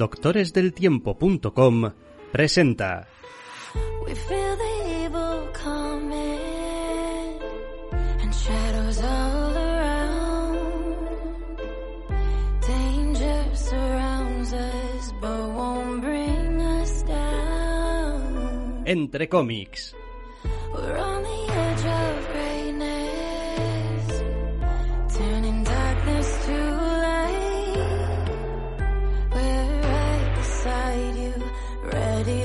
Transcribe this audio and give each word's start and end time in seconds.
Doctoresdeltiempo.com 0.00 1.92
presenta 2.32 3.06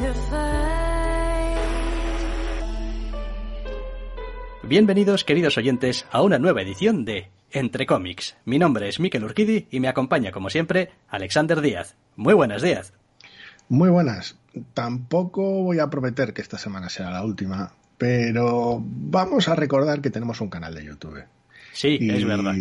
to 0.02 0.14
fight. 0.30 1.58
Bienvenidos, 4.62 5.24
queridos 5.24 5.58
oyentes, 5.58 6.06
a 6.12 6.22
una 6.22 6.38
nueva 6.38 6.62
edición 6.62 7.06
de 7.06 7.32
Entre 7.50 7.88
cómics. 7.88 8.38
Mi 8.46 8.60
nombre 8.60 8.88
es 8.88 9.00
Miquel 9.00 9.24
Urquidi 9.24 9.68
y 9.72 9.80
me 9.80 9.88
acompaña, 9.88 10.32
como 10.32 10.52
siempre, 10.52 10.92
Alexander 11.08 11.62
Díaz. 11.62 11.96
Muy 12.16 12.36
buenos 12.36 12.62
días. 12.62 12.94
Muy 13.68 13.90
buenas. 13.90 14.38
Tampoco 14.74 15.64
voy 15.64 15.80
a 15.80 15.90
prometer 15.90 16.34
que 16.34 16.42
esta 16.42 16.58
semana 16.58 16.90
sea 16.90 17.10
la 17.10 17.24
última, 17.24 17.72
pero 17.98 18.82
vamos 18.84 19.48
a 19.48 19.56
recordar 19.56 20.02
que 20.02 20.10
tenemos 20.10 20.42
un 20.42 20.50
canal 20.50 20.74
de 20.76 20.86
YouTube. 20.86 21.24
Sí, 21.74 21.98
es 22.02 22.26
verdad. 22.26 22.56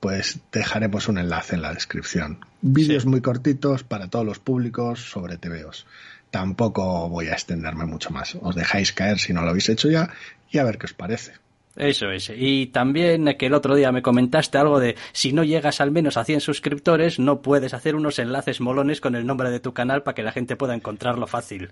Pues 0.00 0.40
dejaremos 0.52 1.08
un 1.08 1.18
enlace 1.18 1.56
en 1.56 1.62
la 1.62 1.72
descripción. 1.72 2.38
Vídeos 2.60 3.04
Sí. 3.04 3.08
muy 3.08 3.20
cortitos 3.20 3.82
para 3.82 4.08
todos 4.08 4.24
los 4.24 4.38
públicos 4.38 5.00
sobre 5.10 5.38
TVOs. 5.38 5.86
Tampoco 6.30 7.08
voy 7.08 7.28
a 7.28 7.32
extenderme 7.32 7.86
mucho 7.86 8.10
más. 8.10 8.36
Os 8.40 8.54
dejáis 8.54 8.92
caer 8.92 9.18
si 9.18 9.32
no 9.32 9.42
lo 9.42 9.50
habéis 9.50 9.68
hecho 9.68 9.88
ya 9.90 10.10
y 10.50 10.58
a 10.58 10.64
ver 10.64 10.78
qué 10.78 10.86
os 10.86 10.92
parece. 10.92 11.32
Eso 11.76 12.10
es. 12.10 12.32
Y 12.34 12.66
también 12.66 13.36
que 13.38 13.46
el 13.46 13.54
otro 13.54 13.74
día 13.74 13.92
me 13.92 14.02
comentaste 14.02 14.56
algo 14.58 14.80
de 14.80 14.96
si 15.12 15.32
no 15.32 15.44
llegas 15.44 15.80
al 15.80 15.90
menos 15.90 16.16
a 16.16 16.24
100 16.24 16.40
suscriptores, 16.40 17.18
no 17.18 17.42
puedes 17.42 17.74
hacer 17.74 17.94
unos 17.94 18.18
enlaces 18.18 18.60
molones 18.60 19.00
con 19.00 19.14
el 19.14 19.26
nombre 19.26 19.50
de 19.50 19.60
tu 19.60 19.74
canal 19.74 20.02
para 20.02 20.14
que 20.14 20.22
la 20.22 20.32
gente 20.32 20.56
pueda 20.56 20.74
encontrarlo 20.74 21.26
fácil. 21.26 21.70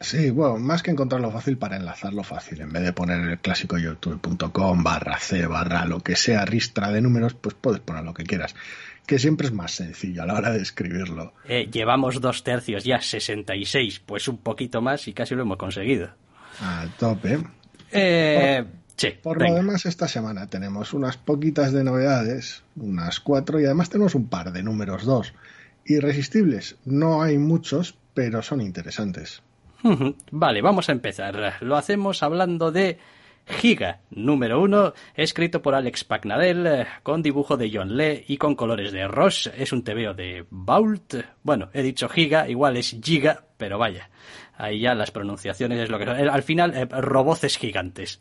Sí, 0.00 0.30
bueno, 0.30 0.58
más 0.58 0.82
que 0.82 0.90
encontrarlo 0.90 1.30
fácil 1.30 1.58
para 1.58 1.76
enlazarlo 1.76 2.22
fácil. 2.22 2.60
En 2.60 2.72
vez 2.72 2.82
de 2.82 2.92
poner 2.92 3.20
el 3.20 3.38
clásico 3.38 3.78
youtube.com 3.78 4.82
barra 4.82 5.18
c 5.18 5.46
barra 5.46 5.84
lo 5.84 6.00
que 6.00 6.16
sea 6.16 6.44
ristra 6.44 6.90
de 6.90 7.00
números, 7.00 7.34
pues 7.34 7.54
puedes 7.54 7.80
poner 7.80 8.04
lo 8.04 8.14
que 8.14 8.24
quieras. 8.24 8.54
Que 9.06 9.18
siempre 9.18 9.46
es 9.46 9.52
más 9.52 9.72
sencillo 9.72 10.22
a 10.22 10.26
la 10.26 10.34
hora 10.34 10.50
de 10.50 10.60
escribirlo. 10.60 11.32
Eh, 11.46 11.68
llevamos 11.70 12.20
dos 12.20 12.44
tercios, 12.44 12.84
ya 12.84 13.00
66, 13.00 14.00
pues 14.00 14.28
un 14.28 14.38
poquito 14.38 14.80
más 14.80 15.06
y 15.08 15.12
casi 15.12 15.34
lo 15.34 15.42
hemos 15.42 15.58
conseguido. 15.58 16.10
A 16.60 16.86
tope. 16.98 17.38
Eh, 17.90 18.64
sí, 18.98 19.14
Por 19.22 19.38
venga. 19.38 19.52
lo 19.52 19.56
demás, 19.56 19.86
esta 19.86 20.06
semana 20.06 20.48
tenemos 20.48 20.92
unas 20.92 21.16
poquitas 21.16 21.72
de 21.72 21.82
novedades, 21.84 22.62
unas 22.76 23.20
cuatro, 23.20 23.58
y 23.58 23.64
además 23.64 23.88
tenemos 23.88 24.14
un 24.14 24.28
par 24.28 24.52
de 24.52 24.62
números 24.62 25.04
dos. 25.06 25.32
Irresistibles, 25.86 26.76
no 26.84 27.22
hay 27.22 27.38
muchos, 27.38 27.96
pero 28.12 28.42
son 28.42 28.60
interesantes. 28.60 29.42
Vale, 30.30 30.60
vamos 30.60 30.88
a 30.88 30.92
empezar. 30.92 31.56
Lo 31.62 31.76
hacemos 31.76 32.22
hablando 32.22 32.70
de 32.70 32.98
Giga, 33.46 34.00
número 34.10 34.60
uno, 34.60 34.92
escrito 35.14 35.62
por 35.62 35.74
Alex 35.74 36.04
Pagnadel, 36.04 36.66
eh, 36.66 36.86
con 37.02 37.22
dibujo 37.22 37.56
de 37.56 37.70
John 37.72 37.96
Lee 37.96 38.24
y 38.28 38.36
con 38.36 38.54
colores 38.54 38.92
de 38.92 39.08
Ross. 39.08 39.50
Es 39.56 39.72
un 39.72 39.84
tebeo 39.84 40.12
de 40.14 40.44
Vault. 40.50 41.14
Bueno, 41.42 41.70
he 41.72 41.82
dicho 41.82 42.08
Giga, 42.08 42.48
igual 42.48 42.76
es 42.76 42.96
Giga, 43.02 43.44
pero 43.56 43.78
vaya. 43.78 44.10
Ahí 44.56 44.80
ya 44.80 44.94
las 44.94 45.10
pronunciaciones 45.12 45.80
es 45.80 45.88
lo 45.88 45.98
que 45.98 46.04
son. 46.04 46.16
Al 46.28 46.42
final, 46.42 46.74
eh, 46.76 46.84
roboces 46.86 47.56
gigantes. 47.56 48.20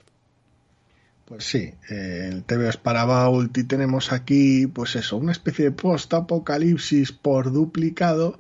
Pues 1.28 1.44
sí, 1.44 1.74
eh, 1.90 2.30
el 2.32 2.44
TV 2.46 2.70
es 2.70 2.78
para 2.78 3.04
Vault 3.04 3.58
y 3.58 3.66
tenemos 3.66 4.14
aquí, 4.14 4.66
pues 4.66 4.96
eso, 4.96 5.18
una 5.18 5.34
especie 5.34 5.66
de 5.66 5.72
post-apocalipsis 5.72 7.12
por 7.12 7.52
duplicado, 7.52 8.40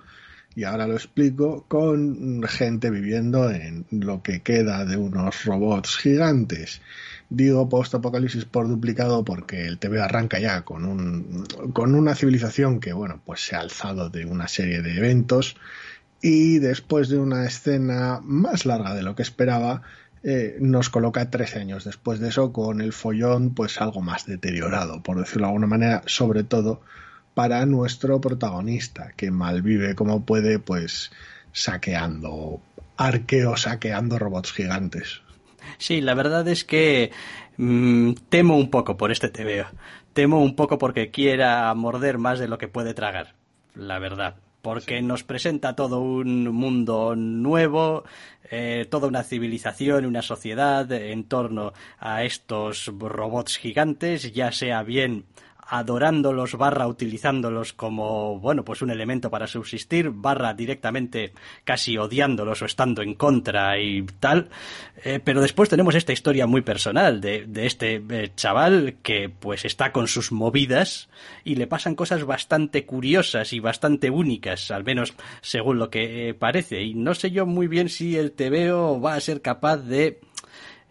y 0.56 0.64
ahora 0.64 0.88
lo 0.88 0.94
explico, 0.94 1.66
con 1.68 2.42
gente 2.47 2.90
viviendo 2.90 3.52
en 3.52 3.86
lo 3.92 4.24
que 4.24 4.42
queda 4.42 4.86
de 4.86 4.96
unos 4.96 5.44
robots 5.44 5.97
gigantes. 5.97 6.81
Digo 7.30 7.68
post-apocalipsis 7.68 8.46
por 8.46 8.70
duplicado 8.70 9.26
porque 9.26 9.66
el 9.66 9.80
TV 9.80 10.00
arranca 10.00 10.40
ya 10.40 10.62
con, 10.62 10.86
un, 10.86 11.46
con 11.74 11.94
una 11.94 12.16
civilización 12.16 12.80
que, 12.80 12.94
bueno, 12.94 13.22
pues 13.26 13.42
se 13.42 13.58
ha 13.58 13.59
alzado 13.59 14.09
de 14.09 14.26
una 14.26 14.47
serie 14.47 14.81
de 14.81 14.96
eventos 14.96 15.58
y 16.22 16.59
después 16.59 17.09
de 17.09 17.20
una 17.20 17.46
escena 17.46 18.22
más 18.24 18.66
larga 18.66 18.96
de 18.96 19.03
lo 19.03 19.14
que 19.14 19.24
esperaba, 19.24 19.84
eh, 20.30 20.58
nos 20.60 20.90
coloca 20.90 21.30
13 21.30 21.60
años 21.60 21.86
después 21.86 22.20
de 22.20 22.28
eso 22.28 22.52
con 22.52 22.82
el 22.82 22.92
follón 22.92 23.54
pues 23.54 23.80
algo 23.80 24.02
más 24.02 24.26
deteriorado, 24.26 25.02
por 25.02 25.18
decirlo 25.18 25.44
de 25.44 25.52
alguna 25.52 25.68
manera, 25.68 26.04
sobre 26.06 26.44
todo 26.44 26.82
para 27.34 27.66
nuestro 27.66 28.20
protagonista, 28.20 29.14
que 29.16 29.32
malvive 29.32 29.96
como 29.96 30.26
puede 30.26 30.60
pues 30.60 31.12
saqueando, 31.54 32.60
arqueo 32.98 33.56
saqueando 33.56 34.20
robots 34.20 34.52
gigantes. 34.52 35.22
Sí, 35.78 36.02
la 36.02 36.14
verdad 36.14 36.46
es 36.50 36.66
que 36.66 37.14
mm, 37.56 38.12
temo 38.28 38.58
un 38.58 38.70
poco 38.70 38.98
por 38.98 39.14
este 39.14 39.30
tebeo. 39.30 39.68
Temo 40.12 40.42
un 40.42 40.58
poco 40.58 40.78
porque 40.78 41.09
quiera 41.09 41.74
morder 41.74 42.18
más 42.18 42.38
de 42.38 42.50
lo 42.50 42.58
que 42.58 42.68
puede 42.68 42.94
tragar. 42.94 43.36
La 43.76 43.98
verdad. 43.98 44.36
Porque 44.62 45.01
nos 45.01 45.23
presenta 45.23 45.75
todo 45.75 46.01
un 46.01 46.50
mundo 46.50 47.16
nuevo, 47.16 48.03
eh, 48.50 48.85
toda 48.90 49.07
una 49.07 49.23
civilización, 49.23 50.06
una 50.06 50.22
sociedad 50.22 50.91
en 50.91 51.23
torno 51.25 51.73
a 52.00 52.23
estos 52.23 52.88
robots 52.88 53.57
gigantes, 53.57 54.34
ya 54.34 54.51
sea 54.51 54.84
bien 54.84 55.25
adorándolos 55.69 56.55
barra 56.55 56.88
utilizándolos 56.88 57.73
como 57.73 58.39
bueno 58.39 58.63
pues 58.63 58.81
un 58.81 58.89
elemento 58.89 59.29
para 59.29 59.47
subsistir 59.47 60.09
barra 60.11 60.53
directamente 60.53 61.33
casi 61.63 61.97
odiándolos 61.97 62.61
o 62.61 62.66
estando 62.66 63.01
en 63.01 63.16
contra 63.16 63.79
y 63.79 64.03
tal. 64.19 64.50
Eh, 65.03 65.19
pero 65.23 65.41
después 65.41 65.69
tenemos 65.69 65.95
esta 65.95 66.13
historia 66.13 66.47
muy 66.47 66.61
personal 66.61 67.22
de, 67.22 67.47
este 67.55 68.01
eh, 68.09 68.31
chaval 68.35 68.97
que 69.03 69.29
pues 69.29 69.66
está 69.66 69.91
con 69.91 70.07
sus 70.07 70.31
movidas 70.31 71.09
y 71.44 71.55
le 71.55 71.67
pasan 71.67 71.95
cosas 71.95 72.23
bastante 72.23 72.85
curiosas 72.85 73.53
y 73.53 73.59
bastante 73.59 74.09
únicas 74.09 74.72
al 74.72 74.84
menos 74.84 75.13
según 75.41 75.79
lo 75.79 75.89
que 75.89 76.29
eh, 76.29 76.34
parece. 76.34 76.81
Y 76.81 76.94
no 76.94 77.13
sé 77.13 77.31
yo 77.31 77.45
muy 77.45 77.67
bien 77.67 77.89
si 77.89 78.17
el 78.17 78.31
TVO 78.31 78.99
va 78.99 79.16
a 79.16 79.19
ser 79.22 79.41
capaz 79.41 79.78
de 79.78 80.19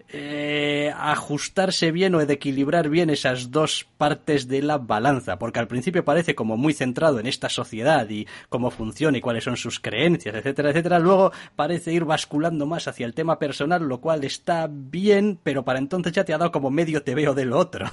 eh, 0.08 0.92
ajustarse 0.96 1.90
bien 1.90 2.14
o 2.14 2.24
de 2.24 2.34
equilibrar 2.34 2.88
bien 2.88 3.10
esas 3.10 3.50
dos 3.50 3.86
partes 3.98 4.48
de 4.48 4.62
la 4.62 4.78
balanza, 4.78 5.38
porque 5.38 5.58
al 5.58 5.68
principio 5.68 6.04
parece 6.04 6.34
como 6.34 6.56
muy 6.56 6.72
centrado 6.72 7.18
en 7.18 7.26
esta 7.26 7.48
sociedad 7.48 8.08
y 8.08 8.26
cómo 8.48 8.70
funciona 8.70 9.18
y 9.18 9.20
cuáles 9.20 9.44
son 9.44 9.56
sus 9.56 9.80
creencias, 9.80 10.34
etcétera, 10.34 10.70
etcétera. 10.70 10.98
Luego 10.98 11.32
parece 11.56 11.92
ir 11.92 12.04
basculando 12.04 12.66
más 12.66 12.88
hacia 12.88 13.06
el 13.06 13.14
tema 13.14 13.38
personal, 13.38 13.82
lo 13.82 14.00
cual 14.00 14.24
está 14.24 14.68
bien, 14.70 15.38
pero 15.42 15.64
para 15.64 15.78
entonces 15.78 16.12
ya 16.12 16.24
te 16.24 16.32
ha 16.32 16.38
dado 16.38 16.52
como 16.52 16.70
medio 16.70 17.02
te 17.02 17.14
veo 17.14 17.34
del 17.34 17.52
otro. 17.52 17.86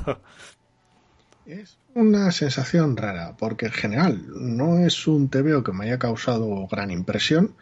Es 1.46 1.78
una 1.94 2.32
sensación 2.32 2.96
rara, 2.96 3.36
porque 3.38 3.66
en 3.66 3.74
general 3.74 4.26
no 4.34 4.80
es 4.80 5.08
un 5.08 5.30
TVO 5.30 5.64
que 5.64 5.74
me 5.74 5.86
haya 5.86 6.00
causado 6.00 6.68
gran 6.68 6.90
impresión, 6.90 7.56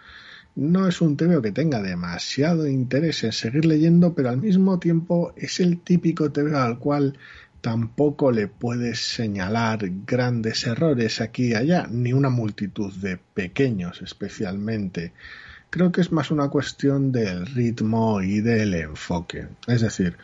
no 0.56 0.88
es 0.88 1.01
un 1.01 1.17
TVO 1.17 1.41
que 1.41 1.51
tenga 1.51 1.81
demasiado 1.81 2.68
interés 2.68 3.24
en 3.24 3.31
seguir 3.31 3.65
leyendo, 3.65 4.13
pero 4.13 4.30
al 4.30 4.38
mismo 4.38 4.80
tiempo 4.80 5.33
es 5.36 5.59
el 5.59 5.80
típico 5.80 6.31
TVO 6.31 6.57
al 6.57 6.80
cual 6.80 7.18
tampoco 7.62 8.31
le 8.31 8.48
puedes 8.48 9.00
señalar 9.00 9.80
grandes 10.06 10.65
errores 10.65 11.21
aquí 11.21 11.50
y 11.50 11.53
allá, 11.53 11.88
ni 11.89 12.12
una 12.12 12.30
multitud 12.30 12.94
de 12.95 13.18
pequeños 13.18 14.01
especialmente. 14.01 15.13
Creo 15.69 15.92
que 15.92 16.01
es 16.01 16.12
más 16.12 16.31
una 16.31 16.50
cuestión 16.50 17.12
del 17.12 17.45
ritmo 17.45 18.21
y 18.21 18.42
del 18.42 18.74
enfoque. 18.74 19.48
Es 19.68 19.81
decir, 19.81 20.18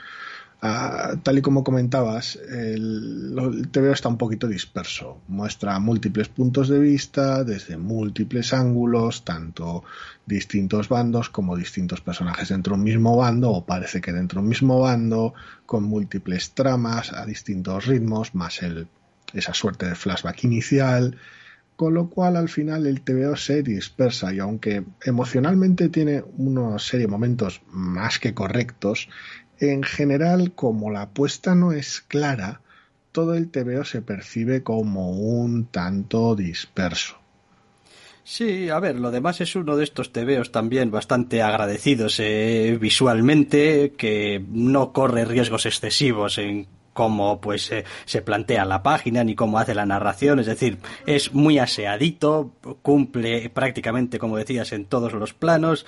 Ah, 0.60 1.14
tal 1.22 1.38
y 1.38 1.42
como 1.44 1.64
comentabas, 1.64 2.36
el, 2.36 3.38
el 3.38 3.70
TVO 3.70 3.92
está 3.92 4.10
un 4.10 4.18
poquito 4.18 4.48
disperso. 4.48 5.22
Muestra 5.28 5.78
múltiples 5.80 6.30
puntos 6.30 6.68
de 6.68 6.80
vista 6.80 7.44
desde 7.44 7.78
múltiples 7.78 8.54
ángulos, 8.54 9.24
tanto 9.24 9.84
distintos 10.26 10.90
bandos 10.90 11.30
como 11.30 11.56
distintos 11.56 12.02
personajes 12.02 12.50
dentro 12.50 12.74
de 12.74 12.80
un 12.80 12.86
mismo 12.86 13.16
bando, 13.16 13.52
o 13.52 13.66
parece 13.66 14.02
que 14.02 14.12
dentro 14.12 14.40
de 14.40 14.46
un 14.46 14.50
mismo 14.50 14.80
bando, 14.80 15.36
con 15.68 15.84
múltiples 15.84 16.52
tramas 16.52 17.14
a 17.14 17.24
distintos 17.26 17.86
ritmos, 17.86 18.34
más 18.34 18.64
el, 18.64 18.88
esa 19.34 19.54
suerte 19.54 19.86
de 19.86 19.96
flashback 19.96 20.44
inicial. 20.44 21.18
con 21.76 21.94
lo 21.94 22.10
cual 22.10 22.38
al 22.38 22.50
final 22.50 22.88
el 22.88 23.02
TVO 23.02 23.36
se 23.36 23.62
dispersa 23.62 24.34
y 24.34 24.40
aunque 24.40 24.84
emocionalmente 25.06 25.90
tiene 25.90 26.24
una 26.38 26.80
serie 26.80 27.06
de 27.06 27.12
momentos 27.12 27.62
más 27.70 28.18
que 28.18 28.34
correctos, 28.34 29.10
en 29.60 29.84
general 29.84 30.54
como 30.54 30.92
la 30.92 31.04
apuesta 31.04 31.56
no 31.56 31.72
es 31.72 32.02
clara, 32.02 32.62
todo 33.12 33.34
el 33.34 33.50
TVO 33.50 33.84
se 33.84 34.02
percibe 34.02 34.64
como 34.64 35.12
un 35.12 35.66
tanto 35.66 36.36
disperso. 36.36 37.18
Sí, 38.24 38.70
a 38.70 38.80
ver, 38.80 39.00
lo 39.00 39.10
demás 39.10 39.40
es 39.40 39.56
uno 39.56 39.78
de 39.78 39.86
estos 39.86 40.12
TVOs 40.12 40.52
también 40.52 40.92
bastante 40.92 41.42
agradecidos 41.42 42.20
eh, 42.20 42.78
visualmente, 42.80 43.94
que 43.98 44.44
no 44.52 44.92
corre 44.92 45.24
riesgos 45.24 45.66
excesivos 45.66 46.38
en 46.38 46.68
cómo 46.92 47.40
pues 47.40 47.72
se 48.06 48.22
plantea 48.24 48.66
la 48.66 48.84
página 48.84 49.24
ni 49.24 49.34
cómo 49.34 49.60
hace 49.60 49.76
la 49.76 49.86
narración, 49.86 50.40
es 50.40 50.48
decir, 50.48 50.80
es 51.06 51.32
muy 51.32 51.58
aseadito, 51.58 52.54
cumple 52.82 53.50
prácticamente 53.50 54.20
como 54.20 54.36
decías 54.36 54.74
en 54.74 54.86
todos 54.86 55.14
los 55.14 55.34
planos 55.34 55.86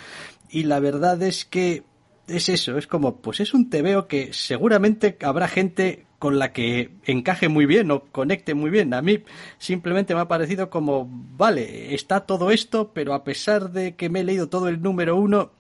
y 0.50 0.64
la 0.64 0.80
verdad 0.80 1.22
es 1.24 1.46
que 1.46 1.84
es 2.30 2.50
eso, 2.50 2.78
es 2.78 2.88
como 2.88 3.18
pues 3.18 3.40
es 3.40 3.54
un 3.54 3.70
TVO 3.70 4.08
que 4.08 4.34
seguramente 4.34 5.18
habrá 5.22 5.48
gente 5.48 6.06
con 6.20 6.38
la 6.38 6.52
que 6.52 6.92
encaje 7.06 7.48
muy 7.48 7.66
bien 7.66 7.90
o 7.92 8.04
conecte 8.12 8.54
muy 8.54 8.70
bien. 8.70 8.94
A 8.94 9.02
mí 9.02 9.24
simplemente 9.58 10.14
me 10.14 10.22
ha 10.22 10.28
parecido 10.28 10.70
como, 10.70 11.08
vale, 11.10 11.96
está 11.96 12.22
todo 12.22 12.52
esto, 12.52 12.92
pero 12.94 13.14
a 13.14 13.24
pesar 13.24 13.72
de 13.72 13.96
que 13.96 14.10
me 14.10 14.20
he 14.20 14.24
leído 14.24 14.50
todo 14.50 14.68
el 14.68 14.82
número 14.82 15.16
uno, 15.16 15.52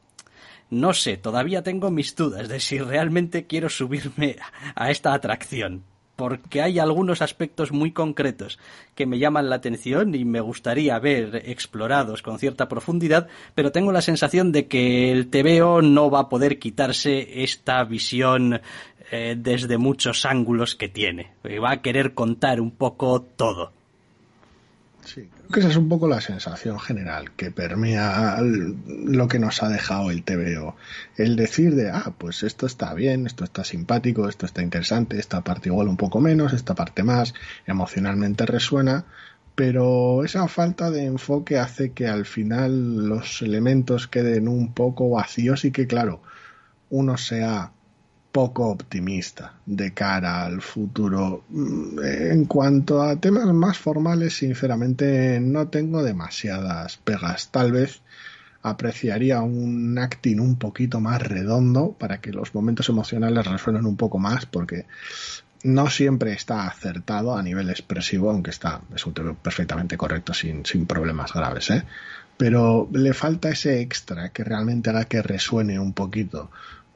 no 0.69 0.93
sé, 0.93 1.17
todavía 1.17 1.63
tengo 1.63 1.89
mis 1.89 2.15
dudas 2.15 2.47
de 2.49 2.59
si 2.59 2.77
realmente 2.77 3.47
quiero 3.47 3.69
subirme 3.69 4.35
a 4.75 4.91
esta 4.91 5.13
atracción, 5.13 5.83
porque 6.19 6.61
hay 6.61 6.79
algunos 6.79 7.21
aspectos 7.21 7.71
muy 7.71 7.93
concretos 7.93 8.59
que 8.93 9.05
me 9.05 9.19
llaman 9.19 9.49
la 9.49 9.55
atención 9.55 10.13
y 10.13 10.25
me 10.25 10.41
gustaría 10.41 10.99
ver 10.99 11.43
explorados 11.45 12.21
con 12.21 12.39
cierta 12.39 12.67
profundidad, 12.67 13.29
pero 13.55 13.71
tengo 13.71 13.93
la 13.93 14.01
sensación 14.01 14.51
de 14.51 14.67
que 14.67 15.13
el 15.13 15.29
TVO 15.29 15.81
no 15.81 16.11
va 16.11 16.19
a 16.19 16.27
poder 16.27 16.59
quitarse 16.59 17.41
esta 17.41 17.81
visión 17.85 18.59
eh, 19.11 19.37
desde 19.37 19.77
muchos 19.77 20.25
ángulos 20.25 20.75
que 20.75 20.89
tiene. 20.89 21.31
Va 21.63 21.71
a 21.71 21.81
querer 21.81 22.13
contar 22.13 22.59
un 22.59 22.71
poco 22.71 23.21
todo. 23.21 23.71
Sí, 25.05 25.29
que 25.51 25.61
esa 25.61 25.69
es 25.69 25.77
un 25.77 25.89
poco 25.89 26.07
la 26.07 26.21
sensación 26.21 26.79
general 26.79 27.31
que 27.31 27.49
permea 27.49 28.39
lo 28.41 29.27
que 29.27 29.39
nos 29.39 29.63
ha 29.63 29.69
dejado 29.69 30.11
el 30.11 30.23
TVO. 30.23 30.75
El 31.17 31.35
decir 31.35 31.73
de, 31.75 31.89
ah, 31.89 32.13
pues 32.17 32.43
esto 32.43 32.67
está 32.67 32.93
bien, 32.93 33.25
esto 33.25 33.43
está 33.43 33.63
simpático, 33.63 34.29
esto 34.29 34.45
está 34.45 34.61
interesante, 34.61 35.19
esta 35.19 35.41
parte 35.41 35.69
igual 35.69 35.87
un 35.87 35.97
poco 35.97 36.21
menos, 36.21 36.53
esta 36.53 36.75
parte 36.75 37.03
más, 37.03 37.33
emocionalmente 37.65 38.45
resuena, 38.45 39.05
pero 39.55 40.23
esa 40.23 40.47
falta 40.47 40.91
de 40.91 41.05
enfoque 41.05 41.57
hace 41.57 41.91
que 41.93 42.07
al 42.07 42.25
final 42.25 43.07
los 43.07 43.41
elementos 43.41 44.07
queden 44.07 44.47
un 44.47 44.73
poco 44.73 45.09
vacíos 45.09 45.65
y 45.65 45.71
que, 45.71 45.87
claro, 45.87 46.21
uno 46.91 47.17
sea 47.17 47.73
poco 48.31 48.67
optimista 48.67 49.53
de 49.65 49.93
cara 49.93 50.45
al 50.45 50.61
futuro. 50.61 51.43
Mm, 51.49 51.99
en 52.03 52.45
cuanto 52.45 53.01
a 53.01 53.15
temas 53.15 53.45
más 53.53 53.77
formales, 53.77 54.35
sinceramente 54.35 55.39
no 55.39 55.67
tengo 55.67 56.03
demasiadas 56.03 56.97
pegas. 56.97 57.49
Tal 57.49 57.71
vez 57.71 58.01
apreciaría 58.61 59.41
un 59.41 59.97
acting 59.97 60.39
un 60.39 60.57
poquito 60.57 60.99
más 60.99 61.21
redondo 61.21 61.95
para 61.97 62.19
que 62.19 62.31
los 62.31 62.53
momentos 62.53 62.89
emocionales 62.89 63.47
resuenen 63.47 63.85
un 63.85 63.95
poco 63.95 64.19
más, 64.19 64.45
porque 64.45 64.85
no 65.63 65.89
siempre 65.89 66.33
está 66.33 66.67
acertado 66.67 67.35
a 67.35 67.43
nivel 67.43 67.69
expresivo, 67.69 68.29
aunque 68.29 68.51
está, 68.51 68.81
es 68.95 69.05
un 69.05 69.13
tema 69.13 69.33
perfectamente 69.33 69.97
correcto 69.97 70.33
sin, 70.33 70.65
sin 70.65 70.85
problemas 70.85 71.33
graves, 71.33 71.69
¿eh? 71.71 71.83
Pero 72.37 72.87
le 72.93 73.13
falta 73.13 73.49
ese 73.49 73.81
extra 73.81 74.29
que 74.29 74.45
realmente 74.45 74.89
haga 74.89 75.03
que 75.03 75.21
resuene 75.21 75.77
un 75.77 75.91
poquito 75.91 76.49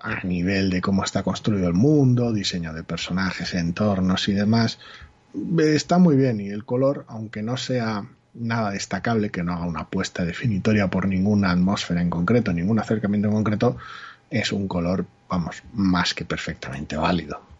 a 0.04 0.22
nivel 0.26 0.70
de 0.70 0.82
cómo 0.82 1.04
está 1.04 1.24
construido 1.24 1.68
el 1.68 1.74
mundo, 1.74 2.34
diseño 2.34 2.74
de 2.74 2.84
personajes, 2.84 3.54
entornos 3.54 4.28
y 4.28 4.34
demás, 4.34 4.78
está 5.58 5.98
muy 5.98 6.18
bien 6.18 6.42
y 6.42 6.50
el 6.50 6.66
color, 6.66 7.06
aunque 7.08 7.42
no 7.42 7.56
sea 7.56 8.06
nada 8.34 8.72
destacable, 8.72 9.32
que 9.32 9.44
no 9.44 9.54
haga 9.54 9.66
una 9.66 9.82
apuesta 9.82 10.26
definitoria 10.26 10.90
por 10.90 11.08
ninguna 11.08 11.52
atmósfera 11.52 12.02
en 12.02 12.10
concreto, 12.10 12.52
ningún 12.52 12.80
acercamiento 12.80 13.30
en 13.30 13.34
concreto, 13.34 13.78
es 14.30 14.52
un 14.52 14.68
color, 14.68 15.06
vamos, 15.30 15.64
más 15.74 16.14
que 16.14 16.26
perfectamente 16.26 16.98
válido. 16.98 17.53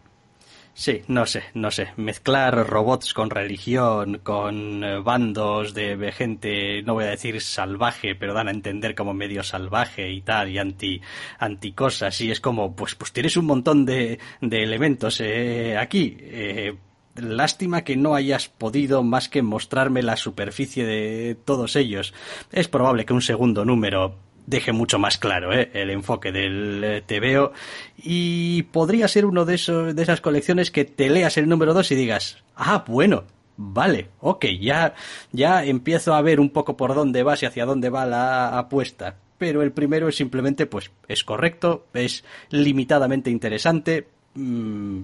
Sí, 0.76 1.02
no 1.06 1.24
sé, 1.24 1.44
no 1.54 1.70
sé. 1.70 1.92
Mezclar 1.96 2.66
robots 2.68 3.14
con 3.14 3.30
religión, 3.30 4.18
con 4.24 4.82
eh, 4.82 4.98
bandos 4.98 5.72
de 5.72 6.12
gente, 6.12 6.82
no 6.82 6.94
voy 6.94 7.04
a 7.04 7.10
decir 7.10 7.40
salvaje, 7.40 8.16
pero 8.16 8.34
dan 8.34 8.48
a 8.48 8.50
entender 8.50 8.96
como 8.96 9.14
medio 9.14 9.44
salvaje 9.44 10.10
y 10.10 10.20
tal, 10.22 10.50
y 10.50 10.58
anti, 10.58 11.00
anti 11.38 11.72
cosas. 11.72 12.20
Y 12.20 12.32
es 12.32 12.40
como, 12.40 12.74
pues, 12.74 12.96
pues 12.96 13.12
tienes 13.12 13.36
un 13.36 13.46
montón 13.46 13.86
de, 13.86 14.18
de 14.40 14.62
elementos 14.64 15.20
eh, 15.20 15.76
aquí. 15.78 16.16
Eh, 16.18 16.76
lástima 17.14 17.84
que 17.84 17.96
no 17.96 18.16
hayas 18.16 18.48
podido 18.48 19.04
más 19.04 19.28
que 19.28 19.42
mostrarme 19.42 20.02
la 20.02 20.16
superficie 20.16 20.84
de 20.84 21.36
todos 21.36 21.76
ellos. 21.76 22.14
Es 22.50 22.66
probable 22.66 23.04
que 23.04 23.12
un 23.12 23.22
segundo 23.22 23.64
número 23.64 24.16
deje 24.46 24.72
mucho 24.72 24.98
más 24.98 25.18
claro 25.18 25.52
¿eh? 25.52 25.70
el 25.74 25.90
enfoque 25.90 26.32
del 26.32 26.82
eh, 26.84 27.02
TVO 27.06 27.52
y 27.96 28.64
podría 28.64 29.08
ser 29.08 29.26
uno 29.26 29.44
de 29.44 29.54
esos 29.54 29.94
de 29.94 30.02
esas 30.02 30.20
colecciones 30.20 30.70
que 30.70 30.84
te 30.84 31.08
leas 31.08 31.36
el 31.36 31.48
número 31.48 31.74
2 31.74 31.92
y 31.92 31.94
digas 31.94 32.42
ah 32.56 32.84
bueno 32.86 33.24
vale 33.56 34.08
ok 34.20 34.46
ya 34.60 34.94
ya 35.32 35.64
empiezo 35.64 36.14
a 36.14 36.22
ver 36.22 36.40
un 36.40 36.50
poco 36.50 36.76
por 36.76 36.94
dónde 36.94 37.22
vas 37.22 37.42
y 37.42 37.46
hacia 37.46 37.66
dónde 37.66 37.88
va 37.88 38.04
la 38.06 38.58
apuesta 38.58 39.16
pero 39.38 39.62
el 39.62 39.72
primero 39.72 40.08
es 40.08 40.16
simplemente 40.16 40.66
pues 40.66 40.90
es 41.08 41.24
correcto 41.24 41.86
es 41.92 42.24
limitadamente 42.50 43.30
interesante. 43.30 44.06
Mm, 44.34 45.02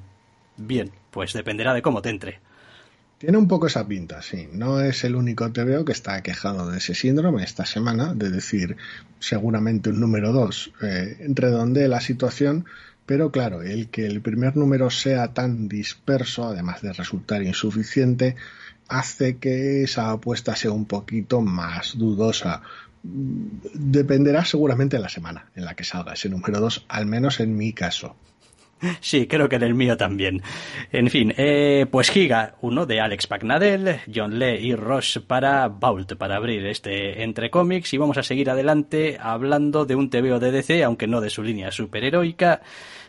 bien 0.57 0.91
pues 1.11 1.33
dependerá 1.33 1.75
de 1.75 1.83
cómo 1.83 2.03
te 2.03 2.11
entre 2.11 2.41
tiene 3.21 3.37
un 3.37 3.49
poco 3.49 3.67
esa 3.67 3.87
pinta, 3.87 4.23
sí. 4.23 4.49
No 4.51 4.81
es 4.81 5.05
el 5.05 5.15
único 5.15 5.53
TVO 5.53 5.85
que 5.85 5.93
está 5.93 6.23
quejado 6.23 6.71
de 6.71 6.79
ese 6.79 6.95
síndrome 6.95 7.45
esta 7.45 7.67
semana, 7.67 8.15
de 8.15 8.31
decir 8.31 8.79
seguramente 9.19 9.91
un 9.91 10.01
número 10.01 10.33
2 10.33 10.73
eh, 10.81 11.27
redondee 11.29 11.87
la 11.87 12.01
situación, 12.01 12.65
pero 13.05 13.31
claro, 13.31 13.61
el 13.61 13.91
que 13.91 14.07
el 14.07 14.23
primer 14.23 14.57
número 14.57 14.89
sea 14.89 15.35
tan 15.35 15.69
disperso, 15.69 16.47
además 16.47 16.81
de 16.81 16.95
resultar 16.95 17.43
insuficiente, 17.43 18.37
hace 18.89 19.37
que 19.37 19.83
esa 19.83 20.13
apuesta 20.13 20.57
sea 20.57 20.71
un 20.71 20.87
poquito 20.87 21.43
más 21.43 21.99
dudosa. 21.99 22.63
Dependerá 23.03 24.47
seguramente 24.47 24.97
de 24.97 25.03
la 25.03 25.11
semana 25.11 25.51
en 25.55 25.67
la 25.67 25.75
que 25.75 25.85
salga 25.85 26.15
ese 26.15 26.31
número 26.31 26.59
2, 26.59 26.87
al 26.89 27.05
menos 27.05 27.39
en 27.41 27.55
mi 27.55 27.75
caso. 27.75 28.17
Sí, 29.01 29.27
creo 29.27 29.49
que 29.49 29.57
en 29.57 29.63
el 29.63 29.75
mío 29.75 29.97
también. 29.97 30.43
En 30.93 31.11
fin, 31.11 31.33
eh, 31.37 31.87
pues 31.91 32.11
Giga, 32.11 32.55
uno 32.61 32.87
de 32.87 33.01
Alex 33.01 33.27
Pagnadel, 33.27 34.01
John 34.13 34.39
Lee 34.39 34.59
y 34.61 34.75
Ross 34.75 35.21
para 35.27 35.69
Vault, 35.69 36.15
para 36.17 36.37
abrir 36.37 36.67
este 36.67 37.23
entre 37.23 37.51
cómics. 37.51 37.93
Y 37.95 37.99
vamos 37.99 38.19
a 38.19 38.23
seguir 38.23 38.51
adelante 38.51 39.19
hablando 39.21 39.85
de 39.85 39.95
un 39.95 40.11
TVO 40.11 40.39
de 40.39 40.53
DC, 40.53 40.85
aunque 40.85 41.07
no 41.07 41.21
de 41.21 41.31
su 41.31 41.43
línea 41.43 41.71
superheroica. 41.71 42.61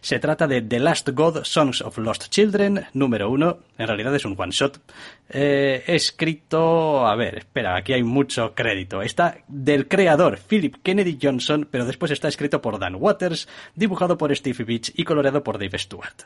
Se 0.02 0.18
trata 0.18 0.48
de 0.48 0.64
The 0.64 0.80
Last 0.80 1.10
God, 1.10 1.44
Songs 1.44 1.82
of 1.82 2.00
Lost 2.00 2.30
Children, 2.30 2.88
número 2.94 3.30
uno. 3.30 3.60
En 3.78 3.88
realidad 3.88 4.16
es 4.16 4.26
un 4.26 4.36
one 4.36 4.52
shot. 4.52 4.82
Eh, 5.30 5.84
escrito, 5.86 7.06
a 7.06 7.16
ver, 7.16 7.38
espera, 7.38 7.76
aquí 7.76 7.94
hay 7.94 8.02
mucho 8.02 8.56
crédito. 8.56 9.04
Está 9.04 9.38
del 9.48 9.88
creador 9.88 10.40
Philip 10.40 10.78
Kennedy 10.82 11.20
Johnson, 11.22 11.68
pero 11.70 11.86
después 11.86 12.12
está 12.12 12.28
escrito 12.28 12.64
por 12.64 12.80
Dan 12.80 12.96
Waters, 12.96 13.48
dibujado 13.76 14.18
por 14.18 14.36
Steve 14.36 14.64
Beach 14.64 14.92
y 14.96 15.04
coloreado 15.04 15.44
por 15.44 15.60
Dave 15.60 15.78
Stewart. 15.78 16.24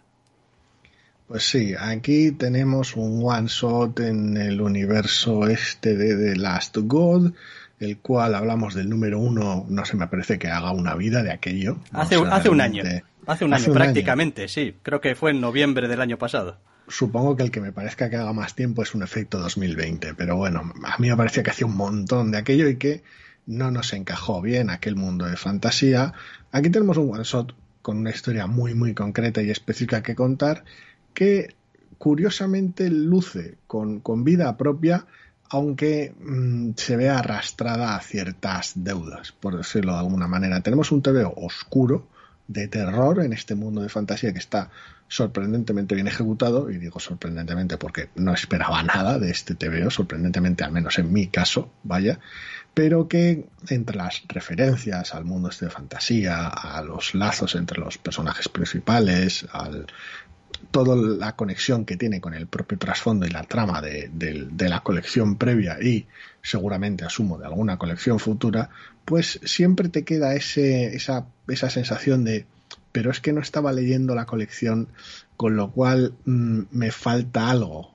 Pues 1.27 1.43
sí, 1.43 1.73
aquí 1.77 2.31
tenemos 2.31 2.95
un 2.95 3.21
one 3.25 3.47
shot 3.47 3.99
en 3.99 4.37
el 4.37 4.61
universo 4.61 5.47
este 5.49 5.97
de 5.97 6.15
The 6.15 6.39
Last 6.39 6.77
God, 6.77 7.33
el 7.81 7.97
cual 7.97 8.35
hablamos 8.35 8.73
del 8.73 8.87
número 8.87 9.19
uno, 9.19 9.65
no 9.67 9.83
se 9.83 9.97
me 9.97 10.07
parece 10.07 10.39
que 10.39 10.47
haga 10.47 10.71
una 10.71 10.95
vida 10.95 11.23
de 11.23 11.31
aquello. 11.31 11.77
Hace, 11.91 12.15
hace 12.15 12.47
un 12.47 12.61
año. 12.61 12.83
Hace 13.27 13.45
un 13.45 13.53
año, 13.53 13.73
prácticamente, 13.73 14.47
sí. 14.47 14.75
Creo 14.83 15.01
que 15.01 15.15
fue 15.15 15.31
en 15.31 15.41
noviembre 15.41 15.87
del 15.87 16.01
año 16.01 16.17
pasado. 16.17 16.57
Supongo 16.87 17.35
que 17.35 17.43
el 17.43 17.51
que 17.51 17.61
me 17.61 17.71
parezca 17.71 18.09
que 18.09 18.15
haga 18.15 18.33
más 18.33 18.53
tiempo 18.55 18.83
es 18.83 18.93
un 18.93 19.01
efecto 19.01 19.39
2020, 19.39 20.13
pero 20.13 20.35
bueno, 20.35 20.71
a 20.83 20.97
mí 20.99 21.09
me 21.09 21.17
parecía 21.17 21.41
que 21.41 21.49
hacía 21.49 21.65
un 21.65 21.75
montón 21.75 22.31
de 22.31 22.37
aquello 22.37 22.69
y 22.69 22.77
que 22.77 23.03
no 23.47 23.71
nos 23.71 23.93
encajó 23.93 24.41
bien 24.41 24.69
aquel 24.69 24.95
mundo 24.95 25.25
de 25.25 25.35
fantasía. 25.35 26.13
Aquí 26.51 26.69
tenemos 26.69 26.97
un 26.97 27.11
one 27.11 27.23
shot 27.23 27.55
con 27.81 27.97
una 27.97 28.11
historia 28.11 28.45
muy 28.47 28.75
muy 28.75 28.93
concreta 28.93 29.41
y 29.41 29.49
específica 29.49 30.03
que 30.03 30.15
contar 30.15 30.63
que 31.13 31.55
curiosamente 31.97 32.89
luce 32.89 33.55
con, 33.67 33.99
con 33.99 34.23
vida 34.23 34.55
propia 34.57 35.05
aunque 35.49 36.13
mm, 36.19 36.71
se 36.75 36.97
ve 36.97 37.09
arrastrada 37.09 37.95
a 37.95 38.01
ciertas 38.01 38.73
deudas, 38.75 39.31
por 39.31 39.57
decirlo 39.57 39.93
de 39.93 39.99
alguna 39.99 40.27
manera. 40.27 40.61
Tenemos 40.61 40.91
un 40.91 41.01
TVO 41.01 41.33
oscuro, 41.37 42.07
de 42.47 42.67
terror 42.67 43.23
en 43.23 43.33
este 43.33 43.55
mundo 43.55 43.81
de 43.81 43.89
fantasía 43.89 44.33
que 44.33 44.39
está 44.39 44.69
sorprendentemente 45.07 45.95
bien 45.95 46.07
ejecutado, 46.07 46.69
y 46.69 46.77
digo 46.77 46.99
sorprendentemente 46.99 47.77
porque 47.77 48.09
no 48.15 48.33
esperaba 48.33 48.81
nada 48.83 49.19
de 49.19 49.31
este 49.31 49.55
TVO, 49.55 49.91
sorprendentemente 49.91 50.63
al 50.63 50.71
menos 50.71 50.97
en 50.97 51.13
mi 51.13 51.27
caso, 51.27 51.71
vaya, 51.83 52.19
pero 52.73 53.07
que 53.07 53.45
entre 53.69 53.97
las 53.97 54.23
referencias 54.27 55.13
al 55.13 55.25
mundo 55.25 55.49
este 55.49 55.65
de 55.65 55.71
fantasía, 55.71 56.47
a 56.47 56.81
los 56.81 57.13
lazos 57.15 57.55
entre 57.55 57.79
los 57.79 57.97
personajes 57.97 58.49
principales, 58.49 59.45
al 59.51 59.87
toda 60.71 60.95
la 60.95 61.35
conexión 61.35 61.85
que 61.85 61.97
tiene 61.97 62.21
con 62.21 62.33
el 62.33 62.47
propio 62.47 62.77
trasfondo 62.77 63.25
y 63.25 63.29
la 63.29 63.43
trama 63.43 63.81
de, 63.81 64.09
de, 64.11 64.69
la 64.69 64.81
colección 64.81 65.37
previa 65.37 65.77
y 65.81 66.07
seguramente 66.45 67.03
asumo 67.03 67.37
de 67.37 67.45
alguna 67.45 67.77
colección 67.77 68.19
futura, 68.19 68.69
pues 69.03 69.39
siempre 69.43 69.89
te 69.89 70.03
queda 70.03 70.35
ese, 70.35 70.95
esa, 70.95 71.27
esa 71.47 71.69
sensación 71.69 72.23
de 72.23 72.45
pero 72.91 73.11
es 73.11 73.19
que 73.19 73.33
no 73.33 73.41
estaba 73.41 73.73
leyendo 73.73 74.15
la 74.15 74.25
colección, 74.25 74.87
con 75.35 75.57
lo 75.57 75.71
cual 75.71 76.13
mmm, 76.23 76.61
me 76.71 76.91
falta 76.91 77.49
algo. 77.49 77.91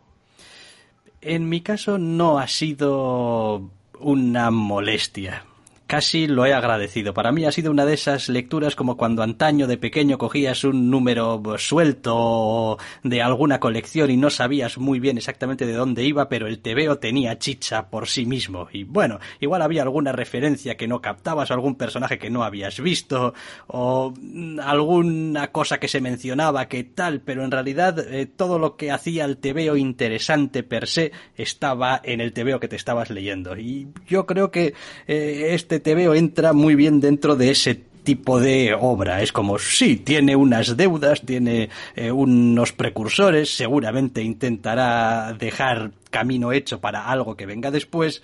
En 1.23 1.49
mi 1.49 1.63
caso 1.63 1.97
no 1.97 2.39
ha 2.39 2.47
sido 2.49 3.71
una 3.99 4.51
molestia 4.51 5.47
casi 5.91 6.29
lo 6.29 6.47
he 6.47 6.55
agradecido. 6.55 7.13
Para 7.15 7.33
mí 7.33 7.45
ha 7.47 7.51
sido 7.51 7.73
una 7.73 7.85
de 7.85 7.95
esas 7.95 8.29
lecturas 8.29 8.77
como 8.77 8.97
cuando 8.97 9.25
antaño 9.25 9.67
de 9.67 9.77
pequeño 9.77 10.19
cogías 10.19 10.63
un 10.63 10.89
número 10.89 11.43
suelto 11.59 12.79
de 13.03 13.21
alguna 13.23 13.59
colección 13.59 14.09
y 14.09 14.17
no 14.17 14.31
sabías 14.31 14.79
muy 14.79 15.01
bien 15.01 15.19
exactamente 15.19 15.67
de 15.67 15.73
dónde 15.73 16.05
iba, 16.05 16.29
pero 16.29 16.47
el 16.47 16.61
tebeo 16.61 16.99
tenía 16.99 17.41
chicha 17.41 17.91
por 17.91 18.07
sí 18.07 18.25
mismo. 18.25 18.69
Y 18.73 18.85
bueno, 18.85 19.19
igual 19.41 19.63
había 19.63 19.83
alguna 19.83 20.13
referencia 20.13 20.77
que 20.77 20.87
no 20.87 21.01
captabas, 21.01 21.51
o 21.51 21.55
algún 21.55 21.75
personaje 21.75 22.21
que 22.21 22.31
no 22.31 22.45
habías 22.45 22.79
visto, 22.79 23.35
o 23.67 24.15
alguna 24.63 25.51
cosa 25.51 25.81
que 25.81 25.89
se 25.89 26.01
mencionaba 26.01 26.69
que 26.69 26.85
tal, 26.85 27.21
pero 27.21 27.43
en 27.43 27.51
realidad 27.51 27.99
eh, 27.99 28.27
todo 28.27 28.61
lo 28.61 28.77
que 28.77 28.93
hacía 28.93 29.25
el 29.25 29.39
tebeo 29.39 29.77
interesante 29.77 30.63
per 30.63 30.87
se 30.87 31.11
estaba 31.35 32.01
en 32.05 32.21
el 32.21 32.33
tebeo 32.33 32.61
que 32.61 32.69
te 32.69 32.77
estabas 32.77 33.11
leyendo. 33.11 33.57
Y 33.57 33.89
yo 34.07 34.25
creo 34.25 34.53
que 34.53 34.75
eh, 35.09 35.49
este 35.51 35.80
te 35.81 35.95
veo 35.95 36.15
entra 36.15 36.53
muy 36.53 36.75
bien 36.75 37.01
dentro 37.01 37.37
de 37.37 37.51
ese 37.51 37.75
tipo 37.75 38.41
de 38.41 38.75
obra. 38.79 39.23
Es 39.23 39.33
como, 39.33 39.59
sí, 39.59 39.97
tiene 39.97 40.37
unas 40.37 40.77
deudas, 40.77 41.23
tiene 41.23 41.69
eh, 41.95 42.11
unos 42.11 42.73
precursores, 42.73 43.57
seguramente 43.57 44.23
intentará 44.23 45.35
dejar 45.39 45.93
camino 46.11 46.53
hecho 46.53 46.81
para 46.81 47.11
algo 47.11 47.37
que 47.37 47.47
venga 47.47 47.71
después, 47.71 48.23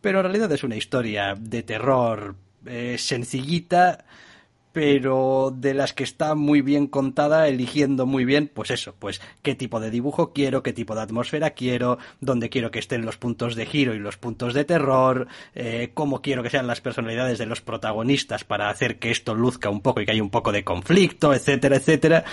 pero 0.00 0.20
en 0.20 0.24
realidad 0.24 0.52
es 0.52 0.64
una 0.64 0.76
historia 0.76 1.34
de 1.38 1.62
terror 1.62 2.36
eh, 2.66 2.96
sencillita 2.98 4.04
pero 4.76 5.54
de 5.56 5.72
las 5.72 5.94
que 5.94 6.04
está 6.04 6.34
muy 6.34 6.60
bien 6.60 6.86
contada, 6.86 7.48
eligiendo 7.48 8.04
muy 8.04 8.26
bien, 8.26 8.50
pues 8.52 8.70
eso, 8.70 8.94
pues 8.98 9.22
qué 9.40 9.54
tipo 9.54 9.80
de 9.80 9.90
dibujo 9.90 10.34
quiero, 10.34 10.62
qué 10.62 10.74
tipo 10.74 10.94
de 10.94 11.00
atmósfera 11.00 11.52
quiero, 11.52 11.96
dónde 12.20 12.50
quiero 12.50 12.70
que 12.70 12.78
estén 12.78 13.06
los 13.06 13.16
puntos 13.16 13.54
de 13.54 13.64
giro 13.64 13.94
y 13.94 13.98
los 13.98 14.18
puntos 14.18 14.52
de 14.52 14.66
terror, 14.66 15.28
eh, 15.54 15.92
cómo 15.94 16.20
quiero 16.20 16.42
que 16.42 16.50
sean 16.50 16.66
las 16.66 16.82
personalidades 16.82 17.38
de 17.38 17.46
los 17.46 17.62
protagonistas 17.62 18.44
para 18.44 18.68
hacer 18.68 18.98
que 18.98 19.10
esto 19.10 19.34
luzca 19.34 19.70
un 19.70 19.80
poco 19.80 20.02
y 20.02 20.04
que 20.04 20.12
haya 20.12 20.22
un 20.22 20.28
poco 20.28 20.52
de 20.52 20.62
conflicto, 20.62 21.32
etcétera, 21.32 21.76
etcétera. 21.76 22.24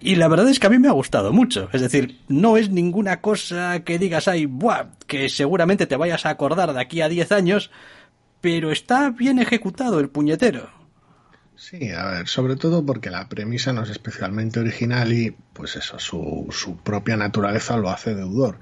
Y 0.00 0.16
la 0.16 0.26
verdad 0.26 0.48
es 0.48 0.58
que 0.58 0.66
a 0.66 0.70
mí 0.70 0.80
me 0.80 0.88
ha 0.88 0.92
gustado 0.92 1.32
mucho. 1.32 1.68
Es 1.72 1.80
decir, 1.80 2.22
no 2.26 2.56
es 2.56 2.70
ninguna 2.70 3.20
cosa 3.20 3.84
que 3.84 4.00
digas, 4.00 4.26
ay, 4.26 4.46
buah, 4.46 4.86
que 5.06 5.28
seguramente 5.28 5.86
te 5.86 5.94
vayas 5.94 6.26
a 6.26 6.30
acordar 6.30 6.72
de 6.72 6.80
aquí 6.80 7.02
a 7.02 7.08
10 7.08 7.30
años, 7.30 7.70
pero 8.40 8.72
está 8.72 9.10
bien 9.10 9.38
ejecutado 9.38 10.00
el 10.00 10.08
puñetero. 10.08 10.83
Sí, 11.56 11.90
a 11.92 12.06
ver, 12.06 12.28
sobre 12.28 12.56
todo 12.56 12.84
porque 12.84 13.10
la 13.10 13.28
premisa 13.28 13.72
no 13.72 13.82
es 13.82 13.90
especialmente 13.90 14.58
original 14.58 15.12
y, 15.12 15.36
pues 15.52 15.76
eso, 15.76 15.98
su, 15.98 16.48
su 16.50 16.76
propia 16.78 17.16
naturaleza 17.16 17.76
lo 17.76 17.90
hace 17.90 18.14
deudor. 18.14 18.58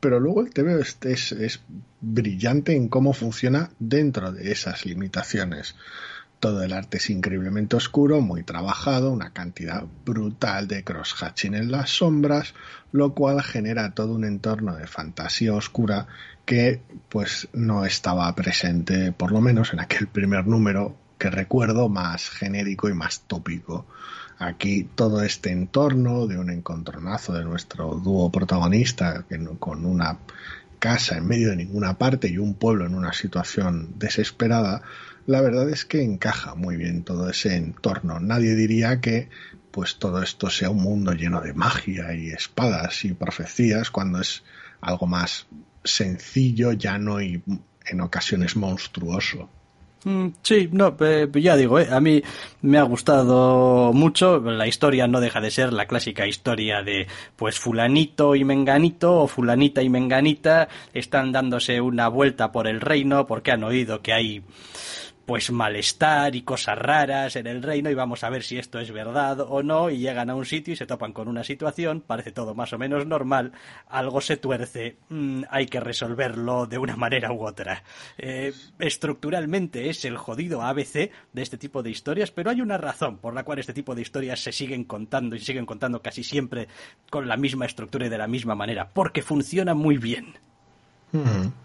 Pero 0.00 0.20
luego 0.20 0.42
el 0.42 0.52
TV 0.52 0.78
es, 0.80 0.98
es, 1.02 1.32
es 1.32 1.62
brillante 2.02 2.76
en 2.76 2.88
cómo 2.88 3.14
funciona 3.14 3.70
dentro 3.78 4.30
de 4.30 4.52
esas 4.52 4.84
limitaciones. 4.84 5.74
Todo 6.38 6.62
el 6.62 6.74
arte 6.74 6.98
es 6.98 7.08
increíblemente 7.08 7.76
oscuro, 7.76 8.20
muy 8.20 8.42
trabajado, 8.42 9.10
una 9.10 9.32
cantidad 9.32 9.84
brutal 10.04 10.68
de 10.68 10.84
cross-hatching 10.84 11.54
en 11.54 11.70
las 11.70 11.88
sombras, 11.88 12.52
lo 12.92 13.14
cual 13.14 13.42
genera 13.42 13.94
todo 13.94 14.12
un 14.12 14.24
entorno 14.24 14.76
de 14.76 14.86
fantasía 14.86 15.54
oscura 15.54 16.06
que 16.44 16.82
pues 17.08 17.48
no 17.54 17.86
estaba 17.86 18.34
presente, 18.34 19.12
por 19.12 19.32
lo 19.32 19.40
menos 19.40 19.72
en 19.72 19.80
aquel 19.80 20.06
primer 20.06 20.46
número 20.46 20.98
que 21.18 21.30
recuerdo 21.30 21.88
más 21.88 22.28
genérico 22.28 22.88
y 22.88 22.94
más 22.94 23.22
tópico. 23.22 23.86
Aquí 24.38 24.88
todo 24.94 25.22
este 25.22 25.50
entorno 25.50 26.26
de 26.26 26.38
un 26.38 26.50
encontronazo 26.50 27.32
de 27.32 27.44
nuestro 27.44 27.94
dúo 27.94 28.30
protagonista 28.30 29.24
con 29.58 29.86
una 29.86 30.18
casa 30.78 31.16
en 31.16 31.26
medio 31.26 31.50
de 31.50 31.56
ninguna 31.56 31.96
parte 31.96 32.28
y 32.28 32.38
un 32.38 32.54
pueblo 32.54 32.84
en 32.84 32.94
una 32.94 33.12
situación 33.12 33.94
desesperada, 33.96 34.82
la 35.26 35.40
verdad 35.40 35.70
es 35.70 35.84
que 35.84 36.02
encaja 36.02 36.54
muy 36.54 36.76
bien 36.76 37.04
todo 37.04 37.30
ese 37.30 37.56
entorno. 37.56 38.20
Nadie 38.20 38.54
diría 38.54 39.00
que 39.00 39.30
pues 39.70 39.96
todo 39.96 40.22
esto 40.22 40.50
sea 40.50 40.70
un 40.70 40.82
mundo 40.82 41.12
lleno 41.12 41.40
de 41.40 41.54
magia 41.54 42.14
y 42.14 42.28
espadas 42.28 43.04
y 43.04 43.14
profecías 43.14 43.90
cuando 43.90 44.20
es 44.20 44.44
algo 44.80 45.06
más 45.06 45.46
sencillo, 45.82 46.72
llano 46.72 47.22
y 47.22 47.42
en 47.86 48.00
ocasiones 48.00 48.54
monstruoso. 48.54 49.48
Mm, 50.04 50.28
sí, 50.42 50.68
no, 50.70 50.94
ya 51.32 51.56
digo, 51.56 51.78
eh, 51.80 51.88
a 51.90 51.98
mí 51.98 52.22
me 52.60 52.78
ha 52.78 52.82
gustado 52.82 53.92
mucho. 53.94 54.38
La 54.40 54.66
historia 54.66 55.06
no 55.06 55.20
deja 55.20 55.40
de 55.40 55.50
ser 55.50 55.72
la 55.72 55.86
clásica 55.86 56.26
historia 56.26 56.82
de, 56.82 57.06
pues, 57.36 57.58
fulanito 57.58 58.34
y 58.34 58.44
menganito 58.44 59.20
o 59.20 59.28
fulanita 59.28 59.82
y 59.82 59.88
menganita 59.88 60.68
están 60.92 61.32
dándose 61.32 61.80
una 61.80 62.08
vuelta 62.08 62.52
por 62.52 62.66
el 62.66 62.80
reino 62.80 63.26
porque 63.26 63.52
han 63.52 63.64
oído 63.64 64.02
que 64.02 64.12
hay 64.12 64.42
pues 65.26 65.50
malestar 65.50 66.34
y 66.36 66.42
cosas 66.42 66.78
raras 66.78 67.36
en 67.36 67.46
el 67.46 67.62
reino 67.62 67.90
y 67.90 67.94
vamos 67.94 68.24
a 68.24 68.30
ver 68.30 68.42
si 68.42 68.58
esto 68.58 68.78
es 68.78 68.90
verdad 68.92 69.40
o 69.40 69.62
no 69.62 69.90
y 69.90 69.98
llegan 69.98 70.30
a 70.30 70.34
un 70.34 70.44
sitio 70.44 70.74
y 70.74 70.76
se 70.76 70.86
topan 70.86 71.12
con 71.12 71.28
una 71.28 71.44
situación, 71.44 72.02
parece 72.06 72.32
todo 72.32 72.54
más 72.54 72.72
o 72.72 72.78
menos 72.78 73.06
normal, 73.06 73.52
algo 73.88 74.20
se 74.20 74.36
tuerce, 74.36 74.96
mm, 75.08 75.44
hay 75.50 75.66
que 75.66 75.80
resolverlo 75.80 76.66
de 76.66 76.78
una 76.78 76.96
manera 76.96 77.32
u 77.32 77.46
otra. 77.46 77.82
Eh, 78.18 78.52
estructuralmente 78.78 79.88
es 79.88 80.04
el 80.04 80.16
jodido 80.16 80.62
ABC 80.62 81.10
de 81.32 81.42
este 81.42 81.58
tipo 81.58 81.82
de 81.82 81.90
historias, 81.90 82.30
pero 82.30 82.50
hay 82.50 82.60
una 82.60 82.78
razón 82.78 83.18
por 83.18 83.34
la 83.34 83.44
cual 83.44 83.58
este 83.58 83.72
tipo 83.72 83.94
de 83.94 84.02
historias 84.02 84.40
se 84.40 84.52
siguen 84.52 84.84
contando 84.84 85.36
y 85.36 85.40
siguen 85.40 85.66
contando 85.66 86.02
casi 86.02 86.22
siempre 86.22 86.68
con 87.10 87.28
la 87.28 87.36
misma 87.36 87.66
estructura 87.66 88.06
y 88.06 88.10
de 88.10 88.18
la 88.18 88.28
misma 88.28 88.54
manera, 88.54 88.90
porque 88.92 89.22
funciona 89.22 89.74
muy 89.74 89.96
bien. 89.96 90.34
Hmm. 91.12 91.63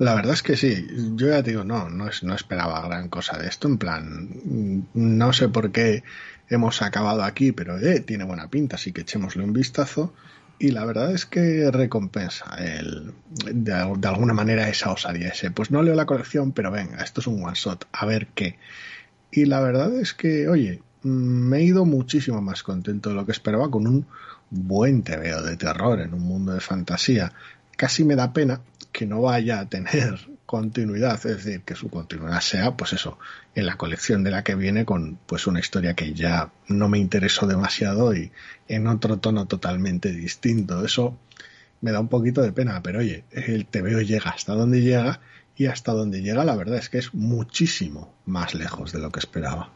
La 0.00 0.14
verdad 0.14 0.32
es 0.32 0.42
que 0.42 0.56
sí, 0.56 0.86
yo 1.14 1.28
ya 1.28 1.42
digo, 1.42 1.62
no, 1.62 1.90
no, 1.90 2.08
es, 2.08 2.22
no 2.22 2.34
esperaba 2.34 2.80
gran 2.80 3.10
cosa 3.10 3.36
de 3.36 3.48
esto, 3.48 3.68
en 3.68 3.76
plan, 3.76 4.86
no 4.94 5.32
sé 5.34 5.50
por 5.50 5.72
qué 5.72 6.04
hemos 6.48 6.80
acabado 6.80 7.22
aquí, 7.22 7.52
pero 7.52 7.78
eh, 7.78 8.00
tiene 8.00 8.24
buena 8.24 8.48
pinta, 8.48 8.76
así 8.76 8.92
que 8.92 9.02
echémosle 9.02 9.44
un 9.44 9.52
vistazo. 9.52 10.14
Y 10.58 10.70
la 10.70 10.86
verdad 10.86 11.12
es 11.12 11.26
que 11.26 11.70
recompensa 11.70 12.56
el, 12.58 13.12
de, 13.52 13.74
alguna 13.74 14.32
manera 14.32 14.70
esa 14.70 14.90
osadía, 14.90 15.28
ese, 15.28 15.50
pues 15.50 15.70
no 15.70 15.82
leo 15.82 15.94
la 15.94 16.06
colección, 16.06 16.52
pero 16.52 16.70
venga, 16.70 17.04
esto 17.04 17.20
es 17.20 17.26
un 17.26 17.44
one 17.44 17.54
shot, 17.54 17.86
a 17.92 18.06
ver 18.06 18.28
qué. 18.28 18.58
Y 19.30 19.44
la 19.44 19.60
verdad 19.60 19.94
es 19.94 20.14
que, 20.14 20.48
oye, 20.48 20.80
me 21.02 21.58
he 21.58 21.62
ido 21.64 21.84
muchísimo 21.84 22.40
más 22.40 22.62
contento 22.62 23.10
de 23.10 23.16
lo 23.16 23.26
que 23.26 23.32
esperaba 23.32 23.70
con 23.70 23.86
un 23.86 24.06
buen 24.48 25.02
TVO 25.02 25.42
de 25.42 25.58
terror 25.58 26.00
en 26.00 26.14
un 26.14 26.22
mundo 26.22 26.54
de 26.54 26.60
fantasía. 26.60 27.34
Casi 27.80 28.04
me 28.04 28.14
da 28.14 28.34
pena 28.34 28.60
que 28.92 29.06
no 29.06 29.22
vaya 29.22 29.58
a 29.58 29.66
tener 29.66 30.20
continuidad, 30.44 31.14
es 31.14 31.42
decir, 31.42 31.62
que 31.62 31.74
su 31.74 31.88
continuidad 31.88 32.42
sea, 32.42 32.76
pues 32.76 32.92
eso, 32.92 33.18
en 33.54 33.64
la 33.64 33.78
colección 33.78 34.22
de 34.22 34.30
la 34.30 34.44
que 34.44 34.54
viene 34.54 34.84
con 34.84 35.18
pues 35.24 35.46
una 35.46 35.60
historia 35.60 35.94
que 35.94 36.12
ya 36.12 36.52
no 36.68 36.90
me 36.90 36.98
interesó 36.98 37.46
demasiado 37.46 38.14
y 38.14 38.32
en 38.68 38.86
otro 38.86 39.16
tono 39.16 39.46
totalmente 39.46 40.12
distinto. 40.12 40.84
Eso 40.84 41.16
me 41.80 41.90
da 41.90 42.00
un 42.00 42.08
poquito 42.08 42.42
de 42.42 42.52
pena, 42.52 42.82
pero 42.82 42.98
oye, 42.98 43.24
el 43.30 43.64
TVO 43.64 44.02
llega 44.02 44.28
hasta 44.28 44.52
donde 44.52 44.82
llega 44.82 45.22
y 45.56 45.64
hasta 45.64 45.92
donde 45.92 46.20
llega 46.20 46.44
la 46.44 46.56
verdad 46.56 46.76
es 46.76 46.90
que 46.90 46.98
es 46.98 47.14
muchísimo 47.14 48.12
más 48.26 48.54
lejos 48.54 48.92
de 48.92 48.98
lo 48.98 49.10
que 49.10 49.20
esperaba. 49.20 49.72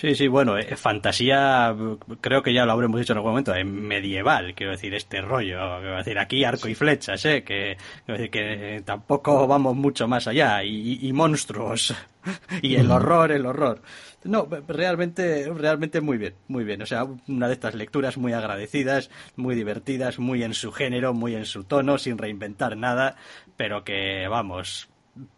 Sí, 0.00 0.14
sí, 0.14 0.28
bueno, 0.28 0.56
eh, 0.56 0.76
fantasía, 0.76 1.74
creo 2.20 2.40
que 2.40 2.52
ya 2.54 2.64
lo 2.64 2.70
habremos 2.70 3.00
dicho 3.00 3.14
en 3.14 3.16
algún 3.16 3.32
momento, 3.32 3.52
medieval, 3.64 4.54
quiero 4.54 4.70
decir, 4.70 4.94
este 4.94 5.20
rollo, 5.20 5.58
quiero 5.80 5.96
decir, 5.96 6.16
aquí 6.20 6.44
arco 6.44 6.68
y 6.68 6.76
flechas, 6.76 7.24
¿eh? 7.24 7.42
que, 7.42 7.76
decir, 8.06 8.30
que 8.30 8.80
tampoco 8.84 9.48
vamos 9.48 9.74
mucho 9.74 10.06
más 10.06 10.28
allá, 10.28 10.62
y, 10.62 11.12
monstruos, 11.12 11.96
y 12.62 12.76
el 12.76 12.88
horror, 12.92 13.32
el 13.32 13.44
horror. 13.44 13.82
No, 14.22 14.46
realmente, 14.68 15.50
realmente 15.52 16.00
muy 16.00 16.16
bien, 16.16 16.34
muy 16.46 16.62
bien. 16.62 16.80
O 16.80 16.86
sea, 16.86 17.04
una 17.26 17.48
de 17.48 17.54
estas 17.54 17.74
lecturas 17.74 18.16
muy 18.18 18.32
agradecidas, 18.32 19.10
muy 19.34 19.56
divertidas, 19.56 20.20
muy 20.20 20.44
en 20.44 20.54
su 20.54 20.70
género, 20.70 21.12
muy 21.12 21.34
en 21.34 21.44
su 21.44 21.64
tono, 21.64 21.98
sin 21.98 22.18
reinventar 22.18 22.76
nada, 22.76 23.16
pero 23.56 23.82
que, 23.82 24.28
vamos, 24.28 24.90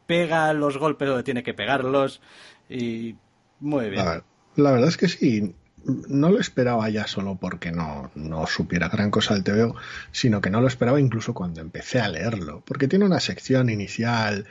pega 0.04 0.52
los 0.52 0.76
golpes 0.76 1.08
donde 1.08 1.22
tiene 1.22 1.42
que 1.42 1.54
pegarlos, 1.54 2.20
y 2.68 3.16
muy 3.58 3.88
bien. 3.88 4.22
La 4.56 4.72
verdad 4.72 4.88
es 4.88 4.96
que 4.96 5.08
sí. 5.08 5.54
no 5.84 6.30
lo 6.30 6.38
esperaba 6.38 6.88
ya 6.90 7.06
solo 7.06 7.36
porque 7.40 7.72
no, 7.72 8.10
no 8.14 8.46
supiera 8.46 8.88
gran 8.88 9.10
cosa 9.10 9.34
del 9.34 9.44
TVO, 9.44 9.76
sino 10.12 10.40
que 10.40 10.50
no 10.50 10.60
lo 10.60 10.68
esperaba 10.68 11.00
incluso 11.00 11.34
cuando 11.34 11.60
empecé 11.60 12.00
a 12.00 12.08
leerlo, 12.08 12.62
porque 12.66 12.88
tiene 12.88 13.06
una 13.06 13.20
sección 13.20 13.70
inicial 13.70 14.46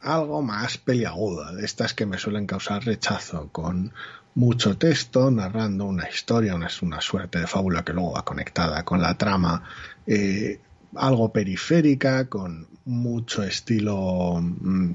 algo 0.00 0.42
más 0.42 0.76
peliaguda, 0.78 1.52
de 1.52 1.64
estas 1.64 1.94
que 1.94 2.06
me 2.06 2.18
suelen 2.18 2.46
causar 2.46 2.84
rechazo, 2.84 3.48
con 3.50 3.92
mucho 4.34 4.76
texto, 4.76 5.30
narrando 5.30 5.86
una 5.86 6.08
historia, 6.08 6.54
una, 6.54 6.68
una 6.82 7.00
suerte 7.00 7.38
de 7.38 7.46
fábula 7.46 7.84
que 7.84 7.92
luego 7.92 8.12
va 8.12 8.24
conectada 8.24 8.84
con 8.84 9.00
la 9.00 9.16
trama, 9.16 9.62
eh, 10.06 10.60
algo 10.96 11.32
periférica, 11.32 12.26
con 12.28 12.68
mucho 12.84 13.42
estilo 13.42 14.40
mm, 14.40 14.94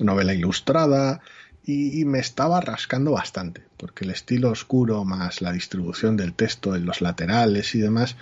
novela 0.00 0.34
ilustrada, 0.34 1.20
y, 1.64 2.04
me 2.04 2.18
estaba 2.18 2.60
rascando 2.60 3.12
bastante, 3.12 3.62
porque 3.76 4.04
el 4.04 4.10
estilo 4.10 4.50
oscuro 4.50 5.04
más 5.04 5.40
la 5.40 5.52
distribución 5.52 6.16
del 6.16 6.32
texto 6.32 6.74
en 6.74 6.86
los 6.86 7.00
laterales 7.00 7.74
y 7.74 7.80
demás, 7.80 8.16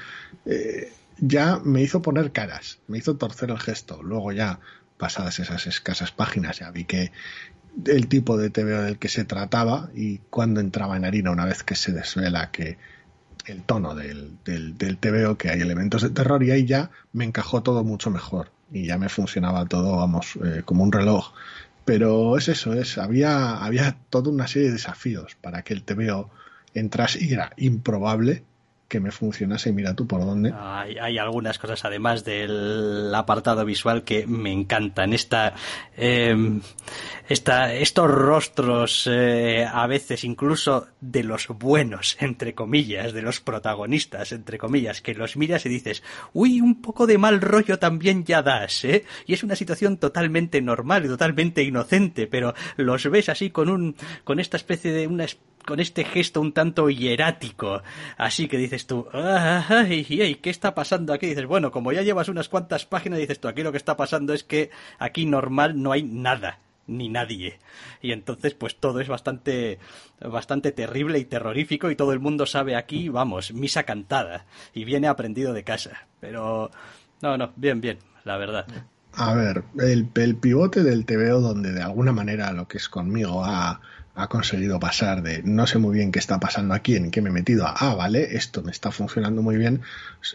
eh, 0.45 0.93
ya 1.19 1.59
me 1.65 1.83
hizo 1.83 2.03
poner 2.03 2.33
caras, 2.33 2.79
me 2.89 2.99
hizo 2.99 3.17
torcer 3.17 3.51
el 3.51 3.59
gesto. 3.59 4.03
Luego 4.03 4.33
ya, 4.33 4.61
pasadas 4.99 5.39
esas 5.39 5.67
escasas 5.67 6.13
páginas, 6.13 6.59
ya 6.59 6.71
vi 6.71 6.85
que 6.85 7.13
el 7.87 8.09
tipo 8.09 8.37
de 8.37 8.51
TVO 8.51 8.83
del 8.83 8.99
que 8.99 9.09
se 9.09 9.25
trataba 9.25 9.89
y 9.95 10.19
cuando 10.31 10.61
entraba 10.61 10.97
en 10.97 11.05
harina 11.05 11.31
una 11.31 11.45
vez 11.45 11.63
que 11.63 11.77
se 11.77 11.93
desvela 11.93 12.51
que 12.51 12.77
el 13.47 13.63
tono 13.63 13.95
del, 13.95 14.37
del, 14.45 14.77
del 14.77 14.99
TVO, 14.99 15.39
que 15.39 15.51
hay 15.51 15.61
elementos 15.61 16.03
de 16.03 16.11
terror 16.11 16.43
y 16.43 16.51
ahí 16.51 16.67
ya 16.67 16.91
me 17.13 17.25
encajó 17.25 17.63
todo 17.63 17.85
mucho 17.85 18.11
mejor 18.11 18.51
y 18.71 18.87
ya 18.87 18.99
me 18.99 19.09
funcionaba 19.09 19.65
todo, 19.67 19.97
vamos, 19.97 20.39
eh, 20.45 20.63
como 20.65 20.83
un 20.83 20.93
reloj 20.93 21.33
pero 21.89 22.37
es 22.37 22.49
eso, 22.49 22.75
es, 22.75 22.99
había, 22.99 23.65
había 23.65 23.97
toda 24.11 24.31
una 24.31 24.47
serie 24.47 24.69
de 24.69 24.75
desafíos 24.75 25.39
para 25.41 25.63
que 25.63 25.73
el 25.73 25.85
TVO 25.85 26.29
entrase 26.75 27.25
y 27.25 27.33
era 27.33 27.55
improbable 27.57 28.45
que 28.89 29.01
me 29.01 29.11
funcionase. 29.11 29.73
Mira 29.73 29.95
tú 29.95 30.07
por 30.07 30.25
dónde. 30.25 30.53
Hay, 30.53 31.19
algunas 31.19 31.59
cosas, 31.59 31.85
además 31.85 32.25
del 32.25 33.15
apartado 33.15 33.65
visual, 33.65 34.03
que 34.03 34.27
me 34.27 34.51
encantan. 34.51 35.13
Esta, 35.13 35.55
em, 35.97 36.63
esta 37.29 37.75
estos 37.75 38.11
rostros, 38.11 39.07
eh, 39.11 39.67
a 39.71 39.87
veces 39.87 40.25
incluso 40.25 40.89
de 41.01 41.23
los 41.23 41.49
buenos, 41.49 42.17
entre 42.21 42.55
comillas, 42.55 43.13
de 43.13 43.23
los 43.23 43.41
protagonistas, 43.41 44.33
entre 44.33 44.57
comillas, 44.57 45.03
que 45.03 45.15
los 45.15 45.37
miras 45.37 45.67
y 45.67 45.69
dices, 45.69 46.03
uy, 46.33 46.63
un 46.63 46.81
poco 46.81 47.07
de 47.07 47.19
mal 47.19 47.43
rollo 47.43 47.79
también 47.79 48.25
ya 48.25 48.43
das, 48.43 48.85
¿eh? 48.85 49.05
Y 49.27 49.35
es 49.35 49.43
una 49.43 49.55
situación 49.57 49.99
totalmente 49.99 50.63
normal 50.63 51.05
y 51.05 51.09
totalmente 51.09 51.63
inocente, 51.63 52.27
pero 52.27 52.55
los 52.77 53.09
ves 53.11 53.29
así 53.29 53.51
con 53.51 53.69
un, 53.69 53.97
con 54.25 54.41
esta 54.41 54.57
especie 54.57 54.93
de 54.93 55.07
una 55.07 55.27
con 55.69 55.81
este 55.81 56.03
gesto 56.03 56.41
un 56.41 56.55
tanto 56.55 56.89
hierático. 56.89 57.83
Así 58.17 58.49
que 58.49 58.57
dices 58.57 58.87
tú, 58.87 59.07
ay, 59.13 60.39
¿qué 60.41 60.49
está 60.49 60.75
pasando 60.75 61.13
aquí? 61.13 61.27
Dices, 61.27 61.45
bueno, 61.45 61.71
como 61.71 61.93
ya 61.93 62.01
llevas 62.01 62.31
unas 62.31 62.49
cuantas 62.49 62.87
páginas, 62.87 63.19
dices 63.19 63.39
tú, 63.39 63.49
aquí 63.49 63.63
lo 63.63 63.71
que 63.71 63.77
está 63.77 63.95
pasando 63.95 64.33
es 64.33 64.45
que 64.45 64.71
aquí 64.99 65.27
normal 65.27 65.83
no 65.83 65.93
hay 65.93 66.05
nada 66.05 66.61
ni 66.87 67.11
nadie. 67.11 67.59
Y 68.01 68.13
entonces, 68.13 68.55
pues 68.55 68.77
todo 68.77 69.01
es 69.01 69.09
bastante, 69.09 69.79
bastante 70.27 70.73
terrible 70.73 71.19
y 71.19 71.27
terrorífico 71.27 71.91
y 71.91 71.97
todo 71.97 72.15
el 72.15 72.19
mundo 72.19 72.47
sabe 72.47 72.75
aquí, 72.75 73.11
vamos, 73.11 73.53
misa 73.53 73.83
cantada. 73.83 74.47
Y 74.73 74.87
viene 74.87 75.07
aprendido 75.07 75.53
de 75.53 75.65
casa. 75.65 76.07
Pero, 76.19 76.71
no, 77.21 77.37
no, 77.37 77.53
bien, 77.57 77.83
bien, 77.83 77.99
la 78.25 78.39
verdad. 78.39 78.65
A 79.13 79.35
ver, 79.35 79.65
el, 79.81 80.09
el 80.15 80.37
pivote 80.37 80.83
del 80.83 81.05
TVO 81.05 81.43
donde 81.43 81.73
de 81.73 81.83
alguna 81.83 82.13
manera 82.13 82.53
lo 82.53 82.67
que 82.67 82.79
es 82.79 82.89
conmigo 82.89 83.45
ha 83.45 83.83
ha 84.19 84.27
conseguido 84.27 84.81
pasar 84.81 85.23
de 85.23 85.43
no 85.45 85.67
sé 85.67 85.79
muy 85.79 85.95
bien 85.95 86.11
qué 86.11 86.19
está 86.19 86.41
pasando 86.41 86.75
aquí, 86.75 86.97
en 86.97 87.11
qué 87.11 87.23
me 87.23 87.31
he 87.31 87.33
metido, 87.33 87.67
a 87.67 87.75
ah, 87.79 87.95
vale, 87.95 88.37
esto 88.37 88.63
me 88.63 88.73
está 88.73 88.91
funcionando 88.91 89.43
muy 89.43 89.57
bien, 89.57 89.83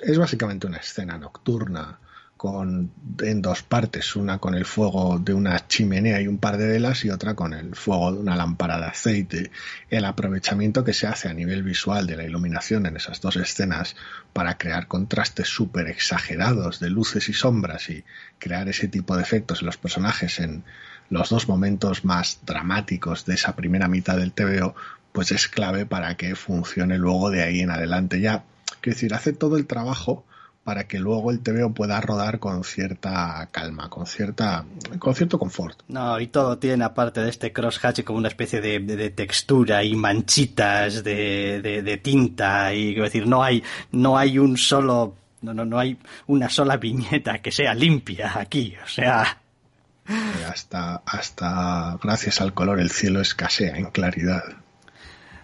es 0.02 0.18
básicamente 0.18 0.68
una 0.68 0.78
escena 0.78 1.18
nocturna 1.18 2.00
con, 2.38 2.92
en 3.22 3.42
dos 3.42 3.64
partes, 3.64 4.16
una 4.16 4.38
con 4.38 4.56
el 4.56 4.66
fuego 4.66 5.20
de 5.20 5.34
una 5.34 5.68
chimenea 5.68 6.22
y 6.22 6.28
un 6.28 6.38
par 6.38 6.58
de 6.58 6.68
velas 6.68 7.04
y 7.06 7.10
otra 7.10 7.36
con 7.36 7.54
el 7.54 7.76
fuego 7.76 8.12
de 8.12 8.20
una 8.20 8.36
lámpara 8.36 8.80
de 8.80 8.86
aceite. 8.88 9.52
El 9.90 10.04
aprovechamiento 10.04 10.84
que 10.84 10.94
se 10.94 11.08
hace 11.08 11.30
a 11.30 11.34
nivel 11.34 11.64
visual 11.64 12.06
de 12.06 12.18
la 12.18 12.26
iluminación 12.26 12.86
en 12.86 12.98
esas 12.98 13.22
dos 13.22 13.38
escenas 13.38 13.96
para 14.34 14.58
crear 14.58 14.88
contrastes 14.88 15.48
súper 15.48 15.88
exagerados 15.88 16.82
de 16.82 16.90
luces 16.90 17.30
y 17.30 17.34
sombras 17.34 17.90
y 17.90 18.04
crear 18.40 18.68
ese 18.68 18.90
tipo 18.90 19.16
de 19.16 19.24
efectos 19.24 19.62
en 19.62 19.68
los 19.68 19.78
personajes 19.78 20.40
en, 20.40 20.66
los 21.10 21.30
dos 21.30 21.48
momentos 21.48 22.06
más 22.06 22.40
dramáticos 22.46 23.26
de 23.26 23.36
esa 23.36 23.56
primera 23.56 23.88
mitad 23.88 24.18
del 24.18 24.34
TVO, 24.34 24.76
pues 25.12 25.32
es 25.32 25.48
clave 25.48 25.86
para 25.86 26.16
que 26.16 26.36
funcione 26.36 26.98
luego 26.98 27.30
de 27.30 27.44
ahí 27.44 27.60
en 27.60 27.72
adelante. 27.72 28.20
Ya, 28.20 28.44
quiero 28.82 28.96
decir, 28.96 29.14
hace 29.14 29.34
todo 29.34 29.58
el 29.58 29.68
trabajo 29.68 30.26
para 30.64 30.88
que 30.88 30.98
luego 30.98 31.32
el 31.32 31.42
TVO 31.42 31.74
pueda 31.74 32.00
rodar 32.00 32.40
con 32.40 32.64
cierta 32.64 33.50
calma, 33.52 33.90
con 33.90 34.06
cierta 34.06 34.66
con 34.98 35.14
cierto 35.14 35.38
confort. 35.38 35.82
No, 35.90 36.20
y 36.20 36.28
todo 36.28 36.58
tiene 36.58 36.86
aparte 36.86 37.22
de 37.22 37.30
este 37.30 37.52
crosshatch 37.52 38.04
como 38.04 38.20
una 38.20 38.30
especie 38.30 38.62
de, 38.62 39.10
textura 39.10 39.84
y 39.84 39.96
manchitas 39.96 41.04
de, 41.04 41.62
de, 41.62 41.98
tinta 41.98 42.74
y 42.74 42.92
quiero 42.92 43.04
decir, 43.04 43.28
no 43.28 43.44
hay 43.44 43.62
no 43.92 44.18
hay 44.18 44.40
un 44.40 44.58
solo 44.58 45.16
no, 45.42 45.54
no, 45.54 45.66
no 45.66 45.78
hay 45.78 45.98
una 46.28 46.50
sola 46.50 46.78
viñeta 46.78 47.40
que 47.40 47.52
sea 47.52 47.74
limpia 47.74 48.40
aquí, 48.40 48.74
o 48.82 48.88
sea, 48.88 49.43
hasta, 50.48 51.02
hasta 51.06 51.98
gracias 52.02 52.42
al 52.42 52.54
color 52.54 52.80
el 52.80 52.92
cielo 52.92 53.22
escasea 53.22 53.78
en 53.78 53.86
claridad. 53.92 54.44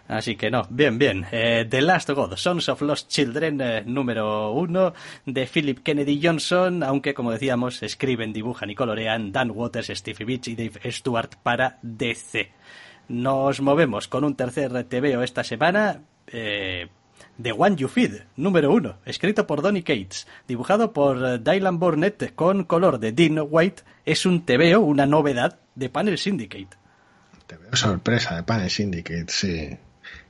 Así 0.10 0.36
que 0.36 0.50
no, 0.50 0.66
bien, 0.72 0.98
bien. 0.98 1.28
Eh, 1.32 1.68
The 1.70 1.82
Last 1.84 2.10
God, 2.10 2.36
Sons 2.36 2.68
of 2.68 2.82
Lost 2.82 3.10
Children, 3.10 3.62
eh, 3.62 3.84
número 3.86 4.52
uno, 4.54 4.94
de 5.24 5.46
Philip 5.46 5.84
Kennedy 5.84 6.20
Johnson, 6.22 6.82
aunque 6.82 7.14
como 7.14 7.32
decíamos, 7.32 7.84
escriben, 7.84 8.34
dibujan 8.34 8.72
y 8.72 8.76
colorean 8.76 9.32
Dan 9.32 9.52
Waters, 9.52 9.92
Stevie 9.94 10.26
Beach 10.26 10.48
y 10.48 10.56
Dave 10.56 10.92
Stewart 10.92 11.36
para 11.44 11.78
DC. 11.84 12.52
Nos 13.08 13.62
movemos 13.62 14.08
con 14.08 14.24
un 14.24 14.36
tercer 14.36 14.84
TVO 14.86 15.22
esta 15.22 15.44
semana, 15.44 16.02
The 17.42 17.54
One 17.54 17.78
You 17.78 17.88
Feed, 17.88 18.24
número 18.36 18.74
uno, 18.74 18.98
escrito 19.06 19.48
por 19.48 19.62
Donny 19.62 19.82
Cates, 19.82 20.28
dibujado 20.46 20.92
por 20.92 21.26
eh, 21.26 21.40
Dylan 21.40 21.80
Burnett 21.80 22.36
con 22.36 22.66
color 22.66 23.00
de 23.00 23.14
Dean 23.14 23.40
White, 23.50 23.84
es 24.06 24.26
un 24.26 24.46
TVO, 24.46 24.82
una 24.82 25.06
novedad 25.06 25.58
de 25.74 25.90
Panel 25.90 26.18
Syndicate. 26.18 26.76
TVO 27.48 27.78
sorpresa 27.78 28.36
de 28.36 28.44
Panel 28.44 28.70
Syndicate, 28.70 29.28
sí. 29.30 29.70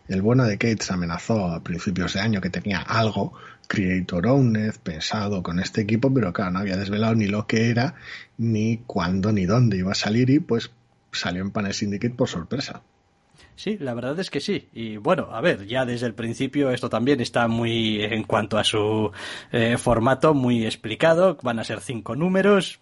El 0.07 0.21
bueno 0.21 0.43
de 0.43 0.59
Cates 0.59 0.91
amenazó 0.91 1.47
a 1.47 1.63
principios 1.63 2.13
de 2.13 2.19
año 2.19 2.41
que 2.41 2.51
tenía 2.51 2.79
algo, 2.79 3.33
Creator 3.67 4.27
Owned, 4.27 4.75
pensado 4.83 5.41
con 5.41 5.59
este 5.59 5.81
equipo, 5.81 6.13
pero 6.13 6.31
claro, 6.31 6.51
no 6.51 6.59
había 6.59 6.77
desvelado 6.77 7.15
ni 7.15 7.25
lo 7.25 7.47
que 7.47 7.71
era, 7.71 7.95
ni 8.37 8.83
cuándo, 8.85 9.31
ni 9.31 9.47
dónde 9.47 9.77
iba 9.77 9.93
a 9.93 9.95
salir 9.95 10.29
y 10.29 10.39
pues 10.39 10.69
salió 11.11 11.41
en 11.41 11.49
Panel 11.49 11.73
Syndicate 11.73 12.13
por 12.13 12.29
sorpresa. 12.29 12.83
Sí, 13.59 13.77
la 13.77 13.93
verdad 13.93 14.17
es 14.21 14.29
que 14.29 14.39
sí. 14.39 14.69
Y 14.71 14.95
bueno, 14.95 15.27
a 15.33 15.41
ver, 15.41 15.67
ya 15.67 15.83
desde 15.83 16.05
el 16.05 16.13
principio 16.13 16.71
esto 16.71 16.89
también 16.89 17.19
está 17.19 17.49
muy, 17.49 18.01
en 18.01 18.23
cuanto 18.23 18.57
a 18.57 18.63
su 18.63 19.11
eh, 19.51 19.75
formato, 19.77 20.33
muy 20.33 20.65
explicado. 20.65 21.37
Van 21.43 21.59
a 21.59 21.65
ser 21.65 21.81
cinco 21.81 22.15
números. 22.15 22.79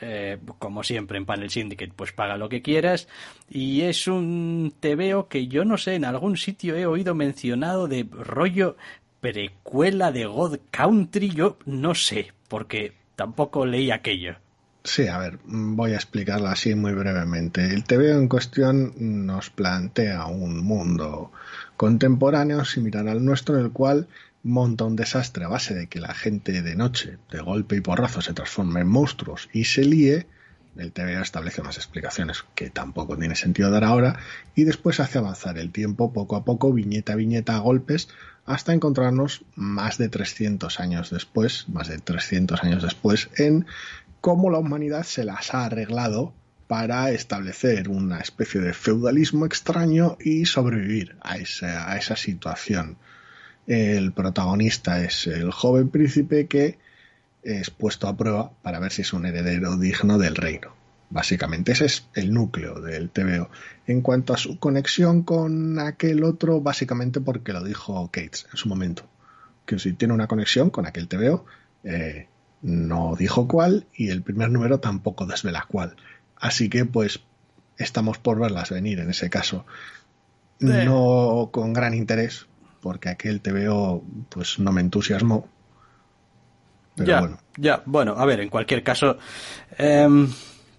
Eh, 0.00 0.38
como 0.58 0.82
siempre 0.82 1.18
en 1.18 1.24
Panel 1.24 1.50
Syndicate, 1.50 1.92
pues 1.94 2.10
paga 2.10 2.36
lo 2.36 2.48
que 2.48 2.62
quieras. 2.62 3.06
Y 3.48 3.82
es 3.82 4.08
un 4.08 4.74
TVO 4.80 5.28
que 5.28 5.46
yo 5.46 5.64
no 5.64 5.78
sé, 5.78 5.94
en 5.94 6.04
algún 6.04 6.36
sitio 6.36 6.74
he 6.74 6.84
oído 6.84 7.14
mencionado 7.14 7.86
de 7.86 8.04
rollo 8.10 8.76
precuela 9.20 10.10
de 10.10 10.26
God 10.26 10.58
Country. 10.72 11.28
Yo 11.28 11.58
no 11.64 11.94
sé, 11.94 12.32
porque 12.48 12.94
tampoco 13.14 13.66
leí 13.66 13.92
aquello. 13.92 14.34
Sí, 14.84 15.06
a 15.06 15.18
ver, 15.18 15.38
voy 15.44 15.92
a 15.92 15.96
explicarlo 15.96 16.48
así 16.48 16.74
muy 16.74 16.92
brevemente. 16.92 17.64
El 17.64 17.84
TVO 17.84 18.18
en 18.18 18.28
cuestión 18.28 18.92
nos 18.98 19.48
plantea 19.50 20.26
un 20.26 20.58
mundo 20.58 21.30
contemporáneo 21.76 22.64
similar 22.64 23.06
al 23.08 23.24
nuestro 23.24 23.58
en 23.58 23.66
el 23.66 23.70
cual 23.70 24.08
monta 24.42 24.84
un 24.84 24.96
desastre 24.96 25.44
a 25.44 25.48
base 25.48 25.74
de 25.74 25.86
que 25.86 26.00
la 26.00 26.14
gente 26.14 26.62
de 26.62 26.74
noche, 26.74 27.18
de 27.30 27.40
golpe 27.40 27.76
y 27.76 27.80
porrazo, 27.80 28.22
se 28.22 28.32
transforme 28.32 28.80
en 28.80 28.88
monstruos 28.88 29.48
y 29.52 29.64
se 29.64 29.84
líe. 29.84 30.26
El 30.76 30.90
TVO 30.90 31.20
establece 31.20 31.60
unas 31.60 31.76
explicaciones 31.76 32.44
que 32.56 32.70
tampoco 32.70 33.16
tiene 33.16 33.36
sentido 33.36 33.70
dar 33.70 33.84
ahora 33.84 34.18
y 34.56 34.64
después 34.64 34.98
hace 34.98 35.18
avanzar 35.18 35.58
el 35.58 35.70
tiempo 35.70 36.12
poco 36.12 36.34
a 36.34 36.44
poco, 36.44 36.72
viñeta 36.72 37.12
a 37.12 37.16
viñeta 37.16 37.54
a 37.54 37.60
golpes, 37.60 38.08
hasta 38.44 38.72
encontrarnos 38.72 39.44
más 39.54 39.98
de 39.98 40.08
300 40.08 40.80
años 40.80 41.10
después, 41.10 41.68
más 41.68 41.88
de 41.88 41.98
300 41.98 42.64
años 42.64 42.82
después, 42.82 43.30
en 43.36 43.66
cómo 44.22 44.50
la 44.50 44.58
humanidad 44.58 45.02
se 45.02 45.24
las 45.24 45.52
ha 45.52 45.66
arreglado 45.66 46.32
para 46.68 47.10
establecer 47.10 47.88
una 47.88 48.20
especie 48.20 48.60
de 48.60 48.72
feudalismo 48.72 49.44
extraño 49.44 50.16
y 50.20 50.46
sobrevivir 50.46 51.16
a 51.22 51.36
esa, 51.36 52.16
situación. 52.16 52.96
El 53.66 54.12
protagonista 54.12 55.04
es 55.04 55.26
el 55.26 55.50
joven 55.50 55.90
príncipe 55.90 56.46
que 56.46 56.78
es 57.42 57.70
puesto 57.70 58.06
a 58.06 58.16
prueba 58.16 58.52
para 58.62 58.78
ver 58.78 58.92
si 58.92 59.02
es 59.02 59.12
un 59.12 59.26
heredero 59.26 59.76
digno 59.76 60.18
del 60.18 60.36
reino. 60.36 60.72
Básicamente 61.10 61.72
ese 61.72 61.86
es 61.86 62.06
el 62.14 62.32
núcleo 62.32 62.80
del 62.80 63.10
TVO. 63.10 63.50
En 63.88 64.02
cuanto 64.02 64.32
a 64.32 64.38
su 64.38 64.58
conexión 64.60 65.24
con 65.24 65.80
aquel 65.80 66.22
otro, 66.22 66.60
básicamente 66.60 67.20
porque 67.20 67.52
lo 67.52 67.64
dijo 67.64 68.08
Cates 68.12 68.46
en 68.52 68.56
su 68.56 68.68
momento. 68.68 69.02
Que 69.66 69.80
si 69.80 69.92
tiene 69.94 70.14
una 70.14 70.28
conexión 70.28 70.70
con 70.70 70.86
aquel 70.86 71.08
TVO, 71.08 71.44
eh, 71.82 72.28
no 72.62 73.16
dijo 73.16 73.48
cuál 73.48 73.86
y 73.94 74.08
el 74.10 74.22
primer 74.22 74.50
número 74.50 74.80
tampoco 74.80 75.26
desvela 75.26 75.66
cuál. 75.68 75.96
Así 76.36 76.68
que 76.68 76.84
pues 76.84 77.20
estamos 77.76 78.18
por 78.18 78.38
verlas 78.38 78.70
venir 78.70 79.00
en 79.00 79.10
ese 79.10 79.28
caso. 79.28 79.66
No 80.60 81.48
con 81.52 81.72
gran 81.72 81.92
interés, 81.92 82.46
porque 82.80 83.08
aquel 83.08 83.40
TVO 83.40 84.04
pues 84.28 84.60
no 84.60 84.72
me 84.72 84.80
entusiasmó. 84.80 85.48
Pero 86.94 87.08
ya, 87.08 87.20
bueno. 87.20 87.38
ya, 87.56 87.82
bueno, 87.84 88.14
a 88.16 88.24
ver, 88.26 88.40
en 88.40 88.48
cualquier 88.48 88.84
caso, 88.84 89.18
em, 89.78 90.28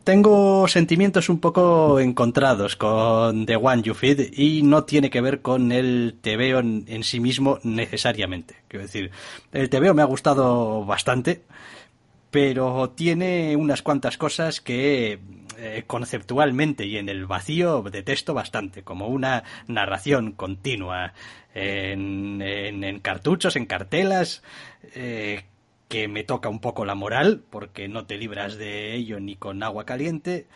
tengo 0.03 0.67
sentimientos 0.67 1.29
un 1.29 1.39
poco 1.39 1.99
encontrados 1.99 2.75
con 2.75 3.45
The 3.45 3.55
One 3.55 3.83
You 3.83 3.93
Feed 3.93 4.33
y 4.33 4.61
no 4.63 4.83
tiene 4.83 5.09
que 5.09 5.21
ver 5.21 5.41
con 5.41 5.71
el 5.71 6.15
TVO 6.21 6.59
en, 6.59 6.85
en 6.87 7.03
sí 7.03 7.19
mismo 7.19 7.59
necesariamente. 7.63 8.55
Quiero 8.67 8.85
decir, 8.85 9.11
el 9.51 9.69
TVO 9.69 9.93
me 9.93 10.01
ha 10.01 10.05
gustado 10.05 10.85
bastante, 10.85 11.43
pero 12.31 12.89
tiene 12.89 13.55
unas 13.55 13.81
cuantas 13.81 14.17
cosas 14.17 14.59
que 14.59 15.19
eh, 15.57 15.83
conceptualmente 15.85 16.85
y 16.85 16.97
en 16.97 17.07
el 17.07 17.25
vacío 17.25 17.83
detesto 17.83 18.33
bastante, 18.33 18.83
como 18.83 19.07
una 19.07 19.43
narración 19.67 20.31
continua 20.31 21.13
en, 21.53 22.41
en, 22.41 22.83
en 22.83 22.99
cartuchos, 22.99 23.55
en 23.55 23.65
cartelas, 23.65 24.41
eh, 24.95 25.43
que 25.93 26.07
me 26.07 26.23
toca 26.23 26.49
un 26.49 26.57
poco 26.57 26.85
la 26.85 26.95
moral, 26.95 27.43
porque 27.51 27.87
no 27.87 28.07
te 28.07 28.17
libras 28.17 28.57
de 28.57 28.95
ello 28.95 29.19
ni 29.19 29.35
con 29.35 29.61
agua 29.61 29.85
caliente, 29.85 30.47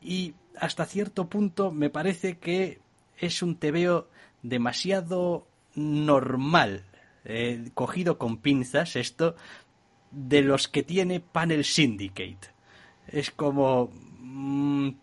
y 0.00 0.34
hasta 0.56 0.84
cierto 0.84 1.28
punto 1.28 1.72
me 1.72 1.90
parece 1.90 2.38
que 2.38 2.78
es 3.18 3.42
un 3.42 3.56
tebeo 3.56 4.08
demasiado 4.44 5.48
normal, 5.74 6.84
eh, 7.24 7.68
cogido 7.74 8.16
con 8.16 8.36
pinzas 8.36 8.94
esto, 8.94 9.34
de 10.12 10.42
los 10.42 10.68
que 10.68 10.84
tiene 10.84 11.18
Panel 11.18 11.64
Syndicate. 11.64 12.54
Es 13.08 13.32
como, 13.32 13.90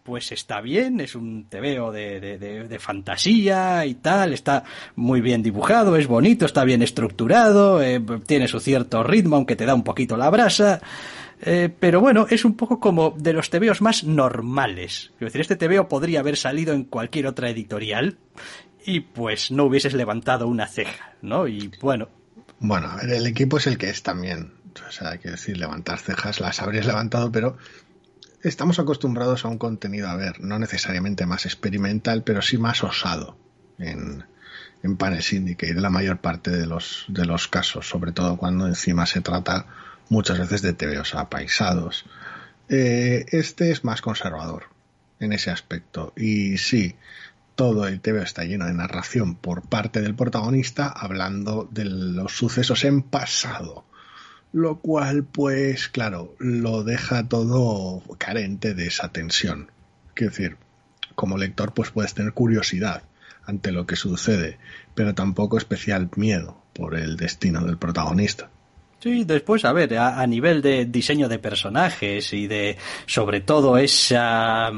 pues 0.04 0.32
está 0.32 0.62
bien, 0.62 1.00
es 1.00 1.16
un 1.16 1.46
tebeo 1.50 1.92
de, 1.92 2.20
de, 2.20 2.38
de, 2.38 2.80
fantasía 2.80 3.86
y 3.86 3.96
tal, 3.96 4.34
está 4.34 4.64
muy 4.96 5.22
bien 5.22 5.42
dibujado, 5.42 5.96
es 5.96 6.08
bonito, 6.08 6.46
está 6.46 6.64
bien 6.64 6.82
estructurado, 6.82 7.82
eh, 7.82 8.02
tiene 8.26 8.48
su 8.48 8.60
cierto 8.60 9.04
ritmo, 9.04 9.36
aunque 9.36 9.56
te 9.56 9.66
da 9.66 9.74
un 9.74 9.84
poquito 9.84 10.18
la 10.18 10.30
brasa. 10.30 10.82
Eh, 11.42 11.70
pero 11.78 12.00
bueno, 12.00 12.28
es 12.30 12.46
un 12.46 12.56
poco 12.56 12.80
como 12.80 13.16
de 13.18 13.34
los 13.34 13.50
tebeos 13.50 13.82
más 13.82 14.04
normales. 14.04 15.12
Es 15.16 15.20
decir, 15.20 15.42
este 15.42 15.56
tebeo 15.56 15.88
podría 15.88 16.22
haber 16.22 16.38
salido 16.38 16.74
en 16.74 16.84
cualquier 16.86 17.28
otra 17.28 17.50
editorial 17.50 18.18
y 18.86 19.02
pues 19.02 19.52
no 19.52 19.66
hubieses 19.66 19.94
levantado 19.94 20.48
una 20.48 20.68
ceja, 20.68 21.16
¿no? 21.22 21.48
Y 21.48 21.72
bueno. 21.82 22.08
Bueno, 22.60 22.98
el 23.02 23.28
equipo 23.28 23.58
es 23.58 23.68
el 23.68 23.78
que 23.78 23.90
es 23.90 24.04
también. 24.04 24.54
O 24.88 24.92
sea, 24.92 25.12
hay 25.12 25.20
que 25.20 25.32
decir, 25.32 25.58
levantar 25.58 26.00
cejas 26.00 26.40
las 26.40 26.62
habrías 26.62 26.86
levantado, 26.86 27.32
pero 27.32 27.58
estamos 28.44 28.78
acostumbrados 28.80 29.46
a 29.46 29.48
un 29.48 29.58
contenido, 29.58 30.10
a 30.10 30.16
ver, 30.16 30.42
no 30.42 30.60
necesariamente 30.60 31.26
más 31.26 31.46
experimental, 31.46 32.24
pero 32.24 32.42
sí 32.42 32.58
más 32.58 32.84
osado 32.84 33.38
en, 33.80 34.26
en 34.84 34.98
Panel 34.98 35.24
Syndicate, 35.24 35.74
la 35.76 35.90
mayor 35.90 36.20
parte 36.20 36.52
de 36.52 36.68
los, 36.68 37.06
de 37.08 37.26
los 37.26 37.48
casos, 37.48 37.88
sobre 37.88 38.12
todo 38.12 38.38
cuando 38.38 38.68
encima 38.68 39.06
se 39.06 39.22
trata 39.22 39.66
muchas 40.10 40.40
veces 40.40 40.62
de 40.62 40.74
tebeos 40.74 41.16
apaisados. 41.16 42.06
Eh, 42.70 43.26
este 43.32 43.72
es 43.72 43.84
más 43.84 44.02
conservador 44.02 44.66
en 45.20 45.34
ese 45.34 45.50
aspecto. 45.50 46.14
Y 46.18 46.58
sí, 46.58 46.96
todo 47.56 47.88
el 47.88 48.02
tebeo 48.02 48.24
está 48.24 48.44
lleno 48.44 48.66
de 48.66 48.74
narración 48.74 49.36
por 49.36 49.62
parte 49.68 50.02
del 50.02 50.16
protagonista 50.16 50.88
hablando 50.88 51.68
de 51.72 51.86
los 51.86 52.36
sucesos 52.36 52.84
en 52.84 53.02
pasado 53.04 53.86
lo 54.54 54.80
cual 54.80 55.24
pues 55.26 55.90
claro 55.90 56.36
lo 56.38 56.84
deja 56.84 57.28
todo 57.28 58.02
carente 58.20 58.74
de 58.74 58.88
esa 58.88 59.10
tensión. 59.10 59.72
Quiero 60.14 60.32
decir 60.32 60.58
como 61.16 61.38
lector 61.38 61.74
pues 61.74 61.90
puedes 61.90 62.14
tener 62.14 62.34
curiosidad 62.34 63.04
ante 63.46 63.72
lo 63.72 63.86
que 63.86 63.96
sucede 63.96 64.58
pero 64.96 65.16
tampoco 65.16 65.58
especial 65.58 66.10
miedo 66.16 66.64
por 66.74 66.96
el 66.96 67.18
destino 67.18 67.66
del 67.66 67.78
protagonista 67.78 68.50
Sí, 69.04 69.26
después, 69.26 69.66
a 69.66 69.74
ver, 69.74 69.98
a, 69.98 70.26
nivel 70.28 70.62
de 70.62 70.86
diseño 70.86 71.28
de 71.28 71.38
personajes 71.38 72.32
y 72.32 72.48
de, 72.48 72.78
sobre 73.06 73.42
todo, 73.42 73.78
esa 73.78 74.72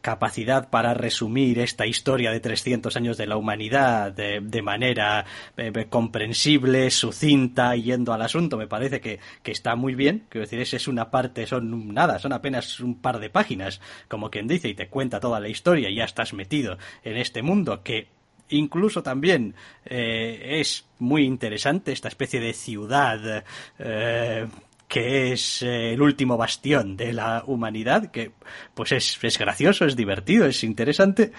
capacidad 0.00 0.70
para 0.70 0.94
resumir 0.94 1.58
esta 1.58 1.84
historia 1.84 2.30
de 2.30 2.40
300 2.40 2.96
años 2.96 3.18
de 3.18 3.26
la 3.26 3.36
humanidad 3.36 4.12
de, 4.12 4.62
manera 4.62 5.26
eh, 5.58 5.88
comprensible, 5.90 6.90
sucinta, 6.90 7.76
yendo 7.76 8.14
al 8.14 8.22
asunto, 8.22 8.56
me 8.56 8.66
parece 8.66 9.02
que, 9.02 9.20
que 9.42 9.52
está 9.52 9.76
muy 9.76 9.94
bien. 9.94 10.24
Quiero 10.30 10.46
decir, 10.46 10.58
esa 10.58 10.76
es 10.78 10.88
una 10.88 11.10
parte, 11.10 11.46
son 11.46 11.92
nada, 11.92 12.18
son 12.18 12.32
apenas 12.32 12.80
un 12.80 13.02
par 13.02 13.18
de 13.20 13.28
páginas, 13.28 13.82
como 14.08 14.30
quien 14.30 14.48
dice, 14.48 14.68
y 14.68 14.74
te 14.74 14.88
cuenta 14.88 15.20
toda 15.20 15.38
la 15.38 15.50
historia 15.50 15.90
y 15.90 15.96
ya 15.96 16.04
estás 16.04 16.32
metido 16.32 16.78
en 17.04 17.18
este 17.18 17.42
mundo 17.42 17.82
que 17.82 18.15
incluso 18.50 19.02
también 19.02 19.54
eh, 19.84 20.60
es 20.60 20.84
muy 20.98 21.24
interesante 21.24 21.92
esta 21.92 22.08
especie 22.08 22.40
de 22.40 22.52
ciudad 22.52 23.44
eh, 23.78 24.46
que 24.88 25.32
es 25.32 25.62
eh, 25.62 25.92
el 25.92 26.02
último 26.02 26.36
bastión 26.36 26.96
de 26.96 27.12
la 27.12 27.42
humanidad, 27.46 28.10
que 28.10 28.32
pues 28.74 28.92
es, 28.92 29.18
es 29.22 29.38
gracioso, 29.38 29.84
es 29.84 29.96
divertido, 29.96 30.46
es 30.46 30.62
interesante, 30.62 31.32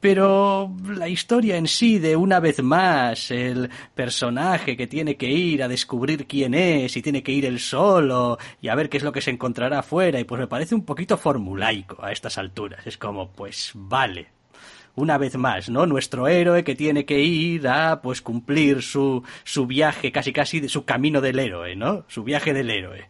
pero 0.00 0.74
la 0.88 1.08
historia 1.08 1.56
en 1.56 1.68
sí 1.68 1.98
de 1.98 2.16
una 2.16 2.40
vez 2.40 2.62
más 2.62 3.30
el 3.30 3.70
personaje 3.94 4.76
que 4.76 4.86
tiene 4.86 5.16
que 5.16 5.28
ir 5.28 5.62
a 5.62 5.68
descubrir 5.68 6.26
quién 6.26 6.54
es 6.54 6.96
y 6.96 7.02
tiene 7.02 7.22
que 7.22 7.32
ir 7.32 7.44
él 7.44 7.60
solo 7.60 8.38
y 8.60 8.68
a 8.68 8.74
ver 8.74 8.88
qué 8.88 8.96
es 8.96 9.02
lo 9.02 9.12
que 9.12 9.20
se 9.20 9.30
encontrará 9.30 9.80
afuera 9.80 10.18
y 10.18 10.24
pues 10.24 10.40
me 10.40 10.46
parece 10.46 10.74
un 10.74 10.84
poquito 10.84 11.16
formulaico 11.18 12.02
a 12.02 12.12
estas 12.12 12.38
alturas. 12.38 12.86
Es 12.86 12.96
como 12.96 13.30
pues 13.30 13.72
vale 13.74 14.39
una 14.94 15.18
vez 15.18 15.36
más, 15.36 15.68
¿no? 15.68 15.86
Nuestro 15.86 16.28
héroe 16.28 16.64
que 16.64 16.74
tiene 16.74 17.04
que 17.04 17.20
ir 17.20 17.68
a, 17.68 18.00
pues, 18.02 18.22
cumplir 18.22 18.82
su, 18.82 19.22
su 19.44 19.66
viaje, 19.66 20.12
casi 20.12 20.32
casi, 20.32 20.68
su 20.68 20.84
camino 20.84 21.20
del 21.20 21.38
héroe, 21.38 21.76
¿no? 21.76 22.04
Su 22.08 22.24
viaje 22.24 22.52
del 22.52 22.70
héroe. 22.70 23.08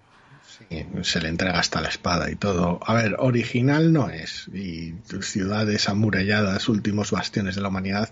Se 1.02 1.20
le 1.20 1.28
entrega 1.28 1.58
hasta 1.58 1.80
la 1.80 1.88
espada 1.88 2.30
y 2.30 2.36
todo. 2.36 2.78
A 2.86 2.94
ver, 2.94 3.16
original 3.18 3.92
no 3.92 4.08
es. 4.08 4.46
Y 4.54 4.94
ciudades 5.20 5.88
amuralladas, 5.88 6.68
últimos 6.68 7.10
bastiones 7.10 7.56
de 7.56 7.62
la 7.62 7.68
humanidad, 7.68 8.08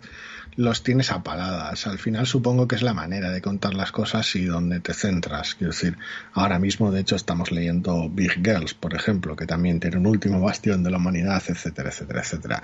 los 0.57 0.83
tienes 0.83 1.13
a 1.13 1.23
paladas. 1.23 1.87
Al 1.87 1.99
final 1.99 2.27
supongo 2.27 2.67
que 2.67 2.75
es 2.75 2.83
la 2.83 2.95
manera 2.95 3.31
de 3.31 3.41
contar 3.41 3.75
las 3.75 3.93
cosas 3.93 4.35
y 4.35 4.45
donde 4.45 4.81
te 4.81 4.93
centras. 4.93 5.55
Quiero 5.55 5.73
decir, 5.73 5.99
ahora 6.33 6.59
mismo 6.59 6.91
de 6.91 7.01
hecho 7.01 7.15
estamos 7.15 7.53
leyendo 7.53 8.11
Big 8.11 8.43
Girls, 8.45 8.75
por 8.75 8.93
ejemplo, 8.93 9.37
que 9.37 9.47
también 9.47 9.79
tiene 9.79 9.99
un 9.99 10.07
último 10.07 10.41
bastión 10.41 10.83
de 10.83 10.91
la 10.91 10.97
humanidad, 10.97 11.41
etcétera, 11.47 11.91
etcétera, 11.91 12.21
etcétera. 12.23 12.63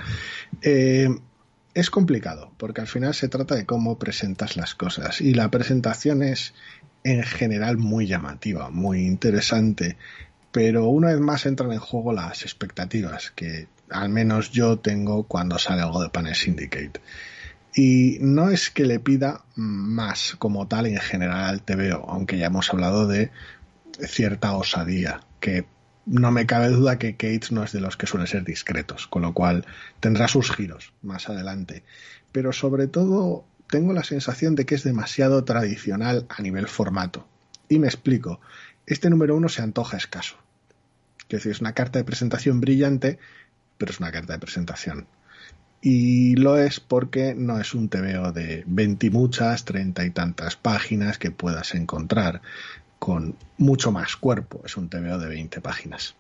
Eh, 0.60 1.08
es 1.74 1.90
complicado, 1.90 2.52
porque 2.56 2.80
al 2.80 2.86
final 2.86 3.14
se 3.14 3.28
trata 3.28 3.54
de 3.54 3.66
cómo 3.66 3.98
presentas 3.98 4.56
las 4.56 4.74
cosas. 4.74 5.20
Y 5.20 5.34
la 5.34 5.50
presentación 5.50 6.22
es 6.22 6.54
en 7.04 7.22
general 7.22 7.76
muy 7.76 8.06
llamativa, 8.06 8.70
muy 8.70 9.06
interesante. 9.06 9.96
Pero 10.50 10.86
una 10.88 11.08
vez 11.08 11.20
más 11.20 11.46
entran 11.46 11.72
en 11.72 11.78
juego 11.78 12.12
las 12.12 12.42
expectativas 12.42 13.30
que 13.30 13.68
al 13.90 14.08
menos 14.08 14.50
yo 14.50 14.78
tengo 14.78 15.24
cuando 15.24 15.58
sale 15.58 15.82
algo 15.82 16.02
de 16.02 16.08
Panel 16.08 16.34
Syndicate. 16.34 17.00
Y 17.74 18.18
no 18.20 18.50
es 18.50 18.70
que 18.70 18.84
le 18.84 19.00
pida 19.00 19.44
más 19.56 20.36
como 20.38 20.66
tal 20.66 20.86
en 20.86 20.98
general 20.98 21.44
al 21.44 21.62
TVO, 21.62 22.08
aunque 22.08 22.38
ya 22.38 22.46
hemos 22.46 22.70
hablado 22.70 23.06
de 23.06 23.30
cierta 24.00 24.56
osadía, 24.56 25.20
que 25.40 25.66
no 26.06 26.30
me 26.30 26.46
cabe 26.46 26.68
duda 26.68 26.98
que 26.98 27.16
Cates 27.16 27.52
no 27.52 27.64
es 27.64 27.72
de 27.72 27.80
los 27.80 27.96
que 27.96 28.06
suelen 28.06 28.28
ser 28.28 28.44
discretos, 28.44 29.06
con 29.08 29.22
lo 29.22 29.34
cual 29.34 29.66
tendrá 30.00 30.28
sus 30.28 30.52
giros 30.52 30.92
más 31.02 31.28
adelante. 31.28 31.82
Pero 32.30 32.52
sobre 32.52 32.86
todo 32.86 33.44
tengo 33.74 33.92
la 33.92 34.04
sensación 34.04 34.54
de 34.54 34.66
que 34.66 34.76
es 34.76 34.84
demasiado 34.84 35.42
tradicional 35.42 36.26
a 36.28 36.40
nivel 36.42 36.68
formato. 36.68 37.26
Y 37.68 37.80
me 37.80 37.88
explico. 37.88 38.40
Este 38.86 39.10
número 39.10 39.34
uno 39.34 39.48
se 39.48 39.62
antoja 39.62 39.96
escaso. 39.96 40.36
Es 41.22 41.28
decir, 41.28 41.50
es 41.50 41.60
una 41.60 41.72
carta 41.72 41.98
de 41.98 42.04
presentación 42.04 42.60
brillante, 42.60 43.18
pero 43.76 43.90
es 43.90 43.98
una 43.98 44.12
carta 44.12 44.34
de 44.34 44.38
presentación 44.38 45.08
y 45.80 46.36
lo 46.36 46.56
es 46.56 46.78
porque 46.78 47.34
no 47.34 47.58
es 47.58 47.74
un 47.74 47.88
TVO 47.88 48.30
de 48.30 48.62
20 48.66 49.08
y 49.08 49.10
muchas, 49.10 49.64
30 49.64 50.04
y 50.04 50.10
tantas 50.12 50.54
páginas 50.54 51.18
que 51.18 51.32
puedas 51.32 51.74
encontrar 51.74 52.42
con 53.00 53.36
mucho 53.58 53.90
más 53.90 54.16
cuerpo, 54.16 54.62
es 54.64 54.76
un 54.76 54.88
TVO 54.88 55.18
de 55.18 55.26
20 55.26 55.60
páginas. 55.60 56.14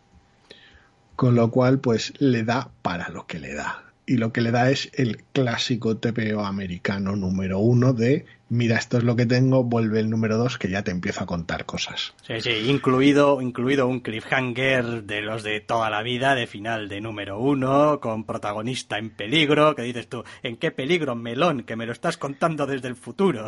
Con 1.14 1.36
lo 1.36 1.52
cual, 1.52 1.78
pues 1.78 2.12
le 2.18 2.42
da 2.42 2.72
para 2.82 3.10
lo 3.10 3.28
que 3.28 3.38
le 3.38 3.54
da. 3.54 3.93
Y 4.06 4.16
lo 4.16 4.32
que 4.32 4.40
le 4.40 4.50
da 4.50 4.70
es 4.70 4.90
el 4.94 5.22
clásico 5.32 5.96
TPO 5.96 6.44
americano 6.44 7.16
número 7.16 7.58
uno 7.58 7.92
de 7.92 8.26
mira, 8.54 8.76
esto 8.76 8.98
es 8.98 9.04
lo 9.04 9.16
que 9.16 9.26
tengo, 9.26 9.64
vuelve 9.64 10.00
el 10.00 10.10
número 10.10 10.38
dos 10.38 10.58
que 10.58 10.68
ya 10.68 10.82
te 10.82 10.90
empieza 10.90 11.24
a 11.24 11.26
contar 11.26 11.66
cosas. 11.66 12.14
Sí, 12.26 12.40
sí, 12.40 12.50
incluido, 12.68 13.40
incluido 13.42 13.86
un 13.88 14.00
cliffhanger 14.00 15.04
de 15.04 15.22
los 15.22 15.42
de 15.42 15.60
toda 15.60 15.90
la 15.90 16.02
vida, 16.02 16.34
de 16.34 16.46
final 16.46 16.88
de 16.88 17.00
número 17.00 17.38
uno, 17.38 18.00
con 18.00 18.24
protagonista 18.24 18.98
en 18.98 19.10
peligro, 19.10 19.74
que 19.74 19.82
dices 19.82 20.08
tú, 20.08 20.24
¿en 20.42 20.56
qué 20.56 20.70
peligro, 20.70 21.14
melón? 21.14 21.64
Que 21.64 21.76
me 21.76 21.86
lo 21.86 21.92
estás 21.92 22.16
contando 22.16 22.66
desde 22.66 22.88
el 22.88 22.96
futuro. 22.96 23.46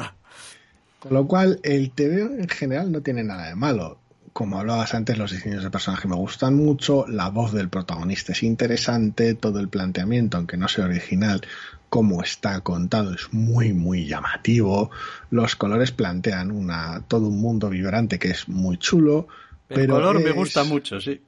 Con 0.99 1.15
lo 1.15 1.27
cual, 1.27 1.61
el 1.63 1.91
TVO 1.91 2.35
en 2.35 2.49
general 2.49 2.91
no 2.91 3.01
tiene 3.01 3.23
nada 3.23 3.49
de 3.49 3.55
malo 3.55 4.01
como 4.37 4.59
hablabas 4.59 4.93
antes, 4.93 5.17
los 5.17 5.33
diseños 5.33 5.63
de 5.65 5.71
personaje 5.71 6.07
me 6.09 6.15
gustan 6.17 6.55
mucho, 6.55 7.07
la 7.09 7.31
voz 7.31 7.53
del 7.55 7.71
protagonista 7.71 8.33
es 8.33 8.43
interesante, 8.43 9.33
todo 9.33 9.61
el 9.61 9.71
planteamiento, 9.71 10.37
aunque 10.37 10.59
no 10.59 10.69
sea 10.69 10.85
original, 10.85 11.41
como 11.89 12.23
está 12.23 12.61
contado 12.61 13.15
es 13.15 13.33
muy 13.33 13.73
muy 13.73 14.07
llamativo, 14.07 14.91
los 15.31 15.57
colores 15.57 15.91
plantean 15.91 16.51
una 16.51 17.03
todo 17.09 17.29
un 17.29 17.41
mundo 17.41 17.71
vibrante 17.71 18.19
que 18.19 18.29
es 18.29 18.47
muy 18.47 18.77
chulo. 18.77 19.27
El 19.71 19.77
pero 19.77 19.95
color 19.95 20.21
me 20.21 20.29
es- 20.31 20.37
gusta 20.37 20.65
mucho, 20.65 21.01
sí. 21.01 21.23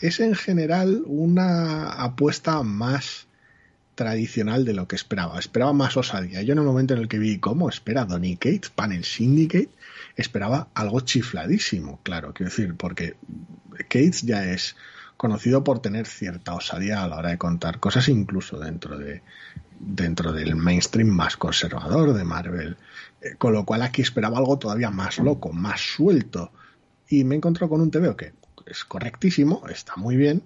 Es 0.00 0.20
en 0.20 0.34
general 0.34 1.02
una 1.04 1.90
apuesta 2.02 2.62
más 2.62 3.26
tradicional 3.94 4.64
de 4.64 4.72
lo 4.72 4.88
que 4.88 4.96
esperaba. 4.96 5.38
Esperaba 5.38 5.72
más 5.74 5.96
osadía. 5.98 6.40
Yo 6.42 6.52
en 6.54 6.58
el 6.60 6.64
momento 6.64 6.94
en 6.94 7.00
el 7.00 7.08
que 7.08 7.18
vi 7.18 7.38
cómo 7.38 7.68
espera 7.68 8.06
Donny 8.06 8.36
Cates, 8.36 8.70
Panel 8.70 9.04
Syndicate, 9.04 9.68
esperaba 10.16 10.68
algo 10.74 11.00
chifladísimo, 11.00 12.00
claro, 12.02 12.32
quiero 12.32 12.50
decir, 12.50 12.74
porque 12.76 13.16
Cates 13.88 14.22
ya 14.22 14.44
es 14.44 14.76
conocido 15.16 15.64
por 15.64 15.80
tener 15.80 16.06
cierta 16.06 16.54
osadía 16.54 17.02
a 17.02 17.08
la 17.08 17.16
hora 17.16 17.30
de 17.30 17.38
contar 17.38 17.80
cosas, 17.80 18.08
incluso 18.08 18.58
dentro 18.58 18.98
de 18.98 19.22
dentro 19.78 20.32
del 20.32 20.56
mainstream 20.56 21.08
más 21.08 21.36
conservador 21.36 22.14
de 22.14 22.24
Marvel. 22.24 22.76
Eh, 23.20 23.34
con 23.36 23.52
lo 23.52 23.64
cual 23.64 23.82
aquí 23.82 24.02
esperaba 24.02 24.38
algo 24.38 24.58
todavía 24.58 24.90
más 24.90 25.18
loco, 25.18 25.52
más 25.52 25.80
suelto. 25.80 26.52
Y 27.08 27.24
me 27.24 27.36
encontró 27.36 27.68
con 27.68 27.80
un 27.80 27.90
TVO 27.90 28.16
que 28.16 28.32
es 28.66 28.84
correctísimo, 28.84 29.62
está 29.68 29.94
muy 29.96 30.16
bien, 30.16 30.42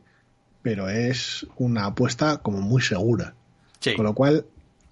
pero 0.63 0.89
es 0.89 1.47
una 1.57 1.87
apuesta 1.87 2.39
como 2.39 2.61
muy 2.61 2.83
segura. 2.83 3.35
Sí. 3.81 3.95
Con 3.95 4.05
lo 4.05 4.15
cual, 4.15 4.45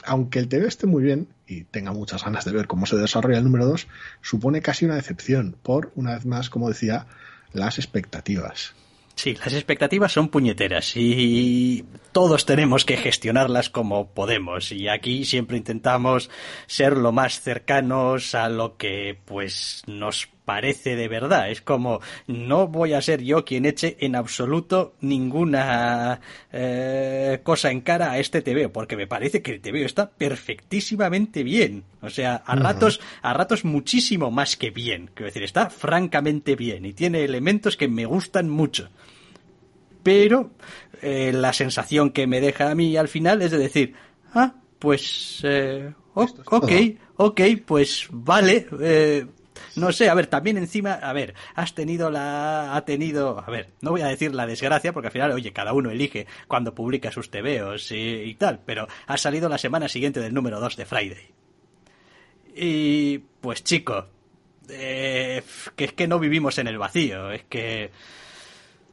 aunque 0.04 0.38
el 0.38 0.48
TV 0.48 0.66
esté 0.68 0.86
muy 0.86 1.02
bien 1.02 1.28
y 1.46 1.64
tenga 1.64 1.92
muchas 1.92 2.24
ganas 2.24 2.44
de 2.44 2.52
ver 2.52 2.66
cómo 2.66 2.86
se 2.86 2.96
desarrolla 2.96 3.38
el 3.38 3.44
número 3.44 3.66
2, 3.66 3.86
supone 4.20 4.60
casi 4.60 4.84
una 4.84 4.96
decepción 4.96 5.56
por, 5.62 5.92
una 5.94 6.14
vez 6.14 6.26
más, 6.26 6.50
como 6.50 6.68
decía, 6.68 7.06
las 7.52 7.78
expectativas. 7.78 8.74
Sí, 9.16 9.34
las 9.34 9.54
expectativas 9.54 10.12
son 10.12 10.28
puñeteras 10.28 10.92
y 10.94 11.86
todos 12.12 12.44
tenemos 12.44 12.84
que 12.84 12.98
gestionarlas 12.98 13.70
como 13.70 14.12
podemos 14.12 14.72
y 14.72 14.88
aquí 14.88 15.24
siempre 15.24 15.56
intentamos 15.56 16.28
ser 16.66 16.98
lo 16.98 17.12
más 17.12 17.40
cercanos 17.40 18.34
a 18.34 18.50
lo 18.50 18.76
que 18.76 19.18
pues 19.24 19.82
nos 19.86 20.28
parece 20.46 20.96
de 20.96 21.08
verdad. 21.08 21.50
Es 21.50 21.60
como 21.60 22.00
no 22.26 22.68
voy 22.68 22.94
a 22.94 23.02
ser 23.02 23.22
yo 23.22 23.44
quien 23.44 23.66
eche 23.66 23.98
en 24.00 24.16
absoluto 24.16 24.94
ninguna 25.02 26.20
eh, 26.50 27.40
cosa 27.42 27.70
en 27.70 27.82
cara 27.82 28.12
a 28.12 28.18
este 28.18 28.40
TVO 28.40 28.72
porque 28.72 28.96
me 28.96 29.06
parece 29.06 29.42
que 29.42 29.52
el 29.52 29.60
TVO 29.60 29.84
está 29.84 30.08
perfectísimamente 30.08 31.42
bien. 31.42 31.84
O 32.00 32.08
sea, 32.08 32.36
a 32.36 32.56
ratos, 32.56 33.00
a 33.20 33.34
ratos 33.34 33.66
muchísimo 33.66 34.30
más 34.30 34.56
que 34.56 34.70
bien. 34.70 35.10
Quiero 35.12 35.26
decir, 35.26 35.42
está 35.42 35.68
francamente 35.68 36.56
bien 36.56 36.86
y 36.86 36.94
tiene 36.94 37.24
elementos 37.24 37.76
que 37.76 37.88
me 37.88 38.06
gustan 38.06 38.48
mucho 38.48 38.88
pero 40.06 40.52
eh, 41.02 41.32
la 41.34 41.52
sensación 41.52 42.10
que 42.10 42.28
me 42.28 42.40
deja 42.40 42.70
a 42.70 42.76
mí 42.76 42.96
al 42.96 43.08
final 43.08 43.42
es 43.42 43.50
de 43.50 43.58
decir, 43.58 43.94
ah, 44.34 44.54
pues, 44.78 45.40
eh, 45.42 45.92
ok, 46.14 46.72
ok, 47.16 47.40
pues 47.66 48.06
vale, 48.12 48.68
eh, 48.80 49.26
no 49.76 49.92
sé, 49.92 50.08
a 50.08 50.14
ver, 50.14 50.26
también 50.26 50.56
encima, 50.56 50.94
a 50.94 51.12
ver, 51.12 51.34
has 51.54 51.74
tenido 51.74 52.10
la, 52.10 52.74
ha 52.76 52.84
tenido, 52.84 53.42
a 53.44 53.50
ver, 53.50 53.68
no 53.80 53.90
voy 53.90 54.02
a 54.02 54.06
decir 54.06 54.34
la 54.34 54.46
desgracia, 54.46 54.92
porque 54.92 55.08
al 55.08 55.12
final, 55.12 55.32
oye, 55.32 55.52
cada 55.52 55.72
uno 55.72 55.90
elige 55.90 56.26
cuando 56.48 56.74
publica 56.74 57.10
sus 57.10 57.30
tebeos 57.30 57.90
y, 57.92 57.96
y 57.96 58.34
tal, 58.34 58.60
pero 58.64 58.86
ha 59.06 59.16
salido 59.16 59.48
la 59.48 59.58
semana 59.58 59.88
siguiente 59.88 60.20
del 60.20 60.34
número 60.34 60.60
2 60.60 60.76
de 60.76 60.86
Friday. 60.86 61.34
Y, 62.54 63.18
pues 63.40 63.62
chico, 63.62 64.06
eh, 64.68 65.42
que 65.76 65.84
es 65.84 65.92
que 65.92 66.08
no 66.08 66.18
vivimos 66.18 66.58
en 66.58 66.68
el 66.68 66.78
vacío, 66.78 67.30
es 67.30 67.44
que... 67.44 67.90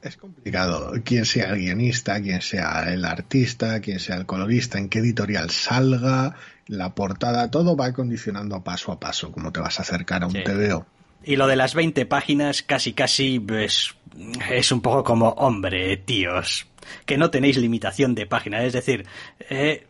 Es 0.03 0.17
complicado. 0.17 0.91
Quien 1.03 1.25
sea 1.25 1.51
el 1.51 1.59
guionista, 1.59 2.21
quien 2.21 2.41
sea 2.41 2.91
el 2.91 3.05
artista, 3.05 3.79
quien 3.79 3.99
sea 3.99 4.17
el 4.17 4.25
colorista, 4.25 4.77
en 4.77 4.89
qué 4.89 4.99
editorial 4.99 5.49
salga, 5.49 6.35
la 6.67 6.93
portada, 6.93 7.49
todo 7.49 7.75
va 7.77 7.93
condicionando 7.93 8.61
paso 8.63 8.91
a 8.91 8.99
paso 8.99 9.31
cómo 9.31 9.51
te 9.51 9.61
vas 9.61 9.79
a 9.79 9.83
acercar 9.83 10.23
a 10.23 10.27
un 10.27 10.33
Sí. 10.33 10.43
TVO. 10.43 10.85
Y 11.23 11.37
lo 11.37 11.47
de 11.47 11.55
las 11.55 11.73
20 11.73 12.05
páginas 12.05 12.63
casi 12.63 12.91
casi 12.91 13.41
es, 13.59 13.95
es 14.51 14.71
un 14.73 14.81
poco 14.81 15.05
como, 15.05 15.29
hombre, 15.29 15.95
tíos, 15.97 16.67
que 17.05 17.17
no 17.17 17.31
tenéis 17.31 17.55
limitación 17.57 18.13
de 18.13 18.25
páginas. 18.25 18.65
Es 18.65 18.73
decir, 18.73 19.05
eh, 19.49 19.87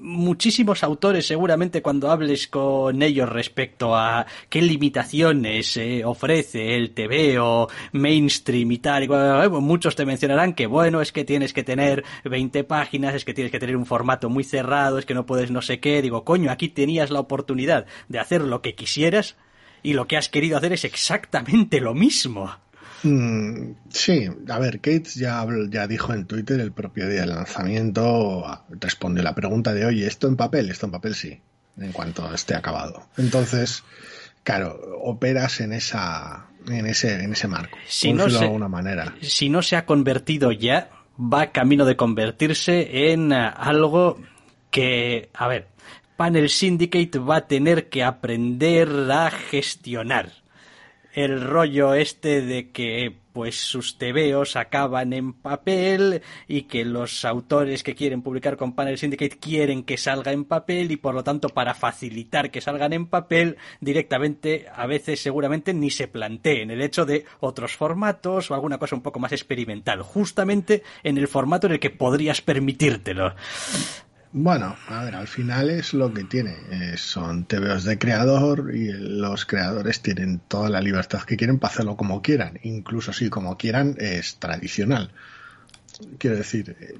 muchísimos 0.00 0.82
autores 0.82 1.26
seguramente 1.26 1.82
cuando 1.82 2.10
hables 2.10 2.48
con 2.48 3.02
ellos 3.02 3.28
respecto 3.28 3.94
a 3.94 4.26
qué 4.48 4.62
limitaciones 4.62 5.76
eh, 5.76 6.04
ofrece 6.04 6.76
el 6.76 6.92
TVO 6.94 7.68
mainstream 7.92 8.72
y 8.72 8.78
tal, 8.78 9.04
y 9.04 9.08
eh, 9.12 9.48
muchos 9.48 9.96
te 9.96 10.06
mencionarán 10.06 10.54
que 10.54 10.66
bueno, 10.66 11.00
es 11.00 11.12
que 11.12 11.24
tienes 11.24 11.52
que 11.52 11.64
tener 11.64 12.04
20 12.24 12.64
páginas, 12.64 13.14
es 13.14 13.24
que 13.24 13.34
tienes 13.34 13.50
que 13.50 13.58
tener 13.58 13.76
un 13.76 13.86
formato 13.86 14.30
muy 14.30 14.44
cerrado, 14.44 14.98
es 14.98 15.04
que 15.04 15.14
no 15.14 15.26
puedes 15.26 15.50
no 15.50 15.62
sé 15.62 15.80
qué. 15.80 16.02
Digo, 16.02 16.24
coño, 16.24 16.50
aquí 16.50 16.68
tenías 16.68 17.10
la 17.10 17.20
oportunidad 17.20 17.86
de 18.08 18.18
hacer 18.18 18.42
lo 18.42 18.62
que 18.62 18.74
quisieras 18.74 19.36
y 19.82 19.94
lo 19.94 20.06
que 20.06 20.16
has 20.16 20.28
querido 20.28 20.56
hacer 20.56 20.72
es 20.72 20.84
exactamente 20.84 21.80
lo 21.80 21.94
mismo. 21.94 22.50
Mm, 23.02 23.72
sí, 23.88 24.28
a 24.48 24.58
ver, 24.58 24.80
Cates 24.80 25.14
ya, 25.16 25.44
ya 25.70 25.86
dijo 25.86 26.12
en 26.14 26.26
Twitter 26.26 26.60
el 26.60 26.72
propio 26.72 27.08
día 27.08 27.22
del 27.22 27.30
lanzamiento, 27.30 28.46
ah, 28.46 28.64
respondió 28.70 29.22
la 29.22 29.34
pregunta 29.34 29.72
de, 29.74 29.84
oye, 29.86 30.06
¿esto 30.06 30.28
en 30.28 30.36
papel? 30.36 30.70
Esto 30.70 30.86
en 30.86 30.92
papel 30.92 31.14
sí, 31.14 31.40
en 31.78 31.92
cuanto 31.92 32.32
esté 32.32 32.54
acabado. 32.54 33.08
Entonces, 33.16 33.82
claro, 34.44 34.78
operas 35.02 35.60
en 35.60 35.72
esa 35.72 36.46
en 36.68 36.86
ese, 36.86 37.24
en 37.24 37.32
ese 37.32 37.48
marco, 37.48 37.76
Si 37.86 38.12
no 38.12 38.28
se- 38.28 38.38
de 38.38 38.44
alguna 38.44 38.68
manera. 38.68 39.14
Si 39.20 39.48
no 39.48 39.62
se 39.62 39.74
ha 39.76 39.84
convertido 39.84 40.52
ya, 40.52 40.90
va 41.18 41.50
camino 41.50 41.84
de 41.84 41.96
convertirse 41.96 43.10
en 43.12 43.32
eh, 43.32 43.50
algo 43.56 44.20
que, 44.70 45.28
a 45.34 45.48
ver, 45.48 45.68
Panel 46.16 46.48
Syndicate 46.48 47.18
va 47.18 47.36
a 47.36 47.46
tener 47.48 47.88
que 47.88 48.04
aprender 48.04 48.88
a 49.10 49.30
gestionar. 49.30 50.30
El 51.12 51.40
rollo 51.40 51.94
este 51.94 52.42
de 52.42 52.70
que 52.70 53.14
pues 53.32 53.56
sus 53.56 53.96
tebeos 53.96 54.56
acaban 54.56 55.12
en 55.12 55.32
papel 55.32 56.22
y 56.48 56.62
que 56.62 56.84
los 56.84 57.24
autores 57.24 57.82
que 57.82 57.94
quieren 57.94 58.22
publicar 58.22 58.56
con 58.56 58.74
Panel 58.74 58.98
Syndicate 58.98 59.38
quieren 59.38 59.84
que 59.84 59.96
salga 59.96 60.32
en 60.32 60.44
papel 60.44 60.90
y 60.90 60.96
por 60.96 61.14
lo 61.14 61.24
tanto 61.24 61.48
para 61.48 61.74
facilitar 61.74 62.50
que 62.50 62.60
salgan 62.60 62.92
en 62.92 63.06
papel 63.06 63.56
directamente 63.80 64.66
a 64.74 64.86
veces 64.86 65.20
seguramente 65.20 65.72
ni 65.72 65.90
se 65.90 66.08
planteen 66.08 66.70
el 66.70 66.82
hecho 66.82 67.06
de 67.06 67.24
otros 67.40 67.76
formatos 67.76 68.50
o 68.50 68.54
alguna 68.54 68.78
cosa 68.78 68.96
un 68.96 69.02
poco 69.02 69.18
más 69.18 69.32
experimental 69.32 70.02
justamente 70.02 70.82
en 71.02 71.16
el 71.16 71.28
formato 71.28 71.66
en 71.66 71.74
el 71.74 71.80
que 71.80 71.90
podrías 71.90 72.42
permitírtelo 72.42 73.34
Bueno, 74.34 74.76
a 74.88 75.04
ver, 75.04 75.14
al 75.14 75.28
final 75.28 75.68
es 75.68 75.92
lo 75.92 76.14
que 76.14 76.24
tiene. 76.24 76.56
Eh, 76.70 76.96
son 76.96 77.44
TVOs 77.44 77.84
de 77.84 77.98
creador 77.98 78.74
y 78.74 78.90
los 78.90 79.44
creadores 79.44 80.00
tienen 80.00 80.40
toda 80.48 80.70
la 80.70 80.80
libertad 80.80 81.22
que 81.22 81.36
quieren 81.36 81.58
para 81.58 81.74
hacerlo 81.74 81.98
como 81.98 82.22
quieran. 82.22 82.58
Incluso 82.62 83.12
si 83.12 83.28
como 83.28 83.58
quieran 83.58 83.94
es 83.98 84.36
tradicional. 84.36 85.10
Quiero 86.16 86.36
decir, 86.36 86.76
eh, 86.80 86.94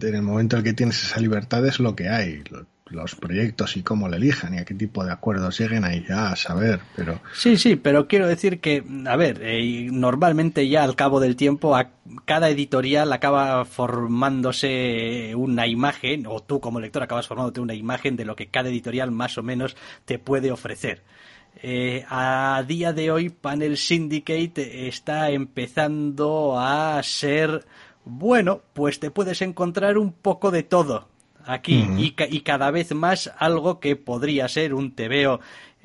en 0.00 0.14
el 0.14 0.22
momento 0.22 0.56
en 0.56 0.64
que 0.64 0.72
tienes 0.72 1.02
esa 1.02 1.20
libertad 1.20 1.66
es 1.66 1.78
lo 1.78 1.94
que 1.94 2.08
hay. 2.08 2.42
Lo- 2.90 3.02
los 3.02 3.14
proyectos 3.14 3.76
y 3.76 3.82
cómo 3.82 4.08
lo 4.08 4.16
elijan 4.16 4.54
y 4.54 4.58
a 4.58 4.64
qué 4.64 4.74
tipo 4.74 5.04
de 5.04 5.12
acuerdos 5.12 5.58
lleguen 5.58 5.84
ahí 5.84 6.04
ya 6.08 6.30
a 6.32 6.36
saber. 6.36 6.80
Pero 6.96 7.20
Sí, 7.34 7.56
sí, 7.56 7.76
pero 7.76 8.06
quiero 8.08 8.26
decir 8.26 8.60
que, 8.60 8.84
a 9.06 9.16
ver, 9.16 9.40
eh, 9.42 9.88
normalmente 9.90 10.68
ya 10.68 10.84
al 10.84 10.96
cabo 10.96 11.20
del 11.20 11.36
tiempo 11.36 11.76
a 11.76 11.90
cada 12.24 12.48
editorial 12.50 13.12
acaba 13.12 13.64
formándose 13.64 15.34
una 15.36 15.66
imagen, 15.66 16.26
o 16.26 16.40
tú 16.40 16.60
como 16.60 16.80
lector 16.80 17.02
acabas 17.02 17.26
formándote 17.26 17.60
una 17.60 17.74
imagen 17.74 18.16
de 18.16 18.24
lo 18.24 18.36
que 18.36 18.48
cada 18.48 18.68
editorial 18.68 19.10
más 19.10 19.38
o 19.38 19.42
menos 19.42 19.76
te 20.04 20.18
puede 20.18 20.50
ofrecer. 20.50 21.02
Eh, 21.62 22.04
a 22.08 22.62
día 22.66 22.92
de 22.92 23.10
hoy 23.10 23.30
Panel 23.30 23.76
Syndicate 23.76 24.86
está 24.88 25.30
empezando 25.30 26.58
a 26.58 27.02
ser, 27.02 27.64
bueno, 28.04 28.60
pues 28.74 29.00
te 29.00 29.10
puedes 29.10 29.42
encontrar 29.42 29.98
un 29.98 30.12
poco 30.12 30.50
de 30.50 30.62
todo 30.62 31.08
aquí 31.48 31.86
y, 31.98 32.10
ca- 32.12 32.26
y 32.28 32.40
cada 32.40 32.70
vez 32.70 32.94
más 32.94 33.32
algo 33.38 33.80
que 33.80 33.96
podría 33.96 34.46
ser 34.48 34.74
un 34.74 34.94
tebeo 34.94 35.40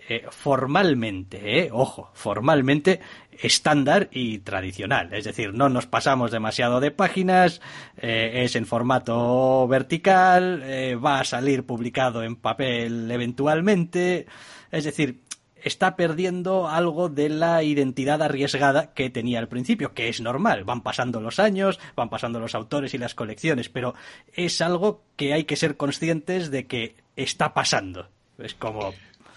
eh, 0.09 0.25
formalmente, 0.29 1.59
eh, 1.59 1.69
ojo, 1.71 2.09
formalmente 2.13 2.99
estándar 3.41 4.09
y 4.11 4.39
tradicional. 4.39 5.13
Es 5.13 5.23
decir, 5.25 5.53
no 5.53 5.69
nos 5.69 5.87
pasamos 5.87 6.29
demasiado 6.31 6.79
de 6.79 6.91
páginas, 6.91 7.61
eh, 7.97 8.43
es 8.43 8.55
en 8.55 8.65
formato 8.65 9.67
vertical, 9.67 10.61
va 11.03 11.19
a 11.21 11.23
salir 11.23 11.65
publicado 11.65 12.21
en 12.23 12.35
papel 12.35 13.09
eventualmente. 13.09 14.25
Es 14.71 14.83
decir, 14.85 15.21
está 15.63 15.95
perdiendo 15.95 16.67
algo 16.67 17.09
de 17.09 17.29
la 17.29 17.63
identidad 17.63 18.21
arriesgada 18.21 18.93
que 18.93 19.09
tenía 19.09 19.39
al 19.39 19.47
principio, 19.47 19.93
que 19.93 20.09
es 20.09 20.21
normal. 20.21 20.63
Van 20.65 20.81
pasando 20.81 21.21
los 21.21 21.39
años, 21.39 21.79
van 21.95 22.09
pasando 22.09 22.39
los 22.39 22.55
autores 22.55 22.93
y 22.93 22.97
las 22.97 23.15
colecciones, 23.15 23.69
pero 23.69 23.95
es 24.33 24.61
algo 24.61 25.01
que 25.15 25.33
hay 25.33 25.45
que 25.45 25.55
ser 25.55 25.77
conscientes 25.77 26.51
de 26.51 26.65
que 26.65 26.95
está 27.15 27.53
pasando. 27.53 28.09
Es 28.37 28.53
como. 28.53 28.93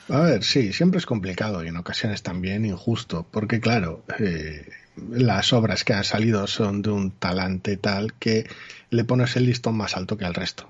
A 0.08 0.20
ver, 0.20 0.44
sí, 0.44 0.72
siempre 0.72 0.98
es 0.98 1.06
complicado 1.06 1.64
y 1.64 1.68
en 1.68 1.76
ocasiones 1.76 2.22
también 2.22 2.64
injusto, 2.64 3.26
porque 3.30 3.60
claro, 3.60 4.04
eh, 4.18 4.68
las 5.10 5.52
obras 5.52 5.84
que 5.84 5.94
han 5.94 6.04
salido 6.04 6.46
son 6.46 6.82
de 6.82 6.90
un 6.90 7.10
talante 7.10 7.76
tal 7.76 8.14
que 8.14 8.48
le 8.90 9.04
pones 9.04 9.36
el 9.36 9.46
listón 9.46 9.76
más 9.76 9.96
alto 9.96 10.16
que 10.16 10.24
al 10.24 10.34
resto. 10.34 10.68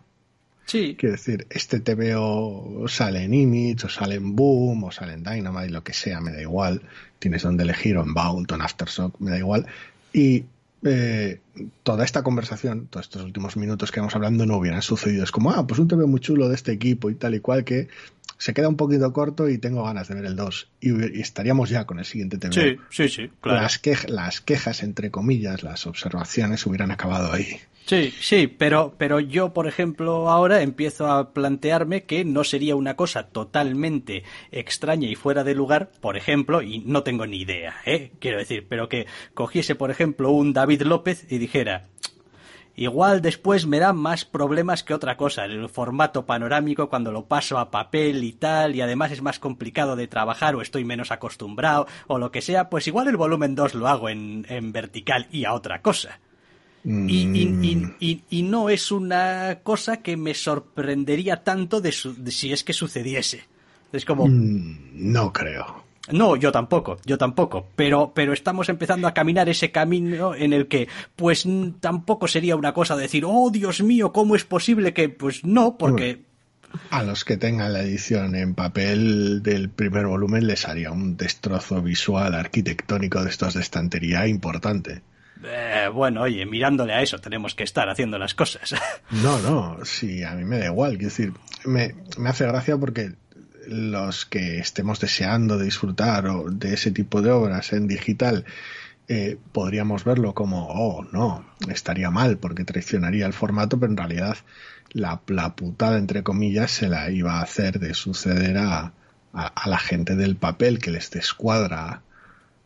Quiero 0.66 1.12
decir, 1.12 1.46
este 1.50 1.78
TVO 1.78 2.86
sale 2.88 3.22
en 3.22 3.34
Image, 3.34 3.86
o 3.86 3.88
sale 3.88 4.16
en 4.16 4.34
Boom, 4.34 4.84
o 4.84 4.90
sale 4.90 5.12
en 5.12 5.22
Dynamite, 5.22 5.70
lo 5.70 5.84
que 5.84 5.92
sea, 5.92 6.20
me 6.20 6.32
da 6.32 6.40
igual. 6.40 6.82
Tienes 7.20 7.42
donde 7.42 7.62
elegir, 7.62 7.96
o 7.96 8.02
en 8.02 8.12
Bound, 8.12 8.50
o 8.50 8.54
en 8.56 8.62
Aftershock, 8.62 9.20
me 9.20 9.30
da 9.30 9.38
igual. 9.38 9.66
Y 10.12 10.44
eh, 10.84 11.40
toda 11.84 12.04
esta 12.04 12.22
conversación, 12.22 12.88
todos 12.88 13.06
estos 13.06 13.22
últimos 13.22 13.56
minutos 13.56 13.92
que 13.92 14.00
vamos 14.00 14.16
hablando, 14.16 14.44
no 14.44 14.56
hubieran 14.56 14.82
sucedido. 14.82 15.22
Es 15.22 15.30
como, 15.30 15.52
ah, 15.52 15.66
pues 15.66 15.78
un 15.78 15.86
TVO 15.86 16.08
muy 16.08 16.20
chulo 16.20 16.48
de 16.48 16.56
este 16.56 16.72
equipo 16.72 17.10
y 17.10 17.14
tal 17.14 17.36
y 17.36 17.40
cual, 17.40 17.64
que 17.64 17.88
se 18.38 18.54
queda 18.54 18.68
un 18.68 18.76
poquito 18.76 19.12
corto 19.12 19.48
y 19.48 19.58
tengo 19.58 19.84
ganas 19.84 20.08
de 20.08 20.14
ver 20.14 20.26
el 20.26 20.36
2. 20.36 20.68
Y, 20.80 21.18
y 21.18 21.20
estaríamos 21.20 21.70
ya 21.70 21.84
con 21.84 21.98
el 21.98 22.04
siguiente 22.04 22.38
TVO. 22.38 22.52
Sí, 22.52 22.76
sí, 22.90 23.08
sí, 23.08 23.30
claro. 23.40 23.62
Las, 23.62 23.80
las 24.08 24.40
quejas, 24.40 24.82
entre 24.82 25.10
comillas, 25.10 25.62
las 25.62 25.86
observaciones 25.86 26.66
hubieran 26.66 26.90
acabado 26.90 27.32
ahí. 27.32 27.60
Sí, 27.86 28.12
sí, 28.18 28.48
pero, 28.48 28.96
pero 28.98 29.20
yo, 29.20 29.52
por 29.52 29.68
ejemplo, 29.68 30.28
ahora 30.28 30.60
empiezo 30.60 31.06
a 31.06 31.32
plantearme 31.32 32.02
que 32.02 32.24
no 32.24 32.42
sería 32.42 32.74
una 32.74 32.96
cosa 32.96 33.28
totalmente 33.28 34.24
extraña 34.50 35.08
y 35.08 35.14
fuera 35.14 35.44
de 35.44 35.54
lugar, 35.54 35.92
por 36.00 36.16
ejemplo, 36.16 36.62
y 36.62 36.80
no 36.80 37.04
tengo 37.04 37.26
ni 37.28 37.42
idea, 37.42 37.76
¿eh? 37.86 38.10
Quiero 38.18 38.38
decir, 38.38 38.66
pero 38.68 38.88
que 38.88 39.06
cogiese, 39.34 39.76
por 39.76 39.92
ejemplo, 39.92 40.32
un 40.32 40.52
David 40.52 40.82
López 40.82 41.26
y 41.30 41.38
dijera, 41.38 41.86
igual 42.76 43.22
después 43.22 43.66
me 43.66 43.78
da 43.78 43.92
más 43.92 44.24
problemas 44.24 44.82
que 44.84 44.94
otra 44.94 45.16
cosa, 45.16 45.44
el 45.46 45.68
formato 45.68 46.26
panorámico 46.26 46.88
cuando 46.88 47.10
lo 47.12 47.24
paso 47.26 47.58
a 47.58 47.70
papel 47.70 48.22
y 48.24 48.32
tal, 48.32 48.74
y 48.76 48.80
además 48.82 49.12
es 49.12 49.22
más 49.22 49.38
complicado 49.38 49.96
de 49.96 50.06
trabajar 50.08 50.54
o 50.54 50.62
estoy 50.62 50.84
menos 50.84 51.10
acostumbrado 51.10 51.86
o 52.06 52.18
lo 52.18 52.30
que 52.30 52.42
sea, 52.42 52.68
pues 52.70 52.86
igual 52.86 53.08
el 53.08 53.16
volumen 53.16 53.54
2 53.54 53.74
lo 53.74 53.88
hago 53.88 54.08
en, 54.08 54.44
en 54.48 54.72
vertical 54.72 55.26
y 55.32 55.44
a 55.46 55.54
otra 55.54 55.80
cosa. 55.82 56.20
Y, 56.84 57.30
y- 57.34 57.56
y- 57.62 57.86
y- 57.98 58.22
y 58.30 58.42
no 58.42 58.68
es 58.70 58.92
una 58.92 59.60
cosa 59.64 60.02
que 60.02 60.16
me 60.16 60.34
sorprendería 60.34 61.42
tanto 61.42 61.80
de, 61.80 61.90
su- 61.92 62.14
de 62.22 62.30
si 62.30 62.52
es 62.52 62.62
que 62.62 62.72
sucediese. 62.72 63.44
Es 63.92 64.04
como, 64.04 64.28
Mm, 64.28 64.76
No 65.12 65.32
creo. 65.32 65.84
No, 66.10 66.36
yo 66.36 66.52
tampoco, 66.52 66.98
yo 67.04 67.18
tampoco, 67.18 67.68
pero, 67.74 68.12
pero 68.14 68.32
estamos 68.32 68.68
empezando 68.68 69.08
a 69.08 69.14
caminar 69.14 69.48
ese 69.48 69.70
camino 69.70 70.34
en 70.34 70.52
el 70.52 70.68
que, 70.68 70.88
pues 71.16 71.46
tampoco 71.80 72.28
sería 72.28 72.56
una 72.56 72.72
cosa 72.72 72.96
de 72.96 73.02
decir, 73.02 73.24
oh 73.26 73.50
Dios 73.50 73.82
mío, 73.82 74.12
¿cómo 74.12 74.36
es 74.36 74.44
posible 74.44 74.94
que, 74.94 75.08
pues 75.08 75.44
no, 75.44 75.76
porque, 75.76 76.24
A 76.90 77.02
los 77.02 77.24
que 77.24 77.36
tengan 77.36 77.72
la 77.72 77.80
edición 77.80 78.34
en 78.34 78.54
papel 78.54 79.42
del 79.42 79.68
primer 79.68 80.06
volumen 80.06 80.46
les 80.46 80.66
haría 80.68 80.90
un 80.92 81.16
destrozo 81.16 81.82
visual 81.82 82.34
arquitectónico 82.34 83.22
de 83.24 83.30
estos 83.30 83.54
de 83.54 83.60
estantería 83.60 84.26
importante. 84.26 85.02
eh, 85.44 85.88
bueno, 85.92 86.22
oye, 86.22 86.46
mirándole 86.46 86.92
a 86.92 87.02
eso 87.02 87.18
tenemos 87.18 87.54
que 87.54 87.64
estar 87.64 87.88
haciendo 87.88 88.18
las 88.18 88.34
cosas. 88.34 88.74
No, 89.10 89.38
no, 89.40 89.84
sí, 89.84 90.22
a 90.22 90.32
mí 90.32 90.44
me 90.44 90.58
da 90.58 90.66
igual. 90.66 90.92
Quiero 90.92 91.08
decir, 91.08 91.32
me, 91.64 91.94
me 92.18 92.28
hace 92.28 92.46
gracia 92.46 92.76
porque 92.76 93.12
los 93.66 94.26
que 94.26 94.58
estemos 94.58 95.00
deseando 95.00 95.58
de 95.58 95.64
disfrutar 95.66 96.26
o 96.28 96.50
de 96.50 96.74
ese 96.74 96.90
tipo 96.90 97.22
de 97.22 97.30
obras 97.30 97.72
en 97.72 97.86
digital, 97.88 98.44
eh, 99.08 99.38
podríamos 99.52 100.04
verlo 100.04 100.34
como, 100.34 100.66
oh, 100.68 101.04
no, 101.12 101.46
estaría 101.68 102.10
mal 102.10 102.38
porque 102.38 102.64
traicionaría 102.64 103.26
el 103.26 103.32
formato, 103.32 103.78
pero 103.78 103.92
en 103.92 103.96
realidad 103.98 104.36
la, 104.90 105.20
la 105.28 105.54
putada, 105.54 105.98
entre 105.98 106.22
comillas, 106.22 106.70
se 106.70 106.88
la 106.88 107.10
iba 107.10 107.34
a 107.34 107.42
hacer 107.42 107.78
de 107.78 107.94
suceder 107.94 108.58
a, 108.58 108.92
a, 109.32 109.46
a 109.46 109.68
la 109.68 109.78
gente 109.78 110.16
del 110.16 110.36
papel 110.36 110.78
que 110.78 110.90
les 110.90 111.10
descuadra 111.10 112.02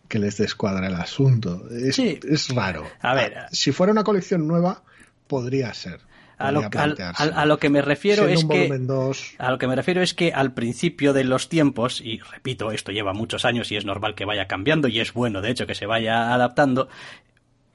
que 0.09 0.19
les 0.19 0.37
descuadra 0.39 0.89
el 0.89 0.95
asunto. 0.97 1.69
Es, 1.71 1.95
Sí. 1.95 2.19
es 2.29 2.49
raro. 2.49 2.85
A 3.01 3.15
ver. 3.15 3.35
si 3.53 3.71
fuera 3.71 3.93
una 3.93 4.03
colección 4.03 4.49
nueva, 4.49 4.83
podría 5.29 5.73
ser. 5.73 6.01
A 6.41 6.53
lo, 7.47 7.55
a 7.55 7.59
que 7.59 7.69
me 7.69 7.83
refiero 7.83 8.25
Siendo 8.25 8.41
es 8.41 8.45
que... 8.45 8.69
volumen 8.69 8.87
2, 8.87 9.35
A 9.39 9.51
lo 9.51 9.59
que 9.59 9.67
me 9.67 9.77
refiero 9.77 10.01
es 10.01 10.15
que 10.15 10.33
al 10.33 10.55
principio 10.55 11.13
de 11.13 11.25
los 11.25 11.49
tiempos, 11.49 12.01
y 12.01 12.19
repito, 12.19 12.73
esto 12.73 12.93
lleva 12.93 13.13
muchos 13.13 13.45
años 13.45 13.71
y 13.71 13.77
es 13.77 13.85
normal 13.85 14.15
que 14.15 14.25
vaya 14.25 14.47
cambiando 14.47 14.89
y 14.89 15.01
es 15.01 15.13
bueno, 15.13 15.43
de 15.43 15.51
hecho, 15.51 15.67
que 15.67 15.75
se 15.75 15.87
vaya 15.87 16.33
adaptando, 16.33 16.89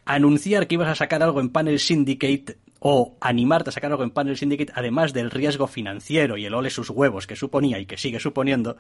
anunciar 0.06 0.68
que 0.68 0.76
ibas 0.76 0.90
a 0.90 0.96
sacar 0.96 1.22
algo 1.22 1.42
en 1.42 1.50
Panel 1.50 1.80
Syndicate 1.80 2.58
o 2.80 3.18
animarte 3.20 3.70
a 3.70 3.74
sacar 3.74 3.92
algo 3.92 4.04
en 4.04 4.12
Panel 4.12 4.38
Syndicate, 4.38 4.72
además 4.76 5.14
del 5.14 5.32
riesgo 5.32 5.68
financiero 5.68 6.38
y 6.38 6.46
el 6.46 6.54
ole 6.54 6.70
sus 6.70 6.90
huevos 6.90 7.26
que 7.26 7.36
suponía 7.36 7.80
y 7.80 7.86
que 7.86 7.98
sigue 7.98 8.20
suponiendo, 8.20 8.78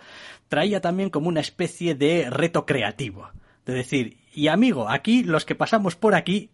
traía 0.47 0.81
también 0.81 1.09
como 1.09 1.27
una 1.27 1.41
especie 1.41 1.95
de 1.95 2.29
reto 2.29 2.65
creativo. 2.65 3.29
De 3.65 3.73
decir, 3.73 4.17
y 4.33 4.47
amigo, 4.47 4.89
aquí 4.89 5.23
los 5.23 5.45
que 5.45 5.55
pasamos 5.55 5.95
por 5.95 6.13
aquí, 6.13 6.51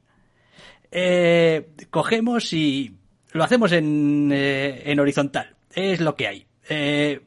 eh, 0.92 1.70
cogemos 1.90 2.54
y 2.54 2.96
lo 3.32 3.44
hacemos 3.44 3.72
en, 3.72 4.30
eh, 4.32 4.84
en 4.86 5.00
horizontal. 5.00 5.56
Es 5.74 6.02
lo 6.02 6.16
que 6.16 6.28
hay. 6.28 6.46
Eh, 6.70 7.22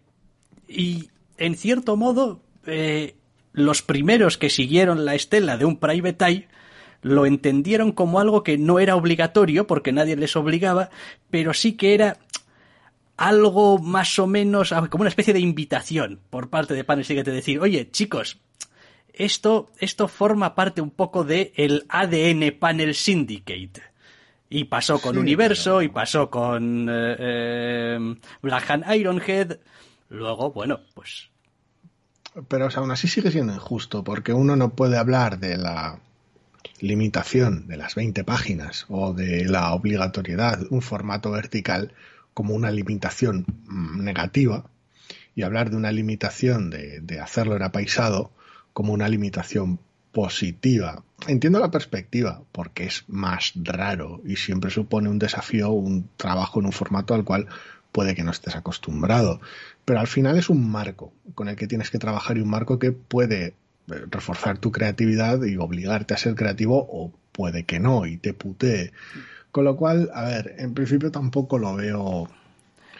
y 0.68 1.08
en 1.38 1.56
cierto 1.56 1.96
modo, 1.96 2.40
eh, 2.66 3.14
los 3.52 3.82
primeros 3.82 4.38
que 4.38 4.50
siguieron 4.50 5.04
la 5.04 5.14
estela 5.14 5.56
de 5.56 5.64
un 5.64 5.78
Private 5.78 6.24
Eye 6.24 6.48
lo 7.02 7.26
entendieron 7.26 7.92
como 7.92 8.18
algo 8.18 8.42
que 8.42 8.56
no 8.56 8.78
era 8.78 8.96
obligatorio 8.96 9.66
porque 9.66 9.92
nadie 9.92 10.16
les 10.16 10.36
obligaba, 10.36 10.90
pero 11.30 11.52
sí 11.52 11.74
que 11.74 11.94
era 11.94 12.16
algo 13.16 13.78
más 13.78 14.18
o 14.18 14.26
menos 14.26 14.72
ah, 14.72 14.88
como 14.88 15.02
una 15.02 15.10
especie 15.10 15.34
de 15.34 15.40
invitación 15.40 16.20
por 16.30 16.48
parte 16.48 16.74
de 16.74 16.82
Panel 16.82 17.04
Syndicate 17.04 17.30
de 17.30 17.36
decir, 17.36 17.60
oye, 17.60 17.90
chicos, 17.90 18.38
esto, 19.12 19.70
esto 19.78 20.08
forma 20.08 20.54
parte 20.54 20.80
un 20.80 20.90
poco 20.90 21.24
de 21.24 21.52
el 21.56 21.84
ADN 21.88 22.58
Panel 22.58 22.94
Syndicate. 22.94 23.93
Y 24.50 24.64
pasó 24.64 25.00
con 25.00 25.14
Sí, 25.14 25.20
Universo, 25.20 25.78
pero- 25.78 25.82
y 25.82 25.88
pasó 25.88 26.30
con 26.30 26.88
eh, 26.88 27.16
eh, 27.18 28.14
Black 28.42 28.70
Hand 28.70 28.94
Ironhead. 28.94 29.58
Luego, 30.10 30.52
bueno, 30.52 30.80
pues 30.94 31.30
pero 32.48 32.66
o 32.66 32.70
sea, 32.70 32.80
aún 32.80 32.90
así 32.90 33.06
sigue 33.06 33.30
siendo 33.30 33.54
injusto, 33.54 34.02
porque 34.02 34.32
uno 34.32 34.56
no 34.56 34.70
puede 34.74 34.96
hablar 34.98 35.38
de 35.38 35.56
la 35.56 36.00
limitación 36.80 37.66
de 37.68 37.76
las 37.76 37.94
20 37.94 38.24
páginas 38.24 38.86
o 38.88 39.12
de 39.14 39.44
la 39.44 39.72
obligatoriedad 39.72 40.58
de 40.58 40.66
un 40.70 40.82
formato 40.82 41.30
vertical 41.30 41.92
como 42.34 42.54
una 42.54 42.70
limitación 42.70 43.46
mm, 43.66 44.02
negativa 44.02 44.64
y 45.36 45.42
hablar 45.42 45.70
de 45.70 45.76
una 45.76 45.92
limitación 45.92 46.70
de, 46.70 47.00
de 47.00 47.20
hacerlo 47.20 47.54
en 47.56 47.62
apaisado 47.62 48.32
como 48.72 48.92
una 48.92 49.08
limitación 49.08 49.78
positiva. 50.14 51.02
Entiendo 51.26 51.58
la 51.58 51.70
perspectiva, 51.70 52.42
porque 52.52 52.84
es 52.84 53.04
más 53.08 53.52
raro 53.56 54.22
y 54.24 54.36
siempre 54.36 54.70
supone 54.70 55.10
un 55.10 55.18
desafío, 55.18 55.70
un 55.70 56.08
trabajo 56.16 56.60
en 56.60 56.66
un 56.66 56.72
formato 56.72 57.14
al 57.14 57.24
cual 57.24 57.48
puede 57.92 58.14
que 58.14 58.22
no 58.22 58.30
estés 58.30 58.54
acostumbrado. 58.54 59.40
Pero 59.84 60.00
al 60.00 60.06
final 60.06 60.38
es 60.38 60.48
un 60.48 60.70
marco 60.70 61.12
con 61.34 61.48
el 61.48 61.56
que 61.56 61.66
tienes 61.66 61.90
que 61.90 61.98
trabajar 61.98 62.38
y 62.38 62.40
un 62.40 62.48
marco 62.48 62.78
que 62.78 62.92
puede 62.92 63.44
eh, 63.46 63.54
reforzar 64.10 64.58
tu 64.58 64.70
creatividad 64.70 65.42
y 65.42 65.56
obligarte 65.56 66.14
a 66.14 66.18
ser 66.18 66.36
creativo 66.36 66.78
o 66.78 67.12
puede 67.32 67.64
que 67.64 67.80
no 67.80 68.06
y 68.06 68.16
te 68.16 68.34
putee. 68.34 68.92
Con 69.50 69.64
lo 69.64 69.76
cual, 69.76 70.10
a 70.14 70.22
ver, 70.22 70.54
en 70.58 70.74
principio 70.74 71.10
tampoco 71.10 71.58
lo 71.58 71.74
veo 71.74 72.28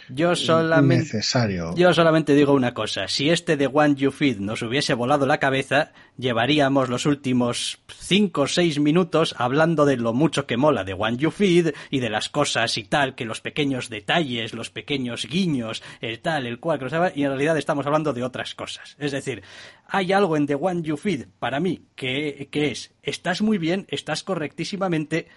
yo 0.08 0.36
solamente... 0.36 1.04
necesario. 1.04 1.74
Yo 1.76 1.92
solamente 1.94 2.34
digo 2.34 2.52
una 2.52 2.74
cosa, 2.74 3.08
si 3.08 3.30
este 3.30 3.56
de 3.56 3.66
One 3.66 3.94
You 3.94 4.10
Feed 4.10 4.38
nos 4.38 4.62
hubiese 4.62 4.94
volado 4.94 5.26
la 5.26 5.38
cabeza, 5.38 5.92
llevaríamos 6.16 6.88
los 6.88 7.06
últimos 7.06 7.78
5 7.88 8.42
o 8.42 8.46
6 8.46 8.80
minutos 8.80 9.34
hablando 9.38 9.84
de 9.84 9.96
lo 9.96 10.12
mucho 10.12 10.46
que 10.46 10.56
mola 10.56 10.84
de 10.84 10.94
One 10.94 11.16
You 11.16 11.30
Feed 11.30 11.74
y 11.90 12.00
de 12.00 12.10
las 12.10 12.28
cosas 12.28 12.76
y 12.78 12.84
tal, 12.84 13.14
que 13.14 13.24
los 13.24 13.40
pequeños 13.40 13.88
detalles, 13.88 14.54
los 14.54 14.70
pequeños 14.70 15.26
guiños, 15.26 15.82
el 16.00 16.20
tal, 16.20 16.46
el 16.46 16.60
cual, 16.60 16.80
y 17.14 17.22
en 17.22 17.28
realidad 17.28 17.56
estamos 17.56 17.86
hablando 17.86 18.12
de 18.12 18.22
otras 18.22 18.54
cosas. 18.54 18.96
Es 18.98 19.12
decir, 19.12 19.42
hay 19.88 20.12
algo 20.12 20.36
en 20.36 20.46
The 20.46 20.54
One 20.54 20.82
You 20.82 20.96
Feed, 20.96 21.26
para 21.38 21.60
mí, 21.60 21.86
que, 21.94 22.48
que 22.50 22.70
es, 22.70 22.94
estás 23.02 23.42
muy 23.42 23.58
bien, 23.58 23.87
estás 23.88 24.22
correctísimamente, 24.22 25.29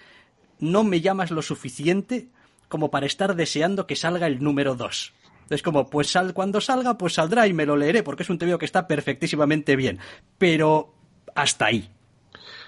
no 0.60 0.84
me 0.84 1.02
llamas 1.02 1.32
lo 1.32 1.42
suficiente 1.42 2.30
como 2.68 2.92
para 2.92 3.06
estar 3.06 3.36
deseando 3.36 3.88
que 3.88 3.96
salga 3.96 4.28
el 4.28 4.44
número 4.44 4.76
2. 4.76 5.14
Es 5.50 5.64
como, 5.64 5.90
pues 5.90 6.12
sal, 6.12 6.34
cuando 6.34 6.60
salga, 6.60 6.98
pues 6.98 7.14
saldrá 7.14 7.48
y 7.48 7.54
me 7.54 7.66
lo 7.66 7.78
leeré, 7.78 8.04
porque 8.04 8.24
es 8.24 8.30
un 8.30 8.38
TVO 8.38 8.58
que 8.58 8.66
está 8.66 8.88
perfectísimamente 8.88 9.76
bien. 9.76 10.00
Pero 10.38 10.94
hasta 11.36 11.68
ahí. 11.68 11.90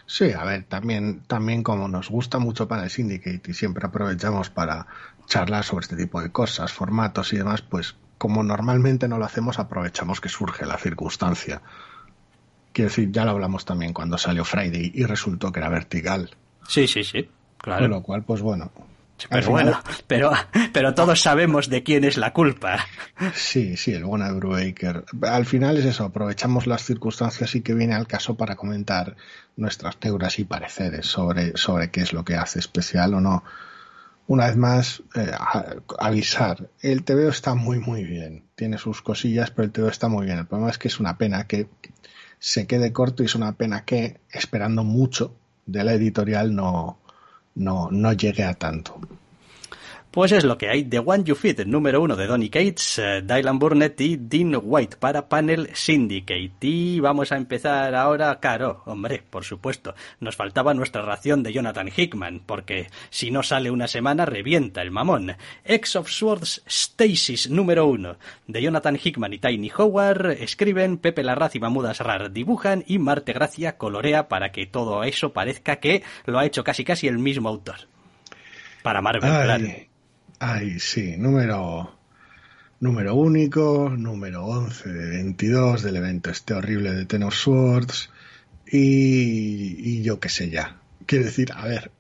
Sí, 0.06 0.32
a 0.32 0.44
ver, 0.44 0.64
también, 0.64 1.22
también 1.28 1.62
como 1.62 1.88
nos 1.88 2.10
gusta 2.10 2.40
mucho 2.40 2.68
para 2.68 2.84
el 2.84 2.90
Syndicate 2.90 3.52
y 3.52 3.54
siempre 3.54 3.86
aprovechamos 3.86 4.50
para 4.50 4.88
charlar 5.28 5.64
sobre 5.64 5.84
este 5.84 5.96
tipo 5.96 6.22
de 6.22 6.32
cosas, 6.32 6.74
formatos 6.74 7.32
y 7.34 7.38
demás, 7.38 7.62
pues 7.62 7.96
como 8.18 8.44
normalmente 8.44 9.08
no 9.08 9.20
lo 9.20 9.26
hacemos, 9.26 9.60
aprovechamos 9.60 10.20
que 10.20 10.30
surge 10.30 10.66
la 10.66 10.78
circunstancia. 10.78 11.62
Quiero 12.74 12.90
decir, 12.90 13.12
ya 13.12 13.24
lo 13.24 13.32
hablamos 13.32 13.66
también 13.66 13.94
cuando 13.94 14.18
salió 14.18 14.44
Friday 14.44 14.92
y 14.96 15.04
resultó 15.06 15.52
que 15.52 15.60
era 15.60 15.70
vertical. 15.70 16.32
Sí, 16.68 16.88
sí, 16.88 17.04
sí, 17.04 17.30
claro. 17.58 17.84
Con 17.84 17.92
lo 17.92 18.02
cual, 18.02 18.24
pues 18.24 18.42
bueno. 18.42 18.72
Pero 19.30 19.50
bueno, 19.50 19.80
pero, 20.08 20.32
pero 20.74 20.94
todos 20.94 21.22
sabemos 21.22 21.70
de 21.70 21.84
quién 21.84 22.04
es 22.04 22.18
la 22.18 22.34
culpa. 22.34 22.86
Sí, 23.34 23.76
sí, 23.76 23.94
el 23.94 24.06
bueno 24.06 24.26
de 24.26 24.34
Brubaker. 24.34 25.06
Al 25.24 25.46
final 25.46 25.78
es 25.78 25.86
eso, 25.86 26.06
aprovechamos 26.06 26.68
las 26.68 26.84
circunstancias 26.84 27.54
y 27.56 27.62
que 27.62 27.74
viene 27.74 27.96
al 27.96 28.08
caso 28.08 28.36
para 28.36 28.56
comentar 28.56 29.16
nuestras 29.58 29.98
teorías 29.98 30.40
y 30.40 30.46
pareceres 30.46 31.06
sobre, 31.06 31.58
sobre 31.58 31.92
qué 31.92 32.02
es 32.02 32.14
lo 32.14 32.24
que 32.24 32.36
hace 32.36 32.60
especial 32.60 33.14
o 33.14 33.22
no. 33.22 33.44
Una 34.28 34.46
vez 34.46 34.58
más, 34.58 35.04
eh, 35.16 35.32
avisar, 35.98 36.70
el 36.82 37.04
TVO 37.04 37.30
está 37.30 37.56
muy 37.56 37.80
muy 37.80 38.04
bien, 38.04 38.44
tiene 38.56 38.78
sus 38.78 39.02
cosillas, 39.02 39.50
pero 39.50 39.66
el 39.66 39.72
TVO 39.72 39.90
está 39.90 40.08
muy 40.08 40.26
bien. 40.26 40.38
El 40.38 40.46
problema 40.46 40.70
es 40.70 40.78
que 40.78 40.88
es 40.88 41.00
una 41.00 41.18
pena 41.18 41.48
que 41.48 41.68
se 42.38 42.68
quede 42.68 42.94
corto 42.94 43.24
y 43.24 43.26
es 43.26 43.36
una 43.36 43.54
pena 43.54 43.86
que, 43.86 44.20
esperando 44.32 44.84
mucho 44.84 45.36
de 45.66 45.84
la 45.84 45.94
editorial, 45.94 46.56
no, 46.56 47.00
no, 47.60 47.90
no 47.92 48.14
llegue 48.14 48.44
a 48.44 48.54
tanto. 48.54 49.00
Pues 50.12 50.32
es 50.32 50.44
lo 50.44 50.58
que 50.58 50.70
hay. 50.70 50.86
The 50.86 50.98
One 50.98 51.24
You 51.24 51.36
Fit, 51.36 51.60
número 51.66 52.02
uno 52.02 52.16
de 52.16 52.26
Donny 52.26 52.50
Cates, 52.50 52.98
uh, 52.98 53.22
Dylan 53.24 53.60
Burnett 53.60 54.02
y 54.02 54.18
Dean 54.18 54.60
White 54.60 54.98
para 54.98 55.30
Panel 55.30 55.70
Syndicate. 55.74 56.52
Y 56.62 57.00
vamos 57.00 57.32
a 57.32 57.38
empezar 57.38 57.94
ahora, 57.94 58.40
claro, 58.40 58.82
hombre, 58.88 59.22
por 59.30 59.44
supuesto. 59.44 59.94
Nos 60.20 60.36
faltaba 60.36 60.74
nuestra 60.74 61.04
ración 61.04 61.44
de 61.44 61.54
Jonathan 61.54 61.92
Hickman, 61.96 62.42
porque 62.44 62.88
si 63.12 63.30
no 63.30 63.44
sale 63.44 63.70
una 63.70 63.88
semana, 63.88 64.26
revienta 64.26 64.82
el 64.82 64.90
mamón. 64.90 65.36
X 65.64 65.96
of 65.98 66.10
Swords 66.10 66.64
Stasis, 66.68 67.52
número 67.52 67.86
uno 67.86 68.18
de 68.48 68.64
Jonathan 68.64 68.98
Hickman 69.02 69.34
y 69.34 69.38
Tiny 69.38 69.72
Howard. 69.78 70.32
Escriben, 70.42 70.98
Pepe 70.98 71.22
Larraz 71.22 71.54
y 71.56 71.60
Mamudas 71.60 72.00
Rar 72.00 72.32
dibujan 72.32 72.84
y 72.88 72.98
Marte 72.98 73.34
Gracia 73.34 73.78
colorea 73.78 74.28
para 74.28 74.52
que 74.52 74.66
todo 74.66 75.04
eso 75.04 75.34
parezca 75.34 75.76
que 75.76 76.02
lo 76.26 76.40
ha 76.40 76.48
hecho 76.48 76.64
casi 76.64 76.84
casi 76.84 77.08
el 77.08 77.20
mismo 77.20 77.48
autor. 77.48 77.82
Para 78.82 79.02
Marvel, 79.02 79.32
Ay. 79.32 79.44
claro. 79.44 79.89
Ay, 80.40 80.80
sí, 80.80 81.18
número, 81.18 81.94
número 82.80 83.14
único, 83.16 83.90
número 83.90 84.46
11 84.46 84.88
de 84.88 85.10
22 85.10 85.84
del 85.84 85.98
evento 85.98 86.30
este 86.30 86.54
horrible 86.54 86.94
de 86.94 87.06
Ten 87.06 87.24
of 87.24 87.36
Swords 87.36 88.10
y, 88.66 89.76
y 89.98 90.02
yo 90.02 90.22
qué 90.22 90.30
sé 90.30 90.50
ya. 90.50 90.80
Quiero 91.06 91.26
decir, 91.26 91.52
a 91.52 91.66
ver, 91.68 91.92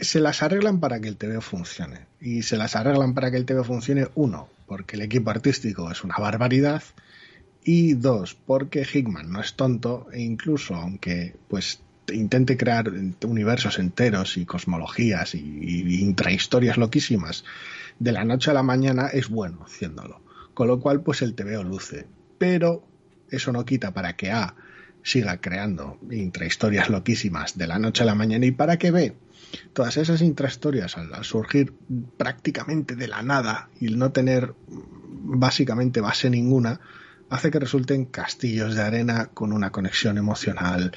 se 0.00 0.20
las 0.20 0.44
arreglan 0.44 0.78
para 0.78 1.00
que 1.00 1.08
el 1.08 1.16
TVO 1.16 1.40
funcione. 1.40 2.06
Y 2.20 2.42
se 2.42 2.56
las 2.56 2.76
arreglan 2.76 3.14
para 3.14 3.32
que 3.32 3.36
el 3.36 3.46
TVO 3.46 3.64
funcione, 3.64 4.06
uno, 4.14 4.48
porque 4.68 4.94
el 4.94 5.02
equipo 5.02 5.30
artístico 5.30 5.90
es 5.90 6.04
una 6.04 6.14
barbaridad 6.18 6.84
y 7.64 7.94
dos, 7.94 8.34
porque 8.34 8.86
Hickman 8.90 9.32
no 9.32 9.40
es 9.40 9.54
tonto 9.54 10.06
e 10.12 10.20
incluso 10.20 10.76
aunque 10.76 11.34
pues 11.48 11.80
intente 12.12 12.56
crear 12.56 12.90
universos 13.24 13.78
enteros 13.78 14.36
y 14.36 14.46
cosmologías 14.46 15.34
y, 15.34 16.00
intrahistorias 16.00 16.76
loquísimas 16.76 17.44
de 17.98 18.12
la 18.12 18.24
noche 18.24 18.50
a 18.50 18.54
la 18.54 18.62
mañana 18.62 19.08
es 19.08 19.28
bueno 19.28 19.64
haciéndolo. 19.64 20.20
Con 20.54 20.68
lo 20.68 20.80
cual, 20.80 21.02
pues 21.02 21.22
el 21.22 21.34
TVO 21.34 21.62
luce. 21.62 22.06
Pero 22.38 22.84
eso 23.30 23.52
no 23.52 23.64
quita 23.64 23.92
para 23.92 24.16
que 24.16 24.30
A 24.30 24.54
siga 25.02 25.40
creando 25.40 25.98
intrahistorias 26.10 26.90
loquísimas 26.90 27.56
de 27.56 27.66
la 27.66 27.78
noche 27.78 28.02
a 28.02 28.06
la 28.06 28.14
mañana 28.14 28.46
y 28.46 28.50
para 28.50 28.78
que 28.78 28.90
B 28.90 29.14
todas 29.72 29.96
esas 29.96 30.20
intrahistorias 30.20 30.98
al, 30.98 31.14
al 31.14 31.24
surgir 31.24 31.72
prácticamente 32.16 32.96
de 32.96 33.08
la 33.08 33.22
nada 33.22 33.70
y 33.80 33.88
no 33.94 34.12
tener 34.12 34.54
básicamente 34.68 36.00
base 36.00 36.28
ninguna, 36.30 36.80
hace 37.30 37.50
que 37.50 37.58
resulten 37.58 38.06
castillos 38.06 38.74
de 38.74 38.82
arena 38.82 39.26
con 39.32 39.52
una 39.52 39.70
conexión 39.70 40.18
emocional 40.18 40.92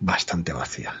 bastante 0.00 0.52
vacía. 0.52 0.94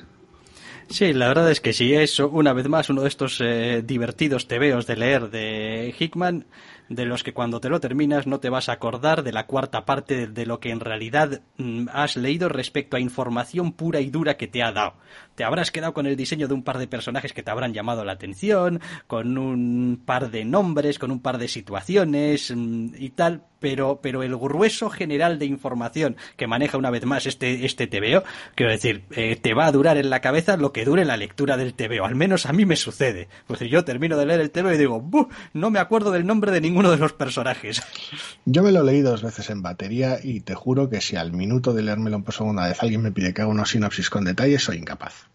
Sí, 0.90 1.12
la 1.12 1.28
verdad 1.28 1.50
es 1.50 1.60
que 1.60 1.74
sí, 1.74 1.94
es 1.94 2.18
una 2.18 2.54
vez 2.54 2.66
más 2.66 2.88
uno 2.88 3.02
de 3.02 3.08
estos 3.08 3.42
eh, 3.42 3.82
divertidos 3.84 4.48
tebeos 4.48 4.86
de 4.86 4.96
leer 4.96 5.28
de 5.28 5.94
Hickman, 5.98 6.46
de 6.88 7.04
los 7.04 7.22
que 7.22 7.34
cuando 7.34 7.60
te 7.60 7.68
lo 7.68 7.78
terminas 7.78 8.26
no 8.26 8.40
te 8.40 8.48
vas 8.48 8.70
a 8.70 8.72
acordar 8.72 9.22
de 9.22 9.32
la 9.32 9.46
cuarta 9.46 9.84
parte 9.84 10.26
de 10.26 10.46
lo 10.46 10.60
que 10.60 10.70
en 10.70 10.80
realidad 10.80 11.42
mm, 11.58 11.88
has 11.92 12.16
leído 12.16 12.48
respecto 12.48 12.96
a 12.96 13.00
información 13.00 13.72
pura 13.72 14.00
y 14.00 14.08
dura 14.08 14.38
que 14.38 14.48
te 14.48 14.62
ha 14.62 14.72
dado. 14.72 14.94
Te 15.38 15.44
habrás 15.44 15.70
quedado 15.70 15.94
con 15.94 16.08
el 16.08 16.16
diseño 16.16 16.48
de 16.48 16.54
un 16.54 16.64
par 16.64 16.78
de 16.78 16.88
personajes 16.88 17.32
que 17.32 17.44
te 17.44 17.52
habrán 17.52 17.72
llamado 17.72 18.04
la 18.04 18.10
atención, 18.10 18.80
con 19.06 19.38
un 19.38 20.02
par 20.04 20.32
de 20.32 20.44
nombres, 20.44 20.98
con 20.98 21.12
un 21.12 21.20
par 21.20 21.38
de 21.38 21.46
situaciones 21.46 22.52
mm, 22.52 22.94
y 22.98 23.10
tal, 23.10 23.44
pero, 23.60 24.00
pero 24.02 24.24
el 24.24 24.36
grueso 24.36 24.90
general 24.90 25.38
de 25.38 25.46
información 25.46 26.16
que 26.36 26.48
maneja 26.48 26.76
una 26.76 26.90
vez 26.90 27.04
más 27.04 27.26
este, 27.26 27.64
este 27.64 27.86
TVO, 27.86 28.24
quiero 28.56 28.72
decir, 28.72 29.04
eh, 29.12 29.36
te 29.36 29.54
va 29.54 29.66
a 29.66 29.72
durar 29.72 29.96
en 29.96 30.10
la 30.10 30.20
cabeza 30.20 30.56
lo 30.56 30.72
que 30.72 30.84
dure 30.84 31.04
la 31.04 31.16
lectura 31.16 31.56
del 31.56 31.74
TVO. 31.74 32.04
Al 32.04 32.16
menos 32.16 32.46
a 32.46 32.52
mí 32.52 32.66
me 32.66 32.74
sucede. 32.74 33.28
Pues 33.46 33.60
yo 33.60 33.84
termino 33.84 34.16
de 34.16 34.26
leer 34.26 34.40
el 34.40 34.50
TVO 34.50 34.72
y 34.72 34.78
digo, 34.78 35.00
¡buh! 35.00 35.28
No 35.52 35.70
me 35.70 35.78
acuerdo 35.78 36.10
del 36.10 36.26
nombre 36.26 36.50
de 36.50 36.60
ninguno 36.60 36.90
de 36.90 36.96
los 36.96 37.12
personajes. 37.12 37.80
Yo 38.44 38.64
me 38.64 38.72
lo 38.72 38.82
leí 38.82 39.02
dos 39.02 39.22
veces 39.22 39.50
en 39.50 39.62
batería 39.62 40.18
y 40.20 40.40
te 40.40 40.56
juro 40.56 40.88
que 40.88 41.00
si 41.00 41.14
al 41.14 41.32
minuto 41.32 41.74
de 41.74 41.82
leérmelo 41.82 42.22
por 42.24 42.34
segunda 42.34 42.66
vez 42.66 42.82
alguien 42.82 43.02
me 43.02 43.12
pide 43.12 43.32
que 43.32 43.42
haga 43.42 43.50
una 43.50 43.66
sinopsis 43.66 44.10
con 44.10 44.24
detalles, 44.24 44.64
soy 44.64 44.78
incapaz. 44.78 45.27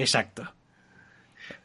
Exacto. 0.00 0.50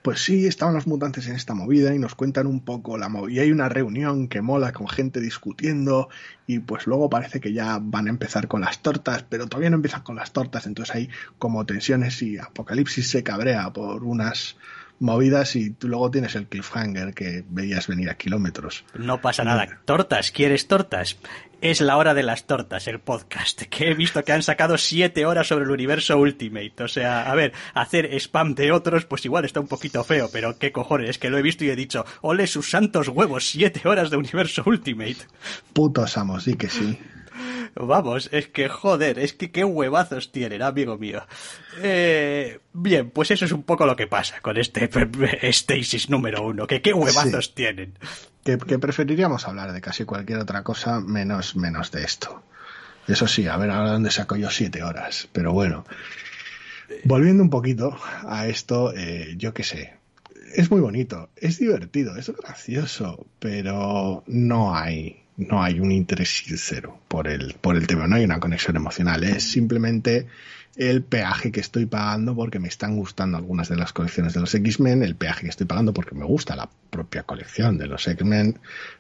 Pues 0.02 0.24
sí, 0.24 0.46
estaban 0.46 0.76
los 0.76 0.88
mutantes 0.88 1.28
en 1.28 1.36
esta 1.36 1.54
movida 1.54 1.94
y 1.96 2.00
nos 2.00 2.16
cuentan 2.16 2.48
un 2.48 2.64
poco 2.64 2.98
la 2.98 3.10
movida. 3.10 3.36
Y 3.36 3.40
hay 3.40 3.52
una 3.52 3.70
reunión 3.70 4.28
que 4.28 4.42
mola 4.42 4.72
con 4.72 4.88
gente 4.88 5.20
discutiendo 5.20 6.10
y 6.48 6.60
pues 6.60 6.86
luego 6.86 7.10
parece 7.10 7.40
que 7.40 7.54
ya 7.54 7.80
van 7.82 8.08
a 8.08 8.10
empezar 8.10 8.48
con 8.48 8.62
las 8.62 8.82
tortas, 8.82 9.24
pero 9.28 9.48
todavía 9.48 9.70
no 9.70 9.78
empiezan 9.78 10.04
con 10.04 10.16
las 10.16 10.32
tortas, 10.32 10.68
entonces 10.68 10.96
hay 10.96 11.10
como 11.40 11.66
tensiones 11.66 12.22
y 12.22 12.38
Apocalipsis 12.38 13.10
se 13.10 13.24
cabrea 13.24 13.72
por 13.74 14.04
unas 14.04 14.58
movidas 15.00 15.56
y 15.56 15.72
tú 15.72 15.88
luego 15.88 16.12
tienes 16.12 16.36
el 16.36 16.48
cliffhanger 16.48 17.14
que 17.14 17.44
veías 17.50 17.88
venir 17.88 18.10
a 18.10 18.16
kilómetros. 18.16 18.86
No 18.98 19.22
pasa 19.22 19.44
nada. 19.44 19.80
Tortas, 19.86 20.32
¿quieres 20.32 20.68
tortas? 20.68 21.18
Es 21.62 21.82
la 21.82 21.98
hora 21.98 22.14
de 22.14 22.24
las 22.24 22.46
tortas, 22.46 22.88
el 22.88 23.00
podcast, 23.00 23.64
que 23.64 23.90
he 23.90 23.94
visto 23.94 24.24
que 24.24 24.34
han 24.34 24.44
sacado 24.44 24.78
siete 24.78 25.26
horas 25.26 25.48
sobre 25.48 25.66
el 25.66 25.72
universo 25.72 26.18
Ultimate. 26.18 26.84
O 26.84 26.88
sea, 26.88 27.32
a 27.32 27.36
ver, 27.36 27.54
hacer 27.74 28.14
spam 28.20 28.54
de 28.56 28.72
otros, 28.72 29.06
pues 29.06 29.26
igual 29.26 29.46
está 29.46 29.62
un 29.62 29.68
poquito 29.68 30.04
feo, 30.04 30.30
pero 30.32 30.58
qué 30.60 30.72
cojones, 30.72 31.10
es 31.10 31.18
que 31.18 31.30
lo 31.30 31.38
he 31.38 31.42
visto 31.42 31.64
y 31.66 31.70
he 31.70 31.76
dicho, 31.76 32.06
ole 32.22 32.46
sus 32.48 32.70
santos 32.70 33.08
huevos, 33.08 33.50
siete 33.50 33.88
horas 33.88 34.10
de 34.10 34.18
universo 34.18 34.64
Ultimate. 34.66 35.18
Putos 35.74 36.18
amos, 36.18 36.46
di 36.46 36.56
que 36.56 36.70
sí. 36.70 37.00
Vamos, 37.76 38.30
es 38.32 38.48
que 38.48 38.70
joder, 38.70 39.20
es 39.20 39.34
que 39.34 39.52
qué 39.52 39.64
huevazos 39.64 40.32
tienen, 40.32 40.62
amigo 40.62 40.98
mío. 40.98 41.22
Eh, 41.82 42.60
bien, 42.74 43.10
pues 43.12 43.32
eso 43.32 43.46
es 43.46 43.52
un 43.52 43.64
poco 43.64 43.86
lo 43.86 43.96
que 43.96 44.08
pasa 44.08 44.40
con 44.42 44.58
este 44.58 44.90
Stasis 45.52 46.10
número 46.10 46.44
uno, 46.46 46.68
que 46.68 46.82
qué 46.82 46.94
huevazos 46.94 47.46
Sí. 47.48 47.52
tienen. 47.56 47.94
Que, 48.44 48.58
que 48.58 48.78
preferiríamos 48.80 49.48
hablar 49.48 49.74
de 49.74 49.82
casi 49.82 50.06
cualquier 50.06 50.40
otra 50.40 50.64
cosa 50.64 51.00
menos, 51.02 51.56
menos 51.56 51.92
de 51.92 52.04
esto. 52.04 52.44
Eso 53.08 53.28
sí, 53.28 53.48
a 53.48 53.58
ver 53.58 53.72
ahora 53.72 53.92
dónde 53.92 54.12
saco 54.12 54.36
yo 54.36 54.50
siete 54.50 54.84
horas. 54.84 55.28
Pero 55.32 55.52
bueno, 55.52 55.86
volviendo 57.04 57.44
un 57.44 57.50
poquito 57.50 57.98
a 58.28 58.48
esto, 58.48 58.94
eh, 58.96 59.34
yo 59.38 59.54
qué 59.54 59.64
sé. 59.64 59.94
Es 60.54 60.72
muy 60.72 60.80
bonito, 60.80 61.30
es 61.36 61.60
divertido, 61.60 62.16
es 62.16 62.30
gracioso, 62.30 63.26
pero 63.40 64.24
no 64.28 64.74
hay, 64.76 65.24
no 65.38 65.64
hay 65.64 65.80
un 65.80 65.92
interés 65.92 66.30
sincero 66.30 67.00
por 67.08 67.28
el, 67.28 67.56
por 67.56 67.76
el 67.76 67.88
tema, 67.88 68.08
no 68.08 68.16
hay 68.16 68.24
una 68.24 68.40
conexión 68.40 68.76
emocional, 68.76 69.24
es 69.24 69.52
simplemente 69.52 70.28
el 70.76 71.04
peaje 71.04 71.52
que 71.52 71.62
estoy 71.62 71.86
pagando 71.86 72.36
porque 72.36 72.60
me 72.60 72.68
están 72.68 72.98
gustando 72.98 73.38
algunas 73.38 73.70
de 73.70 73.78
las 73.78 73.94
colecciones 73.94 74.34
de 74.34 74.42
los 74.42 74.54
X-Men, 74.54 75.04
el 75.04 75.16
peaje 75.16 75.44
que 75.44 75.50
estoy 75.50 75.68
pagando 75.68 75.94
porque 75.94 76.16
me 76.16 76.26
gusta 76.26 76.56
la 76.56 76.70
propia 76.90 77.24
colección 77.24 77.78
de 77.78 77.88
los 77.88 78.08
X-Men, 78.08 78.60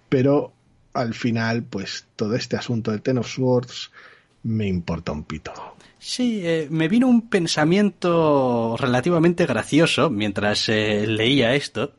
pero 0.10 0.54
al 0.94 1.14
final, 1.14 1.64
pues 1.64 2.08
todo 2.16 2.36
este 2.36 2.56
asunto 2.56 2.92
de 2.92 3.00
Ten 3.00 3.18
of 3.18 3.28
Swords 3.28 3.92
me 4.44 4.68
importa 4.68 5.12
un 5.12 5.24
pito. 5.24 5.52
Sí, 6.00 6.42
eh, 6.44 6.68
me 6.70 6.88
vino 6.88 7.08
un 7.08 7.30
pensamiento 7.30 8.78
relativamente 8.80 9.46
gracioso 9.46 10.10
mientras 10.10 10.70
eh, 10.70 11.06
leía 11.08 11.56
esto. 11.56 11.94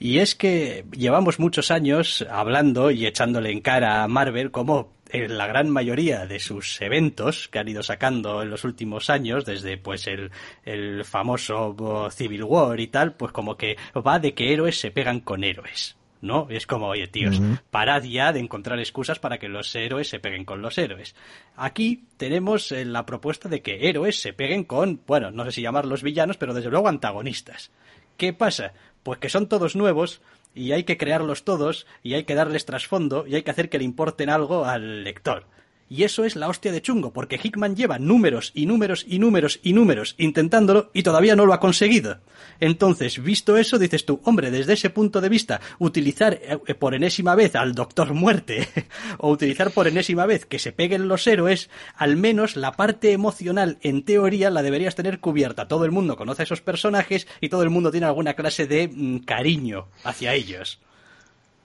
Y 0.00 0.18
es 0.18 0.34
que 0.34 0.86
llevamos 0.92 1.38
muchos 1.38 1.70
años 1.70 2.26
hablando 2.30 2.90
y 2.90 3.04
echándole 3.04 3.52
en 3.52 3.60
cara 3.60 4.02
a 4.02 4.08
Marvel 4.08 4.50
como 4.50 4.94
en 5.10 5.36
la 5.36 5.46
gran 5.46 5.68
mayoría 5.68 6.26
de 6.26 6.40
sus 6.40 6.80
eventos 6.80 7.48
que 7.48 7.58
han 7.58 7.68
ido 7.68 7.82
sacando 7.82 8.42
en 8.42 8.48
los 8.48 8.64
últimos 8.64 9.10
años, 9.10 9.44
desde 9.44 9.76
pues 9.76 10.06
el, 10.06 10.30
el 10.64 11.04
famoso 11.04 12.08
Civil 12.10 12.44
War 12.44 12.80
y 12.80 12.86
tal, 12.86 13.12
pues 13.12 13.30
como 13.32 13.58
que 13.58 13.76
va 13.94 14.18
de 14.18 14.32
que 14.32 14.54
héroes 14.54 14.80
se 14.80 14.90
pegan 14.90 15.20
con 15.20 15.44
héroes. 15.44 15.96
¿no? 16.22 16.46
Es 16.48 16.66
como, 16.66 16.88
oye, 16.88 17.06
tíos, 17.06 17.40
parad 17.70 18.02
ya 18.04 18.32
de 18.32 18.40
encontrar 18.40 18.78
excusas 18.78 19.18
para 19.18 19.38
que 19.38 19.48
los 19.48 19.74
héroes 19.74 20.08
se 20.08 20.18
peguen 20.18 20.46
con 20.46 20.62
los 20.62 20.78
héroes. 20.78 21.14
Aquí 21.56 22.04
tenemos 22.16 22.72
eh, 22.72 22.84
la 22.84 23.06
propuesta 23.06 23.48
de 23.48 23.62
que 23.62 23.88
héroes 23.88 24.20
se 24.20 24.32
peguen 24.32 24.64
con, 24.64 25.00
bueno, 25.06 25.30
no 25.30 25.44
sé 25.44 25.52
si 25.52 25.62
llamarlos 25.62 26.02
villanos, 26.02 26.36
pero 26.36 26.54
desde 26.54 26.70
luego 26.70 26.88
antagonistas. 26.88 27.70
¿Qué 28.16 28.34
pasa? 28.34 28.74
Pues 29.02 29.18
que 29.18 29.28
son 29.28 29.48
todos 29.48 29.76
nuevos 29.76 30.20
y 30.54 30.72
hay 30.72 30.84
que 30.84 30.98
crearlos 30.98 31.44
todos 31.44 31.86
y 32.02 32.14
hay 32.14 32.24
que 32.24 32.34
darles 32.34 32.66
trasfondo 32.66 33.26
y 33.26 33.34
hay 33.34 33.42
que 33.42 33.50
hacer 33.50 33.68
que 33.68 33.78
le 33.78 33.84
importen 33.84 34.30
algo 34.30 34.64
al 34.64 35.04
lector. 35.04 35.46
Y 35.92 36.04
eso 36.04 36.24
es 36.24 36.36
la 36.36 36.46
hostia 36.46 36.70
de 36.70 36.82
chungo, 36.82 37.12
porque 37.12 37.40
Hickman 37.42 37.74
lleva 37.74 37.98
números 37.98 38.52
y 38.54 38.66
números 38.66 39.04
y 39.08 39.18
números 39.18 39.58
y 39.60 39.72
números 39.72 40.14
intentándolo 40.18 40.88
y 40.94 41.02
todavía 41.02 41.34
no 41.34 41.46
lo 41.46 41.52
ha 41.52 41.58
conseguido. 41.58 42.18
Entonces, 42.60 43.20
visto 43.20 43.56
eso, 43.56 43.76
dices 43.76 44.06
tú, 44.06 44.20
hombre, 44.22 44.52
desde 44.52 44.74
ese 44.74 44.90
punto 44.90 45.20
de 45.20 45.28
vista, 45.28 45.60
utilizar 45.80 46.38
eh, 46.42 46.74
por 46.76 46.94
enésima 46.94 47.34
vez 47.34 47.56
al 47.56 47.74
Doctor 47.74 48.14
Muerte 48.14 48.68
o 49.18 49.32
utilizar 49.32 49.72
por 49.72 49.88
enésima 49.88 50.26
vez 50.26 50.46
que 50.46 50.60
se 50.60 50.70
peguen 50.70 51.08
los 51.08 51.26
héroes, 51.26 51.70
al 51.96 52.16
menos 52.16 52.54
la 52.54 52.76
parte 52.76 53.10
emocional, 53.10 53.78
en 53.80 54.04
teoría, 54.04 54.50
la 54.50 54.62
deberías 54.62 54.94
tener 54.94 55.18
cubierta. 55.18 55.66
Todo 55.66 55.84
el 55.84 55.90
mundo 55.90 56.14
conoce 56.16 56.42
a 56.42 56.44
esos 56.44 56.60
personajes 56.60 57.26
y 57.40 57.48
todo 57.48 57.64
el 57.64 57.70
mundo 57.70 57.90
tiene 57.90 58.06
alguna 58.06 58.34
clase 58.34 58.68
de 58.68 58.86
mm, 58.86 59.24
cariño 59.24 59.88
hacia 60.04 60.34
ellos. 60.34 60.78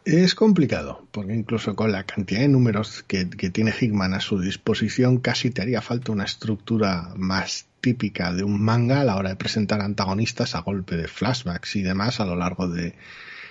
Es 0.06 0.36
complicado, 0.36 1.08
porque 1.12 1.34
incluso 1.34 1.76
con 1.76 1.91
la 1.91 2.03
cantidad 2.03 2.41
de 2.41 2.47
números 2.47 3.03
que, 3.08 3.26
tiene 3.26 3.74
Hickman 3.78 4.14
a 4.14 4.20
su 4.20 4.39
disposición, 4.39 5.18
casi 5.18 5.49
te 5.49 5.64
haría 5.64 5.82
falta 5.82 6.12
una 6.12 6.26
estructura 6.26 7.12
más 7.16 7.66
típica 7.82 8.32
de 8.32 8.43
un 8.43 8.62
manga 8.62 9.01
a 9.01 9.03
la 9.03 9.16
hora 9.16 9.30
de 9.30 9.36
presentar 9.36 9.82
antagonistas 9.82 10.53
a 10.53 10.60
golpe 10.60 10.95
de 10.95 11.08
flashbacks 11.08 11.76
y 11.76 11.82
demás 11.82 12.20
a 12.20 12.26
lo 12.26 12.36
largo 12.36 12.68
de 12.68 12.93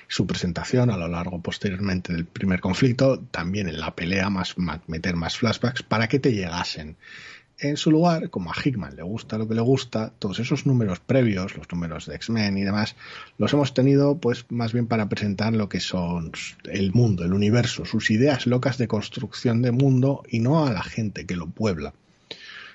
su 0.06 0.28
presentación, 0.28 0.90
a 0.90 0.96
lo 0.96 1.08
largo 1.08 1.42
posteriormente 1.42 2.12
del 2.12 2.24
primer 2.24 2.60
conflicto, 2.60 3.18
también 3.18 3.68
en 3.68 3.80
la 3.80 3.96
pelea 3.96 4.30
más 4.30 4.54
meter 4.86 5.16
más 5.16 5.36
flashbacks 5.36 5.82
para 5.82 6.06
que 6.06 6.20
te 6.20 6.32
llegasen. 6.32 6.96
En 7.58 7.76
su 7.76 7.92
lugar, 7.92 8.30
como 8.30 8.50
a 8.50 8.54
Hickman 8.54 8.96
le 8.96 9.02
gusta 9.02 9.38
lo 9.38 9.46
que 9.46 9.54
le 9.54 9.60
gusta, 9.60 10.12
todos 10.18 10.40
esos 10.40 10.66
números 10.66 10.98
previos, 10.98 11.56
los 11.56 11.70
números 11.70 12.06
de 12.06 12.16
X-Men 12.16 12.58
y 12.58 12.64
demás, 12.64 12.96
los 13.38 13.52
hemos 13.52 13.74
tenido 13.74 14.18
pues 14.18 14.44
más 14.50 14.72
bien 14.72 14.88
para 14.88 15.08
presentar 15.08 15.52
lo 15.52 15.68
que 15.68 15.78
son 15.78 16.32
el 16.64 16.92
mundo, 16.92 17.24
el 17.24 17.32
universo, 17.32 17.84
sus 17.84 18.10
ideas 18.10 18.46
locas 18.48 18.76
de 18.76 18.88
construcción 18.88 19.62
de 19.62 19.70
mundo 19.70 20.24
y 20.28 20.40
no 20.40 20.66
a 20.66 20.72
la 20.72 20.82
gente 20.82 21.26
que 21.26 21.36
lo 21.36 21.48
puebla. 21.48 21.94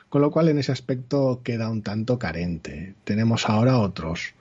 Con 0.07 0.21
lo 0.21 0.31
cual 0.31 0.47
en 0.47 0.59
ese 0.59 0.71
aspecto 0.71 1.41
queda 1.43 1.69
un 1.69 1.83
tanto 1.83 2.17
carente. 2.17 2.95
Tenemos 3.03 3.49
ahora 3.49 3.79
otros 3.79 4.33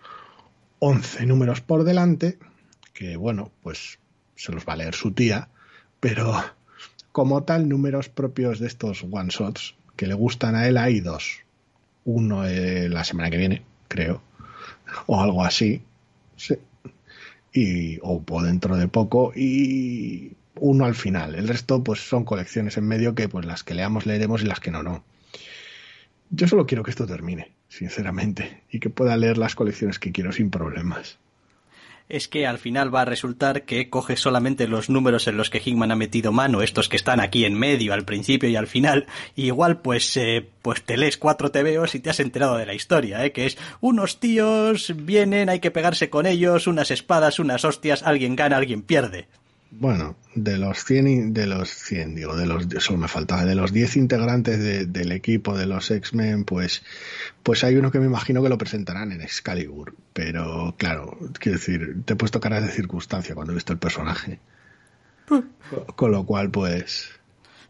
11 0.79 1.27
números 1.27 1.61
por 1.61 1.83
delante, 1.83 2.39
que 2.95 3.17
bueno, 3.17 3.51
pues 3.63 3.99
se 4.37 4.53
los 4.53 4.65
va 4.65 4.75
a 4.75 4.77
leer 4.77 4.95
su 4.95 5.11
tía, 5.11 5.49
pero 5.99 6.33
como 7.11 7.43
tal 7.43 7.69
números 7.69 8.09
propios 8.09 8.61
de 8.61 8.69
estos 8.69 9.05
one 9.11 9.31
shots 9.31 9.75
que 9.99 10.07
le 10.07 10.15
gustan 10.15 10.55
a 10.55 10.69
él 10.69 10.77
hay 10.79 11.01
dos. 11.01 11.41
Uno 12.05 12.45
la 12.45 13.03
semana 13.03 13.31
que 13.31 13.37
viene, 13.37 13.63
creo, 13.89 14.23
o 15.07 15.21
algo 15.21 15.45
así. 15.45 15.83
Sí. 16.37 16.55
Y, 17.53 17.99
o, 18.03 18.23
dentro 18.43 18.77
de 18.77 18.87
poco, 18.87 19.33
y 19.35 20.33
uno 20.55 20.85
al 20.85 20.95
final. 20.95 21.35
El 21.35 21.49
resto, 21.49 21.83
pues 21.83 22.09
son 22.09 22.25
colecciones 22.25 22.77
en 22.77 22.87
medio 22.87 23.17
que, 23.17 23.29
pues 23.29 23.45
las 23.45 23.65
que 23.65 23.75
leamos, 23.75 24.07
leeremos 24.07 24.43
y 24.43 24.47
las 24.47 24.61
que 24.61 24.71
no, 24.71 24.85
no. 24.85 25.03
Yo 26.31 26.47
solo 26.47 26.65
quiero 26.65 26.85
que 26.85 26.93
esto 26.93 27.07
termine, 27.07 27.51
sinceramente, 27.69 28.63
y 28.71 28.79
que 28.79 28.91
pueda 28.91 29.17
leer 29.17 29.37
las 29.37 29.57
colecciones 29.57 29.99
que 29.99 30.13
quiero 30.13 30.31
sin 30.31 30.51
problemas 30.51 31.19
es 32.09 32.29
que 32.29 32.47
al 32.47 32.59
final 32.59 32.95
va 32.95 33.03
a 33.03 33.05
resultar 33.07 33.65
que 33.65 33.91
coge 33.91 34.17
solamente 34.17 34.69
los 34.69 34.89
números 34.89 35.27
en 35.29 35.37
los 35.37 35.51
que 35.51 35.63
Hickman 35.65 35.91
ha 35.91 35.97
metido 35.97 36.33
mano, 36.33 36.63
estos 36.63 36.89
que 36.89 36.97
están 36.97 37.21
aquí 37.21 37.45
en 37.45 37.55
medio, 37.55 37.93
al 37.93 38.05
principio 38.05 38.49
y 38.49 38.57
al 38.57 38.67
final, 38.67 39.07
y 39.37 39.47
igual 39.47 39.81
pues, 39.81 40.17
eh, 40.17 40.49
pues 40.63 40.83
te 40.83 40.97
lees 40.97 41.17
cuatro 41.17 41.51
TVOs 41.51 41.95
y 41.95 42.01
te 42.01 42.11
has 42.11 42.21
enterado 42.21 42.57
de 42.57 42.67
la 42.67 42.75
historia, 42.75 43.25
¿eh? 43.25 43.33
que 43.33 43.47
es 43.47 43.59
unos 43.81 44.21
tíos 44.21 44.95
vienen, 44.97 45.49
hay 45.49 45.61
que 45.61 45.71
pegarse 45.71 46.11
con 46.11 46.27
ellos, 46.27 46.67
unas 46.67 46.91
espadas, 46.91 47.39
unas 47.39 47.65
hostias, 47.65 48.03
alguien 48.03 48.37
gana, 48.37 48.57
alguien 48.57 48.83
pierde. 48.83 49.29
Bueno, 49.71 50.17
de 50.35 50.57
los 50.57 50.83
100, 50.85 51.35
de 51.35 51.47
los 51.47 51.69
100, 51.69 52.15
digo, 52.15 52.35
de 52.37 52.47
los, 52.47 52.67
solo 52.79 52.99
me 52.99 53.09
faltaba, 53.09 53.45
de 53.45 53.55
los 53.55 53.73
10 53.73 53.97
integrantes 53.97 54.93
del 54.93 55.13
equipo 55.13 55.57
de 55.57 55.67
los 55.67 55.91
X-Men, 55.91 56.45
pues, 56.45 56.83
pues 57.43 57.65
hay 57.65 57.77
uno 57.77 57.91
que 57.91 58.01
me 58.01 58.07
imagino 58.07 58.43
que 58.43 58.49
lo 58.49 58.57
presentarán 58.57 59.13
en 59.13 59.21
Excalibur. 59.21 59.95
Pero, 60.15 60.75
claro, 60.79 61.19
quiero 61.39 61.59
decir, 61.59 62.03
te 62.05 62.15
he 62.15 62.17
puesto 62.17 62.41
caras 62.41 62.63
de 62.63 62.71
circunstancia 62.71 63.35
cuando 63.35 63.53
he 63.53 63.57
visto 63.57 63.73
el 63.73 63.79
personaje. 63.79 64.41
Pues 65.27 65.45
con, 65.97 66.13
lo 66.13 66.25
cual, 66.25 66.51
pues, 66.51 67.19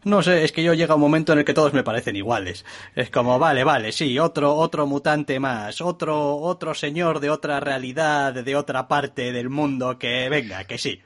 no 0.05 0.23
sé, 0.23 0.45
es 0.45 0.53
que 0.53 0.63
yo 0.63 0.73
llega 0.73 0.95
un 0.95 1.01
momento 1.01 1.33
en 1.33 1.39
el 1.39 1.45
que 1.45 1.53
todos 1.53 1.73
me 1.73 1.83
parecen 1.83 2.15
iguales. 2.15 2.63
Es 2.95 3.09
como, 3.09 3.37
vale, 3.37 3.65
vale, 3.65 3.91
sí, 3.91 4.17
otro, 4.17 4.55
otro 4.55 4.87
mutante 4.87 5.41
más, 5.41 5.81
otro, 5.81 6.37
otro 6.37 6.73
señor 6.73 7.19
de 7.19 7.29
otra 7.29 7.59
realidad, 7.59 8.33
de 8.33 8.55
otra 8.55 8.87
parte 8.87 9.33
del 9.33 9.49
mundo 9.49 9.99
que 9.99 10.29
venga, 10.29 10.63
que 10.63 10.77
sí. 10.77 11.01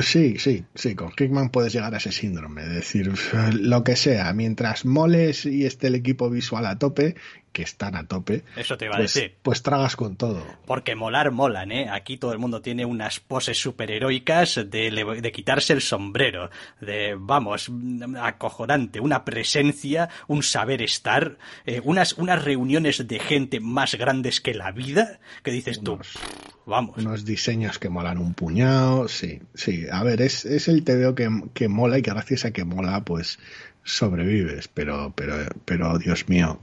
Sí, 0.00 0.38
sí, 0.38 0.64
sí, 0.76 0.94
con 0.94 1.10
Kickman 1.10 1.50
puedes 1.50 1.72
llegar 1.72 1.92
a 1.92 1.96
ese 1.96 2.12
síndrome, 2.12 2.62
es 2.62 2.70
decir, 2.70 3.12
lo 3.54 3.82
que 3.82 3.96
sea, 3.96 4.32
mientras 4.32 4.84
moles 4.84 5.44
y 5.44 5.66
esté 5.66 5.88
el 5.88 5.96
equipo 5.96 6.30
visual 6.30 6.66
a 6.66 6.78
tope, 6.78 7.16
que 7.52 7.62
están 7.62 7.96
a 7.96 8.06
tope, 8.06 8.44
Eso 8.56 8.76
te 8.76 8.86
iba 8.86 8.94
a 8.94 8.98
pues, 8.98 9.14
decir. 9.14 9.36
pues 9.42 9.62
tragas 9.62 9.96
con 9.96 10.16
todo. 10.16 10.44
Porque 10.66 10.94
molar 10.94 11.30
molan, 11.30 11.72
¿eh? 11.72 11.88
Aquí 11.90 12.16
todo 12.16 12.32
el 12.32 12.38
mundo 12.38 12.60
tiene 12.62 12.84
unas 12.84 13.20
poses 13.20 13.58
superheroicas 13.58 14.56
de, 14.70 15.18
de 15.20 15.32
quitarse 15.32 15.72
el 15.72 15.80
sombrero, 15.80 16.50
de, 16.80 17.16
vamos, 17.18 17.70
acojonante, 18.20 19.00
una 19.00 19.24
presencia, 19.24 20.08
un 20.26 20.42
saber 20.42 20.82
estar, 20.82 21.38
eh, 21.66 21.80
unas, 21.84 22.12
unas 22.14 22.44
reuniones 22.44 23.06
de 23.06 23.18
gente 23.18 23.60
más 23.60 23.94
grandes 23.94 24.40
que 24.40 24.54
la 24.54 24.70
vida, 24.70 25.20
que 25.42 25.50
dices 25.50 25.80
tú, 25.80 25.98
vamos. 26.66 26.98
Unos 26.98 27.24
diseños 27.24 27.78
que 27.78 27.88
molan 27.88 28.18
un 28.18 28.34
puñado, 28.34 29.08
sí, 29.08 29.40
sí. 29.54 29.86
A 29.90 30.02
ver, 30.04 30.22
es, 30.22 30.44
es 30.44 30.68
el 30.68 30.84
TVO 30.84 31.14
que, 31.14 31.28
que 31.54 31.68
mola 31.68 31.98
y 31.98 32.02
que 32.02 32.10
gracias 32.10 32.44
a 32.44 32.52
que 32.52 32.64
mola, 32.64 33.04
pues 33.04 33.38
sobrevives, 33.84 34.68
pero, 34.68 35.12
pero, 35.16 35.34
pero, 35.64 35.98
Dios 35.98 36.28
mío, 36.28 36.60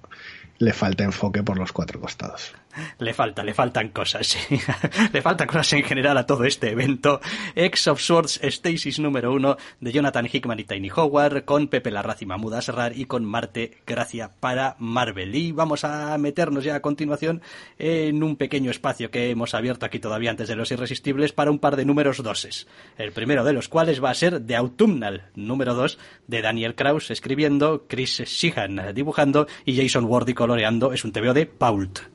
le 0.60 0.74
falta 0.74 1.04
enfoque 1.04 1.44
por 1.44 1.58
los 1.58 1.72
cuatro 1.72 2.00
costados. 2.00 2.54
Le 3.00 3.14
falta, 3.14 3.44
le 3.44 3.54
faltan 3.54 3.90
cosas, 3.90 4.38
le 5.14 5.22
faltan 5.22 5.48
cosas 5.48 5.74
en 5.74 5.84
general 5.84 6.18
a 6.18 6.26
todo 6.26 6.44
este 6.46 6.72
evento. 6.72 7.22
X 7.56 7.88
of 7.88 8.02
Swords 8.02 8.40
Stasis 8.44 9.00
número 9.00 9.34
uno 9.34 9.58
de 9.80 9.92
Jonathan 9.92 10.28
Hickman 10.32 10.60
y 10.60 10.64
Tiny 10.64 10.90
Howard, 10.96 11.46
con 11.46 11.68
Pepe 11.68 11.92
Larraz 11.92 12.22
y 12.22 12.26
Mahmoud 12.26 12.54
Asrar 12.54 12.98
y 12.98 13.06
con 13.06 13.26
Marte 13.26 13.78
Gracia 13.86 14.32
para 14.40 14.76
Marvel. 14.80 15.36
Y 15.36 15.52
vamos 15.52 15.84
a 15.84 16.18
meternos 16.18 16.64
ya 16.64 16.76
a 16.76 16.82
continuación 16.82 17.42
en 17.78 18.24
un 18.24 18.36
pequeño 18.36 18.72
espacio 18.72 19.12
que 19.12 19.30
hemos 19.30 19.54
abierto 19.54 19.86
aquí 19.86 20.00
todavía 20.00 20.32
antes 20.32 20.48
de 20.48 20.56
los 20.56 20.72
irresistibles 20.72 21.34
para 21.34 21.52
un 21.52 21.60
par 21.60 21.76
de 21.76 21.86
números 21.86 22.22
doses. 22.24 22.68
El 22.98 23.12
primero 23.12 23.44
de 23.44 23.54
los 23.54 23.70
cuales 23.70 24.04
va 24.04 24.10
a 24.10 24.16
ser 24.16 24.46
The 24.46 24.56
Autumnal 24.56 25.30
número 25.36 25.74
dos 25.74 25.98
de 26.28 26.42
Daniel 26.42 26.76
Kraus 26.76 27.12
escribiendo, 27.12 27.86
Chris 27.88 28.22
Sheehan 28.26 28.94
dibujando 28.94 29.48
y 29.66 29.78
Jason 29.78 30.06
Ward 30.06 30.34
coloreando. 30.34 30.94
Es 30.94 31.06
un 31.06 31.12
TVO 31.12 31.34
de 31.34 31.46
Pault. 31.46 32.15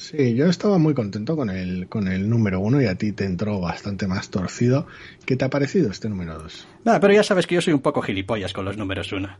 Sí, 0.00 0.34
yo 0.34 0.46
estaba 0.46 0.78
muy 0.78 0.94
contento 0.94 1.36
con 1.36 1.50
el, 1.50 1.86
con 1.86 2.08
el 2.08 2.30
número 2.30 2.58
uno 2.58 2.80
y 2.80 2.86
a 2.86 2.94
ti 2.94 3.12
te 3.12 3.26
entró 3.26 3.60
bastante 3.60 4.06
más 4.06 4.30
torcido. 4.30 4.86
¿Qué 5.26 5.36
te 5.36 5.44
ha 5.44 5.50
parecido 5.50 5.90
este 5.90 6.08
número 6.08 6.38
dos? 6.38 6.66
Nada, 6.84 6.98
pero 7.00 7.12
ya 7.12 7.22
sabes 7.22 7.46
que 7.46 7.56
yo 7.56 7.60
soy 7.60 7.74
un 7.74 7.82
poco 7.82 8.00
gilipollas 8.00 8.54
con 8.54 8.64
los 8.64 8.78
números 8.78 9.12
uno. 9.12 9.36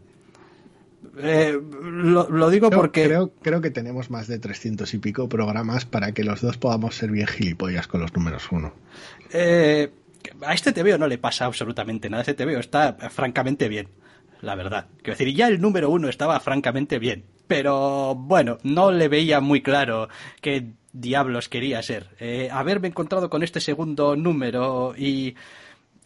Eh, 1.19 1.59
lo, 1.83 2.51
digo 2.51 2.69
porque... 2.69 3.05
Creo, 3.05 3.33
creo 3.41 3.63
que 3.63 3.71
tenemos 3.71 4.11
más 4.11 4.29
de 4.29 4.39
300 4.39 4.93
y 4.93 4.99
pico 4.99 5.31
programas 5.31 5.87
para 5.87 6.13
que 6.13 6.25
los 6.25 6.43
dos 6.43 6.59
podamos 6.59 6.95
ser 6.95 7.11
bien 7.11 7.27
gilipollas 7.27 7.87
con 7.87 8.03
los 8.03 8.15
números 8.15 8.47
uno. 8.53 8.75
Eh, 9.33 9.91
a 10.43 10.53
este 10.53 10.73
TVO 10.75 10.99
no 10.99 11.09
le 11.09 11.17
pasa 11.17 11.47
absolutamente 11.47 12.11
nada. 12.11 12.23
Este 12.23 12.35
TVO 12.35 12.59
está 12.59 12.99
francamente 13.09 13.67
bien, 13.71 13.89
la 14.43 14.57
verdad. 14.57 14.89
Quiero 14.99 15.19
decir, 15.19 15.35
ya 15.35 15.49
el 15.49 15.59
número 15.59 15.89
uno 15.89 16.11
estaba 16.11 16.39
francamente 16.39 16.99
bien 16.99 17.25
pero 17.51 18.15
bueno, 18.15 18.59
no 18.63 18.93
le 18.93 19.09
veía 19.09 19.41
muy 19.41 19.61
claro 19.61 20.09
qué 20.41 20.69
diablos 20.93 21.49
quería 21.49 21.83
ser. 21.83 22.07
Eh, 22.21 22.49
haberme 22.53 22.87
encontrado 22.87 23.29
con 23.29 23.43
este 23.43 23.59
segundo 23.59 24.15
número 24.15 24.95
y 24.97 25.35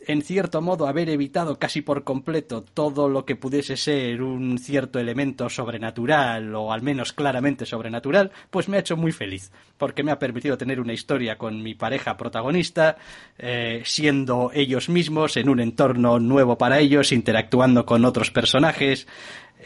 en 0.06 0.22
cierto 0.22 0.62
modo 0.62 0.86
haber 0.86 1.10
evitado 1.10 1.58
casi 1.58 1.82
por 1.82 2.02
completo 2.02 2.62
todo 2.62 3.10
lo 3.10 3.26
que 3.26 3.36
pudiese 3.36 3.76
ser 3.76 4.22
un 4.22 4.56
cierto 4.56 4.98
elemento 4.98 5.50
sobrenatural 5.50 6.54
o 6.54 6.72
al 6.72 6.80
menos 6.80 7.12
claramente 7.12 7.66
sobrenatural, 7.66 8.32
pues 8.48 8.66
me 8.70 8.78
ha 8.78 8.80
hecho 8.80 8.96
muy 8.96 9.12
feliz, 9.12 9.52
porque 9.76 10.02
me 10.02 10.12
ha 10.12 10.18
permitido 10.18 10.56
tener 10.56 10.80
una 10.80 10.94
historia 10.94 11.36
con 11.36 11.62
mi 11.62 11.74
pareja 11.74 12.16
protagonista, 12.16 12.96
eh, 13.36 13.82
siendo 13.84 14.50
ellos 14.54 14.88
mismos 14.88 15.36
en 15.36 15.50
un 15.50 15.60
entorno 15.60 16.18
nuevo 16.18 16.56
para 16.56 16.78
ellos, 16.78 17.12
interactuando 17.12 17.84
con 17.84 18.06
otros 18.06 18.30
personajes, 18.30 19.06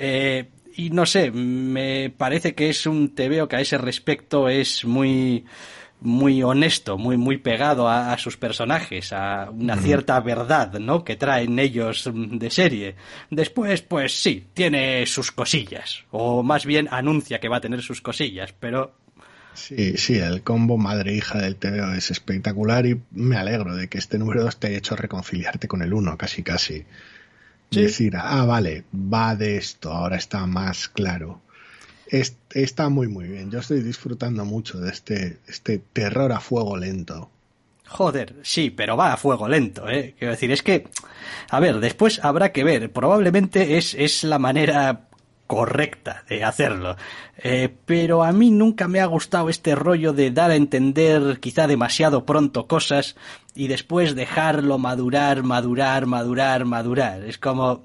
eh, 0.00 0.48
y 0.78 0.90
no 0.90 1.06
sé, 1.06 1.32
me 1.32 2.08
parece 2.16 2.54
que 2.54 2.70
es 2.70 2.86
un 2.86 3.12
TVO 3.12 3.48
que 3.48 3.56
a 3.56 3.60
ese 3.60 3.78
respecto 3.78 4.48
es 4.48 4.84
muy 4.84 5.44
muy 6.00 6.44
honesto, 6.44 6.96
muy, 6.96 7.16
muy 7.16 7.38
pegado 7.38 7.88
a, 7.88 8.12
a 8.12 8.18
sus 8.18 8.36
personajes, 8.36 9.12
a 9.12 9.50
una 9.50 9.76
cierta 9.76 10.20
verdad, 10.20 10.74
¿no? 10.74 11.02
Que 11.02 11.16
traen 11.16 11.58
ellos 11.58 12.08
de 12.14 12.50
serie. 12.52 12.94
Después, 13.28 13.82
pues 13.82 14.22
sí, 14.22 14.46
tiene 14.54 15.04
sus 15.06 15.32
cosillas, 15.32 16.04
o 16.12 16.44
más 16.44 16.64
bien 16.64 16.86
anuncia 16.92 17.40
que 17.40 17.48
va 17.48 17.56
a 17.56 17.60
tener 17.60 17.82
sus 17.82 18.00
cosillas, 18.00 18.54
pero 18.60 18.94
Sí, 19.54 19.96
sí, 19.96 20.18
el 20.18 20.42
combo 20.42 20.78
madre-hija 20.78 21.38
del 21.38 21.56
TVO 21.56 21.92
es 21.94 22.12
espectacular 22.12 22.86
y 22.86 23.00
me 23.10 23.36
alegro 23.36 23.74
de 23.74 23.88
que 23.88 23.98
este 23.98 24.16
número 24.16 24.44
2 24.44 24.60
te 24.60 24.68
haya 24.68 24.78
hecho 24.78 24.94
reconciliarte 24.94 25.66
con 25.66 25.82
el 25.82 25.92
1, 25.92 26.16
casi 26.16 26.44
casi. 26.44 26.84
Sí. 27.70 27.82
Decir, 27.82 28.16
ah, 28.16 28.44
vale, 28.46 28.84
va 28.94 29.36
de 29.36 29.56
esto, 29.56 29.92
ahora 29.92 30.16
está 30.16 30.46
más 30.46 30.88
claro. 30.88 31.40
Es- 32.06 32.36
está 32.54 32.88
muy, 32.88 33.08
muy 33.08 33.26
bien. 33.28 33.50
Yo 33.50 33.58
estoy 33.58 33.82
disfrutando 33.82 34.44
mucho 34.46 34.80
de 34.80 34.90
este, 34.90 35.38
este 35.46 35.78
terror 35.92 36.32
a 36.32 36.40
fuego 36.40 36.76
lento. 36.76 37.30
Joder, 37.86 38.36
sí, 38.42 38.70
pero 38.70 38.96
va 38.96 39.12
a 39.14 39.16
fuego 39.16 39.48
lento, 39.48 39.88
¿eh? 39.88 40.14
Quiero 40.18 40.32
decir, 40.32 40.50
es 40.50 40.62
que, 40.62 40.88
a 41.50 41.58
ver, 41.60 41.80
después 41.80 42.22
habrá 42.22 42.52
que 42.52 42.64
ver. 42.64 42.92
Probablemente 42.92 43.78
es, 43.78 43.94
es 43.94 44.24
la 44.24 44.38
manera 44.38 45.07
correcta 45.48 46.22
de 46.28 46.44
hacerlo. 46.44 46.96
Eh, 47.38 47.74
pero 47.84 48.22
a 48.22 48.30
mí 48.30 48.52
nunca 48.52 48.86
me 48.86 49.00
ha 49.00 49.06
gustado 49.06 49.48
este 49.48 49.74
rollo 49.74 50.12
de 50.12 50.30
dar 50.30 50.52
a 50.52 50.56
entender 50.56 51.40
quizá 51.40 51.66
demasiado 51.66 52.24
pronto 52.24 52.68
cosas 52.68 53.16
y 53.56 53.66
después 53.66 54.14
dejarlo 54.14 54.78
madurar, 54.78 55.42
madurar, 55.42 56.06
madurar, 56.06 56.64
madurar. 56.64 57.24
Es 57.24 57.38
como 57.38 57.82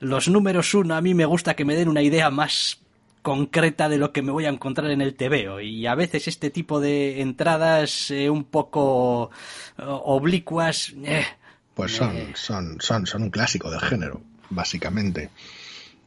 los 0.00 0.28
números 0.28 0.72
uno, 0.72 0.94
a 0.94 1.02
mí 1.02 1.12
me 1.12 1.26
gusta 1.26 1.54
que 1.54 1.66
me 1.66 1.74
den 1.74 1.88
una 1.88 2.00
idea 2.00 2.30
más 2.30 2.78
concreta 3.22 3.88
de 3.88 3.96
lo 3.98 4.12
que 4.12 4.22
me 4.22 4.32
voy 4.32 4.44
a 4.44 4.50
encontrar 4.50 4.90
en 4.90 5.00
el 5.00 5.14
TVO 5.14 5.60
y 5.60 5.86
a 5.86 5.94
veces 5.94 6.28
este 6.28 6.50
tipo 6.50 6.78
de 6.78 7.22
entradas 7.22 8.10
eh, 8.10 8.28
un 8.28 8.44
poco 8.44 9.30
eh, 9.78 9.82
oblicuas 9.86 10.92
eh, 11.02 11.24
Pues 11.74 11.92
son, 11.92 12.32
son, 12.34 12.76
son, 12.80 13.06
son 13.06 13.22
un 13.22 13.30
clásico 13.30 13.70
del 13.70 13.80
género, 13.80 14.20
básicamente. 14.50 15.30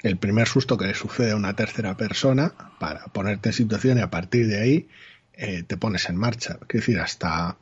El 0.04 0.18
primer 0.18 0.48
susto 0.48 0.78
que 0.78 0.86
le 0.86 0.94
sucede 0.94 1.32
a 1.32 1.36
una 1.36 1.56
tercera 1.56 1.98
persona 1.98 2.54
para 2.80 3.06
ponerte 3.06 3.50
en 3.50 3.54
situación 3.54 3.98
y 3.98 4.02
a 4.02 4.10
partir 4.10 4.48
de 4.48 4.62
ahí 4.62 4.88
eh, 5.34 5.64
te 5.64 5.78
pones 5.78 6.10
en 6.10 6.18
marcha. 6.18 6.60
Quiero 6.68 6.82
decir, 6.86 7.00
hasta, 7.00 7.58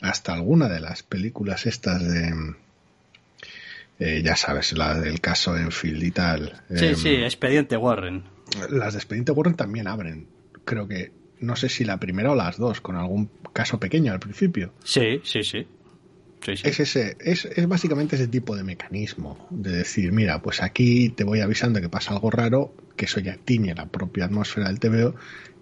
hasta 0.00 0.32
alguna 0.34 0.68
de 0.68 0.80
las 0.80 1.02
películas 1.02 1.66
estas 1.66 2.02
de... 2.02 2.54
eh, 3.98 4.22
ya 4.24 4.36
sabes, 4.36 4.72
la 4.76 4.98
del 4.98 5.20
caso 5.20 5.56
Enfield 5.56 6.02
y 6.02 6.10
tal. 6.10 6.62
sí 6.74 6.86
em, 6.86 6.96
sí 6.96 7.14
expediente 7.14 7.76
Warren 7.76 8.34
las 8.70 8.94
de 8.94 8.98
Expediente 8.98 9.32
Warren 9.32 9.54
también 9.56 9.86
abren. 9.86 10.26
Creo 10.64 10.88
que, 10.88 11.12
no 11.40 11.56
sé 11.56 11.68
si 11.68 11.84
la 11.84 11.98
primera 11.98 12.32
o 12.32 12.34
las 12.34 12.56
dos, 12.56 12.80
con 12.80 12.96
algún 12.96 13.30
caso 13.52 13.78
pequeño 13.78 14.12
al 14.12 14.20
principio. 14.20 14.72
sí 14.84 15.20
sí 15.24 15.42
sí 15.42 15.66
Es 16.52 16.80
ese, 16.80 17.16
es, 17.20 17.46
es 17.46 17.68
básicamente 17.68 18.16
ese 18.16 18.28
tipo 18.28 18.56
de 18.56 18.62
mecanismo 18.62 19.46
de 19.50 19.72
decir, 19.72 20.12
mira, 20.12 20.42
pues 20.42 20.62
aquí 20.62 21.08
te 21.08 21.24
voy 21.24 21.40
avisando 21.40 21.80
que 21.80 21.88
pasa 21.88 22.12
algo 22.12 22.30
raro, 22.30 22.74
que 22.96 23.06
eso 23.06 23.20
ya 23.20 23.36
tiñe 23.36 23.74
la 23.74 23.86
propia 23.86 24.26
atmósfera 24.26 24.68
del 24.68 24.78
TVO, 24.78 25.14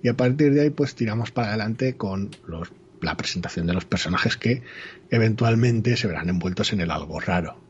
y 0.03 0.09
a 0.09 0.17
partir 0.17 0.53
de 0.53 0.63
ahí 0.63 0.71
pues 0.71 0.95
tiramos 0.95 1.31
para 1.31 1.49
adelante 1.49 1.97
con 1.97 2.31
los, 2.47 2.73
la 3.01 3.17
presentación 3.17 3.67
de 3.67 3.75
los 3.75 3.85
personajes 3.85 4.37
que 4.37 4.63
eventualmente 5.11 5.97
se 5.97 6.09
verán 6.09 6.29
envueltos 6.29 6.73
en 6.73 6.81
el 6.81 6.91
algo 6.91 7.21
raro. 7.21 7.62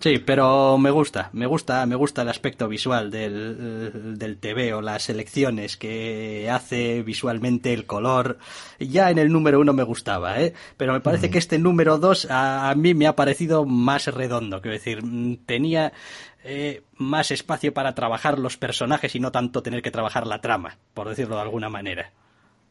Sí, 0.00 0.18
pero 0.18 0.78
me 0.78 0.90
gusta, 0.90 1.28
me 1.32 1.46
gusta, 1.46 1.84
me 1.84 1.96
gusta 1.96 2.22
el 2.22 2.28
aspecto 2.28 2.68
visual 2.68 3.10
del, 3.10 4.16
del 4.16 4.38
TVO, 4.38 4.80
las 4.80 5.02
selecciones 5.02 5.76
que 5.76 6.48
hace 6.48 7.02
visualmente 7.02 7.72
el 7.74 7.84
color. 7.84 8.38
Ya 8.78 9.10
en 9.10 9.18
el 9.18 9.32
número 9.32 9.58
uno 9.58 9.72
me 9.72 9.82
gustaba, 9.82 10.40
¿eh? 10.40 10.54
Pero 10.76 10.92
me 10.92 11.00
parece 11.00 11.30
que 11.30 11.38
este 11.38 11.58
número 11.58 11.98
dos 11.98 12.30
a, 12.30 12.70
a 12.70 12.74
mí 12.76 12.94
me 12.94 13.08
ha 13.08 13.16
parecido 13.16 13.64
más 13.64 14.06
redondo, 14.06 14.60
quiero 14.60 14.76
decir, 14.76 15.02
tenía 15.46 15.92
eh, 16.44 16.84
más 16.96 17.32
espacio 17.32 17.74
para 17.74 17.94
trabajar 17.94 18.38
los 18.38 18.56
personajes 18.56 19.14
y 19.16 19.20
no 19.20 19.32
tanto 19.32 19.62
tener 19.62 19.82
que 19.82 19.90
trabajar 19.90 20.26
la 20.26 20.40
trama, 20.40 20.78
por 20.94 21.08
decirlo 21.08 21.34
de 21.34 21.42
alguna 21.42 21.68
manera. 21.68 22.12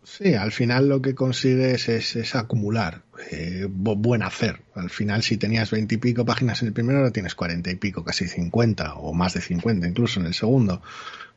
Sí, 0.04 0.36
al 0.36 0.52
final 0.52 0.88
lo 0.88 1.02
que 1.02 1.14
consigues 1.16 1.90
es, 1.90 2.36
acumular, 2.36 3.04
eh, 3.30 3.68
bu- 3.70 3.98
buen 3.98 4.24
hacer. 4.24 4.62
Al 4.74 4.90
final, 4.90 5.22
si 5.22 5.38
tenías 5.38 5.70
veintipico 5.70 6.24
páginas 6.26 6.62
en 6.62 6.70
el 6.70 6.74
primero, 6.74 7.00
ahora 7.00 7.12
tienes 7.12 7.36
cuarenta 7.36 7.72
y 7.72 7.76
pico, 7.76 8.04
casi 8.06 8.28
cincuenta, 8.28 8.96
o 8.96 9.14
más 9.14 9.34
de 9.34 9.42
cincuenta 9.42 9.88
incluso 9.88 10.20
en 10.20 10.28
el 10.28 10.34
segundo. 10.34 10.82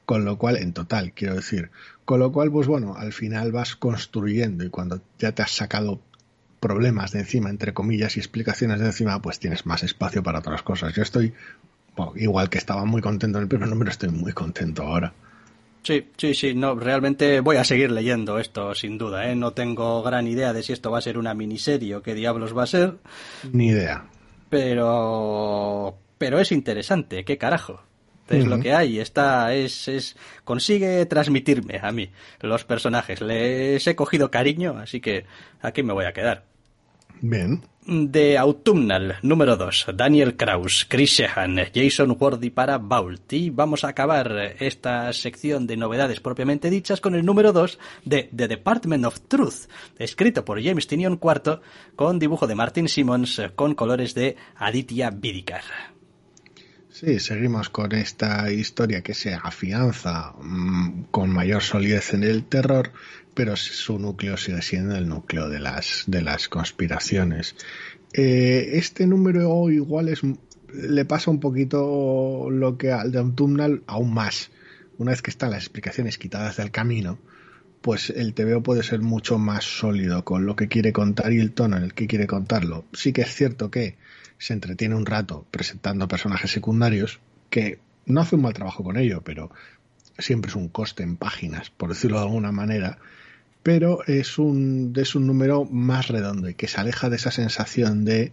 Con 0.06 0.24
lo 0.24 0.38
cual, 0.38 0.56
en 0.56 0.72
total, 0.72 1.12
quiero 1.12 1.34
decir. 1.34 1.70
Con 2.04 2.20
lo 2.20 2.32
cual, 2.32 2.50
pues 2.52 2.68
bueno, 2.68 2.96
al 2.96 3.12
final 3.12 3.52
vas 3.52 3.76
construyendo 3.76 4.64
y 4.64 4.70
cuando 4.70 5.02
ya 5.18 5.32
te 5.32 5.42
has 5.42 5.50
sacado 5.52 6.00
problemas 6.60 7.12
de 7.12 7.20
encima, 7.20 7.50
entre 7.50 7.74
comillas, 7.74 8.16
y 8.16 8.20
explicaciones 8.20 8.80
de 8.80 8.86
encima, 8.86 9.20
pues 9.20 9.40
tienes 9.40 9.66
más 9.66 9.82
espacio 9.82 10.22
para 10.22 10.38
otras 10.40 10.62
cosas. 10.62 10.94
Yo 10.94 11.02
estoy, 11.02 11.34
igual 12.16 12.50
que 12.50 12.58
estaba 12.58 12.84
muy 12.84 13.02
contento 13.02 13.38
en 13.38 13.42
el 13.42 13.48
primer 13.48 13.68
número, 13.68 13.90
estoy 13.90 14.10
muy 14.10 14.32
contento 14.32 14.82
ahora. 14.84 15.12
Sí, 15.82 16.08
sí, 16.16 16.34
sí, 16.34 16.54
no, 16.54 16.74
realmente 16.74 17.40
voy 17.40 17.56
a 17.56 17.64
seguir 17.64 17.90
leyendo 17.90 18.38
esto 18.38 18.74
sin 18.74 18.98
duda, 18.98 19.30
¿eh? 19.30 19.34
No 19.34 19.52
tengo 19.52 20.02
gran 20.02 20.26
idea 20.26 20.52
de 20.52 20.62
si 20.62 20.72
esto 20.74 20.90
va 20.90 20.98
a 20.98 21.02
ser 21.02 21.16
una 21.16 21.32
miniserie 21.34 21.96
o 21.96 22.02
qué 22.02 22.14
diablos 22.14 22.56
va 22.56 22.64
a 22.64 22.66
ser, 22.66 22.98
Ni 23.52 23.68
idea. 23.68 24.04
pero 24.48 25.96
pero 26.18 26.38
es 26.38 26.52
interesante, 26.52 27.24
qué 27.24 27.38
carajo. 27.38 27.82
Es 28.28 28.46
lo 28.46 28.60
que 28.60 28.72
hay, 28.72 29.00
está 29.00 29.52
es 29.54 29.88
es 29.88 30.16
consigue 30.44 31.04
transmitirme 31.06 31.80
a 31.82 31.90
mí 31.90 32.12
los 32.40 32.64
personajes. 32.64 33.20
Les 33.20 33.84
he 33.84 33.96
cogido 33.96 34.30
cariño, 34.30 34.76
así 34.78 35.00
que 35.00 35.24
aquí 35.60 35.82
me 35.82 35.92
voy 35.92 36.04
a 36.04 36.12
quedar. 36.12 36.44
De 37.86 38.38
Autumnal, 38.38 39.16
número 39.22 39.56
2, 39.56 39.88
Daniel 39.94 40.36
Kraus, 40.36 40.86
Chris 40.88 41.10
Sheehan, 41.10 41.56
Jason 41.74 42.16
Wardy 42.18 42.50
para 42.50 42.78
Vault. 42.78 43.32
Y 43.32 43.50
vamos 43.50 43.84
a 43.84 43.88
acabar 43.88 44.54
esta 44.58 45.12
sección 45.12 45.66
de 45.66 45.76
novedades 45.76 46.20
propiamente 46.20 46.70
dichas 46.70 47.00
con 47.00 47.14
el 47.14 47.24
número 47.24 47.52
2 47.52 47.78
de 48.04 48.30
The 48.34 48.48
Department 48.48 49.04
of 49.04 49.20
Truth, 49.28 49.68
escrito 49.98 50.44
por 50.44 50.62
James 50.62 50.86
Tinion 50.86 51.20
IV, 51.22 51.60
con 51.96 52.18
dibujo 52.18 52.46
de 52.46 52.54
Martin 52.54 52.88
Simmons, 52.88 53.42
con 53.56 53.74
colores 53.74 54.14
de 54.14 54.36
Aditya 54.56 55.10
Bidikar. 55.10 55.99
Sí, 57.00 57.18
seguimos 57.18 57.70
con 57.70 57.92
esta 57.92 58.52
historia 58.52 59.00
que 59.00 59.14
se 59.14 59.32
afianza 59.32 60.34
mm, 60.38 61.04
con 61.10 61.30
mayor 61.30 61.62
solidez 61.62 62.12
en 62.12 62.24
el 62.24 62.44
terror, 62.44 62.92
pero 63.32 63.56
su 63.56 63.98
núcleo 63.98 64.36
sigue 64.36 64.60
siendo 64.60 64.94
el 64.96 65.08
núcleo 65.08 65.48
de 65.48 65.60
las, 65.60 66.04
de 66.08 66.20
las 66.20 66.50
conspiraciones. 66.50 67.56
Eh, 68.12 68.72
este 68.74 69.06
número 69.06 69.70
igual 69.70 70.10
es, 70.10 70.20
le 70.74 71.06
pasa 71.06 71.30
un 71.30 71.40
poquito 71.40 72.50
lo 72.50 72.76
que 72.76 72.92
al 72.92 73.12
de 73.12 73.18
Autumnal, 73.20 73.82
aún 73.86 74.12
más. 74.12 74.50
Una 74.98 75.12
vez 75.12 75.22
que 75.22 75.30
están 75.30 75.52
las 75.52 75.62
explicaciones 75.62 76.18
quitadas 76.18 76.58
del 76.58 76.70
camino, 76.70 77.18
pues 77.80 78.10
el 78.10 78.34
TVO 78.34 78.62
puede 78.62 78.82
ser 78.82 79.00
mucho 79.00 79.38
más 79.38 79.64
sólido 79.64 80.22
con 80.26 80.44
lo 80.44 80.54
que 80.54 80.68
quiere 80.68 80.92
contar 80.92 81.32
y 81.32 81.40
el 81.40 81.52
tono 81.52 81.78
en 81.78 81.84
el 81.84 81.94
que 81.94 82.06
quiere 82.06 82.26
contarlo. 82.26 82.84
Sí 82.92 83.14
que 83.14 83.22
es 83.22 83.34
cierto 83.34 83.70
que 83.70 83.96
se 84.40 84.54
entretiene 84.54 84.94
un 84.96 85.06
rato 85.06 85.46
presentando 85.50 86.08
personajes 86.08 86.50
secundarios, 86.50 87.20
que 87.50 87.78
no 88.06 88.22
hace 88.22 88.36
un 88.36 88.42
mal 88.42 88.54
trabajo 88.54 88.82
con 88.82 88.96
ello, 88.96 89.22
pero 89.22 89.50
siempre 90.18 90.48
es 90.48 90.56
un 90.56 90.68
coste 90.68 91.02
en 91.02 91.16
páginas, 91.16 91.70
por 91.70 91.90
decirlo 91.90 92.18
de 92.18 92.24
alguna 92.24 92.50
manera, 92.50 92.98
pero 93.62 94.02
es 94.06 94.38
un, 94.38 94.94
es 94.96 95.14
un 95.14 95.26
número 95.26 95.66
más 95.66 96.08
redondo 96.08 96.48
y 96.48 96.54
que 96.54 96.68
se 96.68 96.80
aleja 96.80 97.10
de 97.10 97.16
esa 97.16 97.30
sensación 97.30 98.06
de 98.06 98.32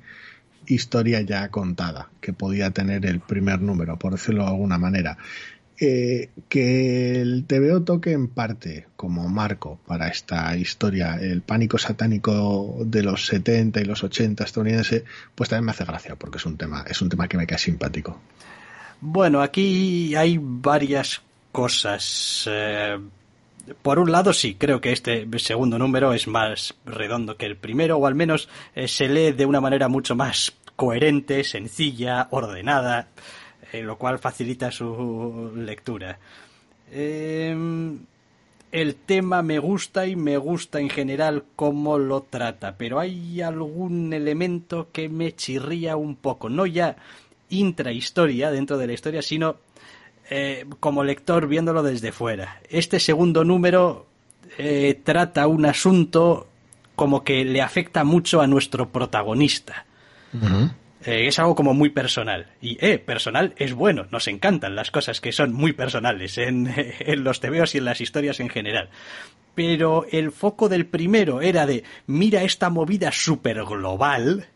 historia 0.66 1.22
ya 1.22 1.50
contada 1.50 2.10
que 2.22 2.32
podía 2.32 2.72
tener 2.72 3.06
el 3.06 3.20
primer 3.20 3.62
número, 3.62 4.00
por 4.00 4.14
decirlo 4.14 4.44
de 4.44 4.52
alguna 4.52 4.78
manera. 4.78 5.18
Eh, 5.80 6.30
que 6.50 7.22
el 7.22 7.46
TVO 7.46 7.84
toque 7.84 8.12
en 8.12 8.30
parte 8.30 8.88
como 8.96 9.30
marco 9.30 9.80
para 9.86 10.08
esta 10.08 10.58
historia 10.58 11.20
el 11.22 11.42
pánico 11.42 11.78
satánico 11.78 12.80
de 12.84 13.04
los 13.04 13.28
70 13.28 13.82
y 13.82 13.86
los 13.86 14.04
80 14.04 14.44
estadounidense, 14.44 15.04
pues 15.36 15.50
también 15.50 15.66
me 15.66 15.72
hace 15.72 15.86
gracia 15.86 16.16
porque 16.16 16.38
es 16.38 16.46
un 16.48 16.58
tema, 16.58 16.84
es 16.90 17.00
un 17.02 17.10
tema 17.10 17.28
que 17.28 17.38
me 17.38 17.46
cae 17.46 17.60
simpático. 17.60 18.20
Bueno, 19.02 19.42
aquí 19.42 20.16
hay 20.16 20.40
varias 20.42 21.22
cosas. 21.52 22.48
Eh, 22.50 22.98
por 23.82 24.00
un 24.00 24.12
lado, 24.12 24.34
sí, 24.34 24.56
creo 24.56 24.82
que 24.82 24.92
este 24.92 25.28
segundo 25.38 25.78
número 25.78 26.14
es 26.14 26.28
más 26.28 26.74
redondo 26.86 27.38
que 27.38 27.46
el 27.46 27.58
primero, 27.58 27.98
o 27.98 28.08
al 28.08 28.16
menos 28.16 28.50
eh, 28.74 28.88
se 28.88 29.10
lee 29.10 29.32
de 29.32 29.46
una 29.46 29.62
manera 29.62 29.88
mucho 29.88 30.16
más 30.16 30.54
coherente, 30.76 31.44
sencilla, 31.44 32.28
ordenada, 32.32 33.10
lo 33.74 33.98
cual 33.98 34.20
facilita 34.20 34.72
su 34.72 35.52
lectura. 35.56 36.20
Eh, 36.92 37.56
el 38.72 38.96
tema 38.96 39.42
me 39.42 39.60
gusta 39.60 40.06
y 40.08 40.16
me 40.16 40.38
gusta 40.38 40.80
en 40.80 40.90
general 40.90 41.44
cómo 41.56 41.98
lo 41.98 42.22
trata, 42.22 42.76
pero 42.78 43.00
hay 43.00 43.42
algún 43.42 44.14
elemento 44.14 44.90
que 44.92 45.10
me 45.10 45.34
chirría 45.36 45.96
un 45.96 46.16
poco, 46.16 46.50
no 46.50 46.66
ya 46.66 46.98
intrahistoria 47.50 48.52
dentro 48.52 48.78
de 48.78 48.88
la 48.88 48.94
historia, 48.94 49.22
sino 49.22 49.56
eh, 50.30 50.66
como 50.80 51.04
lector 51.04 51.48
viéndolo 51.48 51.82
desde 51.82 52.12
fuera. 52.12 52.62
Este 52.70 53.00
segundo 53.00 53.46
número 53.46 54.06
eh, 54.58 55.00
trata 55.02 55.48
un 55.48 55.66
asunto 55.66 56.48
como 56.96 57.24
que 57.24 57.46
le 57.46 57.62
afecta 57.62 58.04
mucho 58.04 58.42
a 58.42 58.48
nuestro 58.48 58.90
protagonista. 58.90 59.86
Eh, 61.08 61.28
es 61.28 61.40
algo 61.40 61.56
como 61.56 61.74
muy 61.74 61.90
personal. 61.90 62.48
Y, 62.62 62.78
eh, 62.86 63.00
personal 63.00 63.54
es 63.56 63.74
bueno. 63.74 64.08
Nos 64.12 64.28
encantan 64.28 64.76
las 64.76 64.92
cosas 64.92 65.22
que 65.22 65.32
son 65.32 65.54
muy 65.54 65.72
personales 65.72 66.38
en, 66.38 66.70
los 67.24 67.40
tebeos 67.40 67.74
y 67.74 67.78
en 67.78 67.86
las 67.86 68.02
historias 68.02 68.42
en 68.42 68.50
general. 68.50 68.90
Pero 69.56 70.06
el 70.12 70.34
foco 70.34 70.68
del 70.68 70.86
primero 70.86 71.40
era 71.40 71.66
de, 71.66 71.86
mira 72.08 72.44
esta 72.44 72.70
movida 72.70 73.14
súper 73.14 73.64
global, 73.64 74.48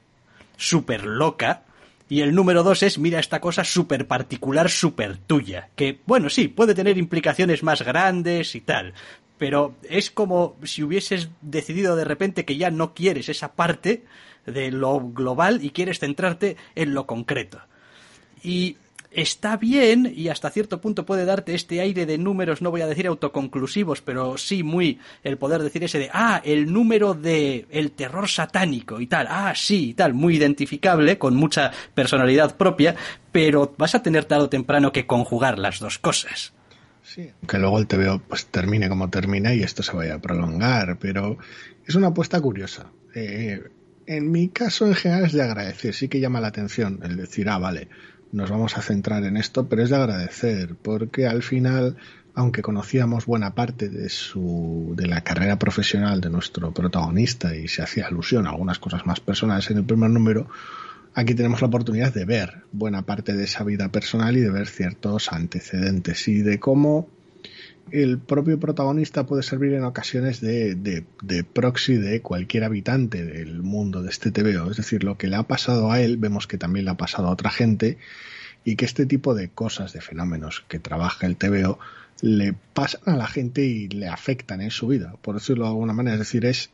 súper 0.58 1.06
loca, 1.06 1.64
y 2.10 2.20
el 2.20 2.36
número 2.36 2.64
dos 2.64 2.84
es, 2.84 3.00
mira 3.00 3.20
esta 3.20 3.40
cosa 3.40 3.64
súper 3.64 4.06
particular, 4.06 4.70
súper 4.70 5.16
tuya. 5.16 5.70
Que, 5.78 6.02
bueno, 6.06 6.30
sí, 6.30 6.50
puede 6.50 6.76
tener 6.76 6.98
implicaciones 6.98 7.64
más 7.64 7.82
grandes 7.82 8.56
y 8.56 8.62
tal. 8.62 8.94
Pero 9.38 9.76
es 9.90 10.12
como 10.12 10.58
si 10.64 10.84
hubieses 10.84 11.30
decidido 11.40 11.96
de 11.96 12.04
repente 12.04 12.44
que 12.44 12.58
ya 12.58 12.70
no 12.70 12.94
quieres 12.94 13.30
esa 13.30 13.54
parte 13.54 14.04
de 14.46 14.72
lo 14.72 15.00
global 15.00 15.64
y 15.64 15.72
quieres 15.72 16.00
centrarte 16.00 16.58
en 16.76 16.94
lo 16.94 17.06
concreto. 17.06 17.60
Y 18.44 18.78
está 19.12 19.58
bien 19.58 20.12
y 20.16 20.30
hasta 20.30 20.50
cierto 20.50 20.80
punto 20.80 21.06
puede 21.06 21.26
darte 21.26 21.54
este 21.54 21.82
aire 21.82 22.06
de 22.06 22.18
números, 22.18 22.62
no 22.62 22.72
voy 22.72 22.82
a 22.82 22.88
decir 22.88 23.08
autoconclusivos, 23.08 24.02
pero 24.02 24.38
sí 24.38 24.64
muy 24.64 25.00
el 25.24 25.38
poder 25.38 25.62
decir 25.62 25.84
ese 25.84 26.00
de, 26.00 26.10
ah, 26.14 26.42
el 26.44 26.72
número 26.72 27.14
de 27.14 27.66
el 27.70 27.92
terror 27.92 28.30
satánico 28.30 29.02
y 29.02 29.08
tal, 29.08 29.28
ah, 29.30 29.54
sí, 29.56 29.90
y 29.90 29.94
tal, 29.94 30.14
muy 30.14 30.38
identificable, 30.38 31.18
con 31.18 31.36
mucha 31.36 31.72
personalidad 31.94 32.56
propia, 32.56 32.96
pero 33.32 33.74
vas 33.78 33.96
a 33.96 34.02
tener 34.02 34.26
tarde 34.26 34.46
o 34.46 34.50
temprano 34.50 34.92
que 34.92 35.06
conjugar 35.06 35.60
las 35.60 35.80
dos 35.80 36.00
cosas. 36.00 36.54
Sí, 37.04 37.30
que 37.46 37.58
luego 37.58 37.80
el 37.80 37.88
TVO 37.88 38.22
pues 38.26 38.46
termine 38.46 38.88
como 38.88 39.10
termina 39.10 39.54
y 39.54 39.64
esto 39.64 39.84
se 39.84 39.94
vaya 39.94 40.16
a 40.16 40.20
prolongar, 40.20 40.98
pero 40.98 41.38
es 41.86 41.96
una 41.96 42.08
apuesta 42.08 42.40
curiosa. 42.40 42.86
Eh, 43.14 43.62
en 44.12 44.30
mi 44.30 44.50
caso 44.50 44.88
en 44.88 44.94
general 44.94 45.26
es 45.26 45.32
de 45.32 45.42
agradecer, 45.42 45.94
sí 45.94 46.10
que 46.10 46.20
llama 46.20 46.42
la 46.42 46.50
atención 46.50 47.00
el 47.02 47.16
decir, 47.16 47.48
ah, 47.48 47.58
vale, 47.58 47.88
nos 48.34 48.50
vamos 48.50 48.78
a 48.78 48.82
centrar 48.82 49.24
en 49.24 49.38
esto, 49.38 49.70
pero 49.70 49.84
es 49.84 49.90
de 49.90 49.96
agradecer, 49.96 50.76
porque 50.76 51.28
al 51.28 51.44
final, 51.44 51.96
aunque 52.36 52.62
conocíamos 52.62 53.26
buena 53.26 53.56
parte 53.56 53.88
de 53.88 54.10
su 54.10 54.94
de 54.98 55.08
la 55.08 55.22
carrera 55.22 55.58
profesional 55.58 56.20
de 56.20 56.30
nuestro 56.30 56.74
protagonista 56.74 57.56
y 57.56 57.70
se 57.70 57.84
hacía 57.84 58.08
alusión 58.08 58.48
a 58.48 58.50
algunas 58.50 58.80
cosas 58.80 59.06
más 59.06 59.22
personales 59.22 59.72
en 59.72 59.78
el 59.78 59.86
primer 59.86 60.10
número, 60.10 60.50
aquí 61.14 61.34
tenemos 61.34 61.62
la 61.62 61.68
oportunidad 61.68 62.14
de 62.14 62.26
ver 62.26 62.64
buena 62.74 63.04
parte 63.04 63.32
de 63.32 63.46
esa 63.46 63.64
vida 63.64 63.94
personal 63.94 64.36
y 64.36 64.42
de 64.42 64.52
ver 64.52 64.68
ciertos 64.68 65.32
antecedentes 65.32 66.28
y 66.28 66.42
de 66.42 66.60
cómo 66.60 67.08
el 67.92 68.20
propio 68.20 68.60
protagonista 68.60 69.26
puede 69.26 69.44
servir 69.44 69.74
en 69.74 69.84
ocasiones 69.84 70.42
de, 70.42 70.76
de, 70.76 71.44
proxy 71.44 71.98
de 71.98 72.22
cualquier 72.22 72.64
habitante 72.64 73.26
del 73.26 73.64
mundo 73.64 74.02
de 74.02 74.10
este 74.10 74.32
TVO. 74.32 74.72
Es 74.72 74.78
decir, 74.78 75.04
lo 75.04 75.18
que 75.18 75.28
le 75.28 75.36
ha 75.36 75.44
pasado 75.44 75.92
a 75.92 76.00
él, 76.00 76.18
vemos 76.18 76.48
que 76.48 76.58
también 76.58 76.86
le 76.86 76.92
ha 76.92 76.98
pasado 76.98 77.28
a 77.28 77.32
otra 77.32 77.50
gente 77.50 77.98
y 78.64 78.76
que 78.76 78.86
este 78.86 79.06
tipo 79.06 79.34
de 79.34 79.50
cosas, 79.50 79.94
de 79.94 80.02
fenómenos 80.02 80.64
que 80.68 80.80
trabaja 80.80 81.26
el 81.26 81.38
TVO, 81.38 81.80
le 82.22 82.54
pasan 82.74 83.02
a 83.06 83.18
la 83.18 83.28
gente 83.28 83.66
y 83.66 83.88
le 83.88 84.08
afectan 84.08 84.62
en 84.62 84.72
su 84.72 84.88
vida, 84.88 85.16
por 85.22 85.36
decirlo 85.36 85.66
de 85.66 85.72
alguna 85.72 85.94
manera. 85.94 86.16
Es 86.16 86.20
decir, 86.20 86.46
es 86.46 86.70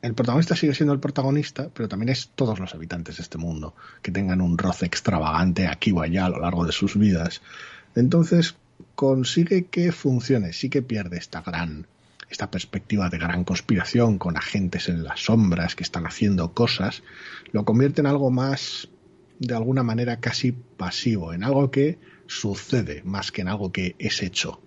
el 0.00 0.14
protagonista 0.14 0.54
sigue 0.54 0.74
siendo 0.74 0.92
el 0.92 1.00
protagonista, 1.00 1.68
pero 1.74 1.88
también 1.88 2.10
es 2.10 2.30
todos 2.34 2.60
los 2.60 2.74
habitantes 2.74 3.16
de 3.16 3.22
este 3.22 3.38
mundo 3.38 3.74
que 4.00 4.12
tengan 4.12 4.40
un 4.40 4.56
roce 4.56 4.86
extravagante 4.86 5.66
aquí 5.66 5.90
o 5.90 6.00
allá 6.00 6.26
a 6.26 6.30
lo 6.30 6.40
largo 6.40 6.64
de 6.64 6.72
sus 6.72 6.96
vidas. 6.96 7.42
Entonces, 7.96 8.54
consigue 8.94 9.66
que 9.66 9.92
funcione, 9.92 10.52
sí 10.52 10.68
que 10.68 10.82
pierde 10.82 11.18
esta 11.18 11.42
gran 11.42 11.86
esta 12.30 12.50
perspectiva 12.50 13.08
de 13.08 13.18
gran 13.18 13.44
conspiración 13.44 14.18
con 14.18 14.36
agentes 14.36 14.88
en 14.88 15.02
las 15.02 15.20
sombras 15.20 15.74
que 15.74 15.82
están 15.82 16.06
haciendo 16.06 16.52
cosas, 16.52 17.02
lo 17.52 17.64
convierte 17.64 18.02
en 18.02 18.06
algo 18.06 18.30
más 18.30 18.88
de 19.38 19.54
alguna 19.54 19.82
manera 19.82 20.20
casi 20.20 20.52
pasivo, 20.52 21.32
en 21.32 21.42
algo 21.42 21.70
que 21.70 21.98
sucede 22.26 23.02
más 23.04 23.32
que 23.32 23.42
en 23.42 23.48
algo 23.48 23.72
que 23.72 23.94
es 23.98 24.22
hecho. 24.22 24.60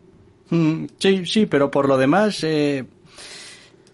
Mm, 0.50 0.86
sí, 0.98 1.26
sí, 1.26 1.46
pero 1.46 1.70
por 1.70 1.88
lo 1.88 1.98
demás 1.98 2.44
eh, 2.44 2.86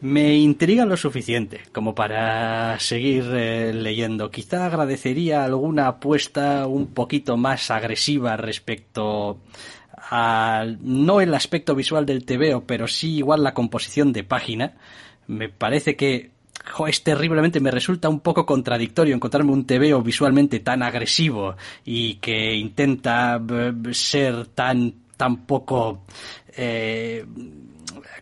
me 0.01 0.37
intriga 0.37 0.85
lo 0.85 0.95
suficiente 0.95 1.61
como 1.71 1.93
para 1.93 2.79
seguir 2.79 3.25
eh, 3.33 3.73
leyendo. 3.73 4.31
Quizá 4.31 4.65
agradecería 4.65 5.43
alguna 5.43 5.87
apuesta 5.87 6.67
un 6.67 6.87
poquito 6.87 7.37
más 7.37 7.69
agresiva 7.71 8.37
respecto 8.37 9.39
no 10.11 11.21
el 11.21 11.33
aspecto 11.33 11.75
visual 11.75 12.05
del 12.05 12.25
TVO, 12.25 12.63
pero 12.65 12.87
sí 12.87 13.17
igual 13.17 13.43
la 13.43 13.53
composición 13.53 14.13
de 14.13 14.23
página, 14.23 14.73
me 15.27 15.49
parece 15.49 15.95
que 15.95 16.31
es 16.87 17.03
terriblemente, 17.03 17.59
me 17.59 17.71
resulta 17.71 18.09
un 18.09 18.19
poco 18.19 18.45
contradictorio 18.45 19.15
encontrarme 19.15 19.51
un 19.51 19.65
TVO 19.65 20.01
visualmente 20.01 20.59
tan 20.59 20.83
agresivo 20.83 21.55
y 21.85 22.15
que 22.15 22.55
intenta 22.55 23.41
eh, 23.49 23.73
ser 23.91 24.47
tan, 24.47 24.93
tan 25.15 25.45
poco 25.45 26.03
eh, 26.55 27.25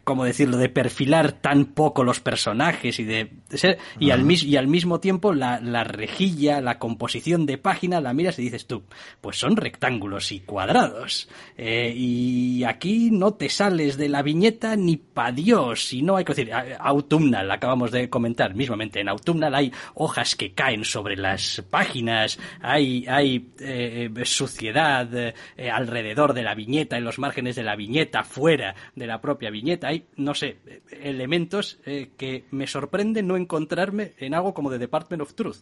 ¿cómo 0.04 0.26
decirlo?, 0.26 0.58
de 0.58 0.70
perfilar 0.70 1.32
tan 1.32 1.66
poco 1.66 2.04
los 2.04 2.20
personajes 2.20 3.00
y 3.00 3.04
de, 3.04 3.32
ser, 3.50 3.78
y, 4.00 4.12
al, 4.12 4.30
y 4.30 4.56
al 4.58 4.68
mismo 4.68 5.00
tiempo 5.00 5.34
la, 5.34 5.60
la, 5.60 5.84
rejilla, 5.84 6.62
la 6.62 6.80
composición 6.80 7.46
de 7.46 7.58
página, 7.58 8.02
la 8.02 8.14
miras 8.14 8.38
y 8.40 8.44
dices 8.44 8.68
tú, 8.68 8.84
pues 9.22 9.38
son 9.38 9.56
rectángulos 9.58 10.32
y 10.32 10.42
cuadrados. 10.42 11.30
Eh, 11.58 11.94
y 11.96 12.64
aquí 12.64 13.10
no 13.12 13.34
te 13.34 13.50
sales 13.50 13.98
de 13.98 14.10
la 14.10 14.22
viñeta 14.22 14.76
ni 14.76 14.98
pa' 14.98 15.32
Dios, 15.32 15.94
y 15.94 16.02
no 16.02 16.18
hay 16.18 16.26
que 16.26 16.34
decir, 16.34 16.52
Autumnal, 16.80 17.50
acabamos 17.52 17.92
de 17.92 18.10
comentar 18.10 18.54
mismamente, 18.56 19.00
en 19.00 19.10
Autumnal 19.10 19.56
hay 19.56 19.72
hojas 19.96 20.36
que 20.36 20.54
caen 20.54 20.86
sobre 20.86 21.16
las 21.16 21.64
páginas, 21.70 22.40
hay, 22.62 23.06
hay 23.08 23.50
eh, 23.60 24.10
suciedad 24.24 25.10
eh, 25.14 25.34
alrededor 25.72 26.34
de 26.34 26.44
la 26.44 26.56
viñeta, 26.56 26.98
en 26.98 27.04
los 27.04 27.20
márgenes 27.20 27.56
de 27.56 27.64
la 27.64 27.76
viñeta, 27.76 28.24
fuera 28.24 28.76
de 28.96 29.08
la 29.08 29.22
propia 29.22 29.50
viñeta, 29.50 29.75
no 30.18 30.34
sé, 30.34 30.58
elementos 30.90 31.80
eh, 31.86 32.12
que 32.18 32.46
me 32.52 32.68
sorprende 32.68 33.24
no 33.24 33.38
encontrarme 33.38 34.14
en 34.18 34.34
algo 34.34 34.54
como 34.54 34.70
de 34.70 34.80
Department 34.80 35.22
of 35.22 35.34
Truth. 35.34 35.58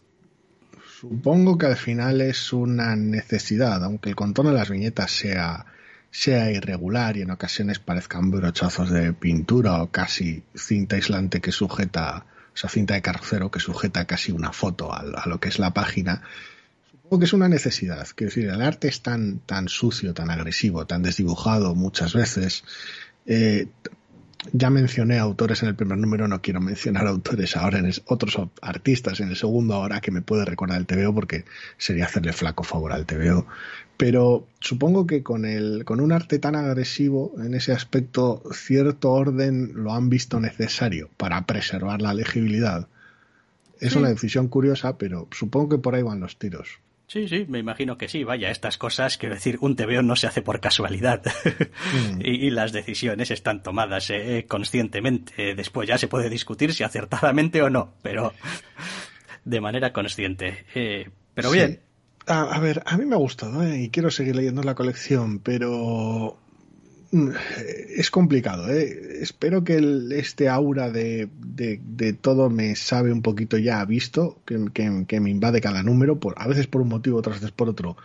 Supongo 1.00 1.58
que 1.58 1.66
al 1.66 1.76
final 1.76 2.20
es 2.20 2.52
una 2.52 2.96
necesidad, 2.96 3.84
aunque 3.84 4.08
el 4.08 4.16
contorno 4.16 4.52
de 4.52 4.56
las 4.56 4.70
viñetas 4.70 5.10
sea, 5.10 5.66
sea 6.10 6.50
irregular 6.50 7.16
y 7.16 7.22
en 7.22 7.30
ocasiones 7.30 7.78
parezcan 7.78 8.30
brochazos 8.30 8.90
de 8.90 9.12
pintura 9.12 9.82
o 9.82 9.90
casi 9.90 10.44
cinta 10.54 10.96
aislante 10.96 11.40
que 11.40 11.52
sujeta, 11.52 12.24
o 12.54 12.56
sea, 12.56 12.70
cinta 12.70 12.94
de 12.94 13.02
carrocero 13.02 13.50
que 13.50 13.60
sujeta 13.60 14.06
casi 14.06 14.32
una 14.32 14.52
foto 14.52 14.94
a, 14.94 15.26
lo 15.26 15.40
que 15.40 15.48
es 15.48 15.58
la 15.58 15.74
página. 15.74 16.22
Supongo 16.90 17.18
que 17.18 17.26
es 17.26 17.32
una 17.32 17.48
necesidad. 17.48 18.06
Quiero 18.14 18.30
decir, 18.30 18.48
el 18.48 18.62
arte 18.62 18.88
es 18.88 19.02
tan, 19.02 19.40
tan 19.40 19.68
sucio, 19.68 20.14
tan 20.14 20.30
agresivo, 20.30 20.86
tan 20.86 21.02
desdibujado 21.02 21.74
muchas 21.74 22.14
veces. 22.14 22.64
Eh, 23.26 23.68
ya 24.52 24.70
mencioné 24.70 25.18
autores 25.18 25.62
en 25.62 25.68
el 25.68 25.74
primer 25.74 25.98
número, 25.98 26.28
no 26.28 26.42
quiero 26.42 26.60
mencionar 26.60 27.06
autores 27.08 27.56
ahora 27.56 27.78
en 27.78 27.90
otros 28.06 28.38
artistas 28.60 29.20
en 29.20 29.28
el 29.28 29.36
segundo 29.36 29.74
ahora 29.74 30.00
que 30.00 30.10
me 30.10 30.22
puede 30.22 30.44
recordar 30.44 30.78
el 30.78 30.86
TVO 30.86 31.14
porque 31.14 31.44
sería 31.78 32.04
hacerle 32.06 32.32
flaco 32.32 32.62
favor 32.62 32.92
al 32.92 33.06
TVO. 33.06 33.46
Pero 33.96 34.46
supongo 34.60 35.06
que 35.06 35.22
con 35.22 35.44
el, 35.44 35.84
con 35.84 36.00
un 36.00 36.10
arte 36.10 36.38
tan 36.38 36.56
agresivo, 36.56 37.32
en 37.38 37.54
ese 37.54 37.72
aspecto, 37.72 38.42
cierto 38.52 39.12
orden 39.12 39.72
lo 39.74 39.92
han 39.92 40.10
visto 40.10 40.40
necesario 40.40 41.10
para 41.16 41.46
preservar 41.46 42.02
la 42.02 42.12
legibilidad. 42.12 42.88
Es 43.80 43.94
una 43.94 44.08
decisión 44.08 44.48
curiosa, 44.48 44.98
pero 44.98 45.28
supongo 45.30 45.68
que 45.68 45.78
por 45.78 45.94
ahí 45.94 46.02
van 46.02 46.20
los 46.20 46.38
tiros. 46.38 46.80
Sí, 47.06 47.28
sí, 47.28 47.44
me 47.48 47.58
imagino 47.58 47.98
que 47.98 48.08
sí. 48.08 48.24
Vaya, 48.24 48.50
estas 48.50 48.78
cosas, 48.78 49.18
quiero 49.18 49.34
decir, 49.34 49.58
un 49.60 49.76
TVO 49.76 50.02
no 50.02 50.16
se 50.16 50.26
hace 50.26 50.42
por 50.42 50.60
casualidad. 50.60 51.22
Mm. 51.92 52.20
y, 52.24 52.50
las 52.50 52.72
decisiones 52.72 53.30
están 53.30 53.62
tomadas 53.62 54.10
eh, 54.10 54.46
conscientemente. 54.48 55.54
Después 55.54 55.88
ya 55.88 55.98
se 55.98 56.08
puede 56.08 56.30
discutir 56.30 56.72
si 56.72 56.82
acertadamente 56.82 57.62
o 57.62 57.70
no, 57.70 57.94
pero 58.02 58.32
de 59.44 59.60
manera 59.60 59.92
consciente. 59.92 60.64
Eh, 60.74 61.10
pero 61.34 61.50
bien. 61.50 61.80
A, 62.26 62.58
ver, 62.58 62.82
a 62.86 62.96
mí 62.96 63.04
me 63.04 63.16
ha 63.16 63.18
gustado 63.18 63.62
eh, 63.62 63.82
y 63.82 63.90
quiero 63.90 64.10
seguir 64.10 64.34
leyendo 64.34 64.62
la 64.62 64.74
colección, 64.74 65.40
pero 65.40 66.38
es 67.12 68.10
complicado, 68.10 68.70
¿eh? 68.70 69.18
Espero 69.20 69.64
que 69.64 70.08
este 70.12 70.48
aura 70.48 70.90
de, 70.90 71.28
todo 72.20 72.50
me 72.50 72.76
sabe 72.76 73.12
un 73.12 73.22
poquito 73.22 73.58
ya 73.58 73.84
visto, 73.84 74.40
que, 74.44 75.20
me 75.20 75.30
invade 75.30 75.60
cada 75.60 75.82
número, 75.82 76.18
por, 76.18 76.34
a 76.36 76.48
veces 76.48 76.66
por 76.66 76.82
un 76.82 76.88
motivo, 76.88 77.18
otras 77.18 77.36
veces 77.36 77.52
por 77.52 77.68
otro, 77.68 77.96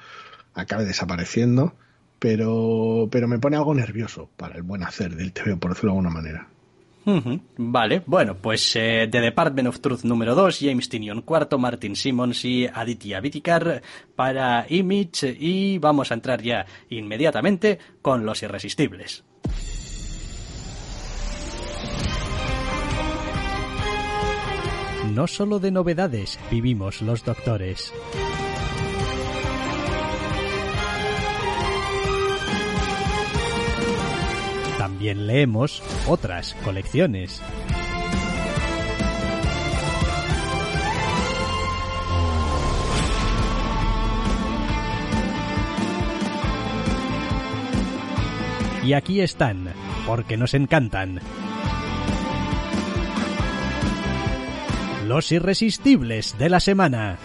acabe 0.54 0.86
desapareciendo, 0.86 1.74
pero, 2.20 3.10
pero 3.12 3.28
me 3.28 3.40
pone 3.40 3.58
algo 3.58 3.74
nervioso 3.74 4.30
para 4.38 4.56
el 4.56 4.64
buen 4.64 4.84
hacer 4.84 5.16
del 5.16 5.34
TV, 5.34 5.58
por 5.58 5.72
decirlo 5.72 5.92
de 5.92 5.98
alguna 5.98 6.14
manera. 6.14 6.48
Vale, 7.58 8.04
bueno, 8.06 8.36
pues 8.36 8.76
eh, 8.76 9.08
The 9.10 9.22
Department 9.22 9.70
of 9.70 9.80
Truth 9.80 10.04
número 10.04 10.36
2, 10.36 10.60
James 10.62 10.90
Tinion 10.90 11.22
cuarto, 11.22 11.58
Martin 11.58 11.96
Simmons 11.96 12.46
y 12.46 12.68
Aditya 12.68 13.20
Vitikar 13.20 13.82
para 14.16 14.66
Image 14.70 15.36
y 15.40 15.80
vamos 15.80 16.12
a 16.12 16.14
entrar 16.14 16.42
ya 16.42 16.66
inmediatamente 16.90 17.80
con 18.02 18.26
Los 18.26 18.44
Irresistibles. 18.44 19.24
no 25.10 25.28
solo 25.28 25.60
de 25.60 25.72
novedades 25.72 26.40
vivimos 26.50 27.02
los 27.02 27.26
doctores. 27.26 27.92
También 34.90 35.28
leemos 35.28 35.84
otras 36.08 36.56
colecciones. 36.66 37.40
Y 48.84 48.94
aquí 48.94 49.22
están, 49.22 49.72
porque 50.08 50.38
nos 50.38 50.56
encantan. 50.56 51.20
Los 55.06 55.32
irresistibles 55.32 56.36
de 56.40 56.50
la 56.50 56.60
semana. 56.60 57.20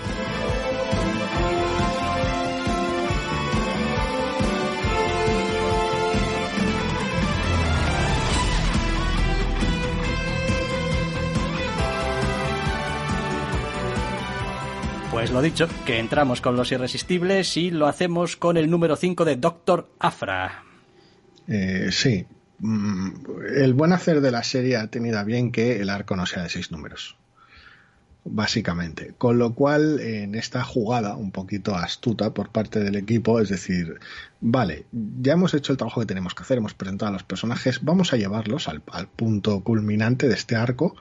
Lo 15.33 15.43
dicho, 15.43 15.69
que 15.85 15.99
entramos 15.99 16.41
con 16.41 16.55
los 16.55 16.71
irresistibles 16.71 17.57
y 17.57 17.71
lo 17.71 17.89
hacemos 17.89 18.37
con 18.37 18.57
el 18.57 18.71
número 18.71 18.95
5 18.95 19.25
de 19.25 19.37
Doctor 19.37 19.91
Afra. 19.99 20.63
Eh, 21.49 21.89
sí. 21.91 22.25
Mm, 22.61 23.11
El 23.57 23.75
buen 23.75 23.93
hacer 23.93 24.21
de 24.21 24.31
la 24.31 24.45
serie 24.45 24.77
ha 24.77 24.87
tenido 24.89 25.25
bien 25.25 25.51
que 25.51 25.81
el 25.81 25.91
arco 25.91 26.15
no 26.15 26.27
sea 26.27 26.45
de 26.45 26.51
seis 26.51 26.71
números. 26.71 27.17
Básicamente. 28.25 29.15
Con 29.19 29.39
lo 29.39 29.55
cual, 29.55 29.99
en 29.99 30.37
esta 30.37 30.63
jugada 30.63 31.17
un 31.17 31.33
poquito 31.33 31.75
astuta 31.75 32.33
por 32.33 32.51
parte 32.51 32.81
del 32.81 32.95
equipo, 32.95 33.41
es 33.41 33.49
decir, 33.49 33.99
vale, 34.41 34.87
ya 34.93 35.33
hemos 35.33 35.53
hecho 35.55 35.73
el 35.73 35.79
trabajo 35.79 36.01
que 36.01 36.07
tenemos 36.07 36.35
que 36.35 36.43
hacer, 36.43 36.59
hemos 36.59 36.75
presentado 36.75 37.09
a 37.09 37.13
los 37.13 37.25
personajes, 37.25 37.83
vamos 37.83 38.13
a 38.13 38.17
llevarlos 38.17 38.69
al 38.69 39.09
punto 39.09 39.65
culminante 39.65 40.29
de 40.29 40.35
este 40.35 40.55
arco, 40.55 40.95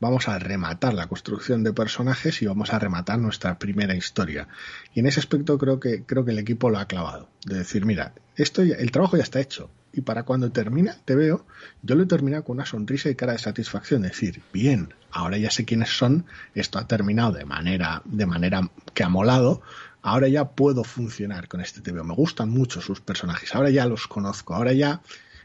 vamos 0.00 0.28
a 0.28 0.38
rematar 0.38 0.94
la 0.94 1.06
construcción 1.08 1.64
de 1.64 1.72
personajes 1.72 2.40
y 2.42 2.46
vamos 2.46 2.72
a 2.72 2.78
rematar 2.78 3.18
nuestra 3.18 3.58
primera 3.58 3.94
historia. 3.94 4.48
Y 4.94 5.00
en 5.00 5.06
ese 5.06 5.20
aspecto 5.20 5.58
creo 5.58 5.80
que, 5.80 6.04
creo 6.04 6.24
que 6.24 6.30
el 6.32 6.38
equipo 6.38 6.70
lo 6.70 6.78
ha 6.78 6.86
clavado. 6.86 7.28
De 7.44 7.56
decir, 7.58 7.84
mira, 7.84 8.12
esto 8.36 8.62
ya- 8.62 8.76
el 8.76 8.90
trabajo 8.92 9.16
ya 9.16 9.22
está 9.22 9.40
hecho. 9.40 9.70
Y 9.92 10.02
para 10.02 10.22
cuando 10.24 10.52
termina, 10.52 10.96
te 11.04 11.14
veo, 11.16 11.46
yo 11.82 11.94
lo 11.96 12.02
he 12.04 12.06
terminado 12.06 12.44
con 12.44 12.56
una 12.58 12.66
sonrisa 12.66 13.08
y 13.08 13.14
cara 13.14 13.32
de 13.32 13.38
satisfacción. 13.38 14.02
Decir, 14.02 14.42
bien, 14.52 14.94
ahora 15.10 15.38
ya 15.38 15.50
sé 15.50 15.64
quiénes 15.64 15.88
son, 15.96 16.26
esto 16.54 16.78
ha 16.78 16.86
terminado 16.86 17.32
de 17.32 17.44
manera, 17.46 18.02
de 18.04 18.26
manera 18.26 18.70
que 18.94 19.02
ha 19.02 19.08
molado. 19.08 19.62
Ahora 20.02 20.28
ya 20.28 20.50
puedo 20.50 20.84
funcionar 20.84 21.48
con 21.48 21.60
este 21.60 21.80
TVO. 21.80 22.04
Me 22.04 22.14
gustan 22.14 22.50
mucho 22.50 22.80
sus 22.80 23.00
personajes. 23.00 23.54
Ahora 23.54 23.70
ya 23.70 23.86
los 23.86 24.06
conozco. 24.06 24.54
Ahora 24.54 24.72
ya 24.72 25.00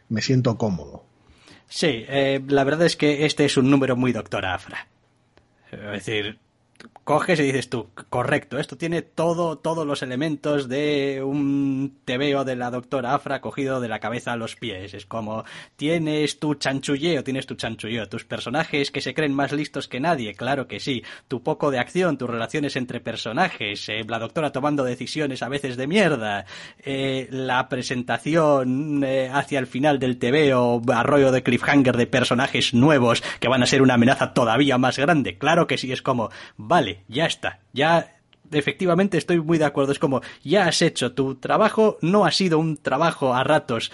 me 0.10 0.22
siento 0.22 0.58
cómodo. 0.58 1.06
Sí, 1.76 2.06
eh, 2.08 2.40
la 2.50 2.64
verdad 2.64 2.86
es 2.86 2.96
que 2.96 3.26
este 3.26 3.46
es 3.46 3.58
un 3.58 3.72
número 3.72 3.96
muy 3.96 4.12
Doctor 4.12 4.46
Afra. 4.46 4.88
Es 5.72 5.82
decir, 5.82 6.38
coges 7.04 7.40
y 7.40 7.44
dices 7.44 7.70
tú, 7.70 7.90
correcto, 8.10 8.58
esto 8.60 8.78
tiene 8.78 9.02
todo, 9.02 9.58
todos 9.58 9.86
los 9.86 10.02
elementos 10.04 10.70
de 10.70 11.22
un 11.24 11.98
tebeo 12.06 12.46
de 12.46 12.56
la 12.56 12.72
doctora 12.72 13.14
Afra 13.14 13.42
cogido 13.42 13.82
de 13.82 13.90
la 13.90 14.00
cabeza 14.00 14.32
a 14.32 14.38
los 14.38 14.56
pies. 14.56 14.94
Es 14.94 15.06
como, 15.06 15.44
tienes 15.76 16.40
tu 16.40 16.56
chanchulleo, 16.56 17.24
tienes 17.24 17.46
tu 17.46 17.56
chanchulleo, 17.56 18.08
tus 18.08 18.24
personajes 18.24 18.90
que 18.90 19.02
se 19.02 19.14
creen 19.14 19.34
más 19.34 19.52
listos 19.52 19.88
que 19.88 20.00
nadie, 20.00 20.34
claro 20.34 20.68
que 20.68 20.80
sí, 20.80 21.04
tu 21.28 21.44
poco 21.44 21.72
de 21.72 21.80
acción, 21.80 22.18
tus 22.18 22.30
relaciones 22.30 22.76
entre 22.78 23.02
personajes, 23.02 23.90
eh, 23.90 24.04
la 24.08 24.20
doctora 24.20 24.52
tomando 24.52 24.84
decisiones 24.86 25.44
a 25.44 25.50
veces 25.50 25.76
de 25.76 25.88
mierda, 25.88 26.46
eh, 26.80 27.28
la 27.32 27.68
presentación 27.68 29.04
eh, 29.04 29.30
hacia 29.32 29.60
el 29.60 29.68
final 29.68 30.00
del 30.00 30.18
tebeo, 30.18 30.82
arroyo 30.94 31.32
de 31.32 31.44
cliffhanger 31.44 31.98
de 31.98 32.08
personajes 32.08 32.74
nuevos 32.74 33.24
que 33.42 33.50
van 33.50 33.62
a 33.62 33.68
ser 33.68 33.82
una 33.82 33.96
amenaza 33.96 34.34
todavía 34.34 34.78
más 34.78 34.98
grande, 34.98 35.38
claro 35.38 35.68
que 35.68 35.78
sí, 35.78 35.92
es 35.92 36.02
como, 36.02 36.30
vale, 36.68 37.04
ya 37.08 37.26
está, 37.26 37.60
ya 37.74 38.14
efectivamente 38.52 39.18
estoy 39.18 39.40
muy 39.42 39.58
de 39.58 39.66
acuerdo. 39.66 39.92
Es 39.92 40.00
como, 40.00 40.22
ya 40.44 40.68
has 40.68 40.82
hecho 40.82 41.14
tu 41.14 41.36
trabajo, 41.36 41.98
no 42.02 42.26
ha 42.26 42.32
sido 42.32 42.60
un 42.60 42.78
trabajo 42.78 43.34
a 43.34 43.44
ratos 43.44 43.92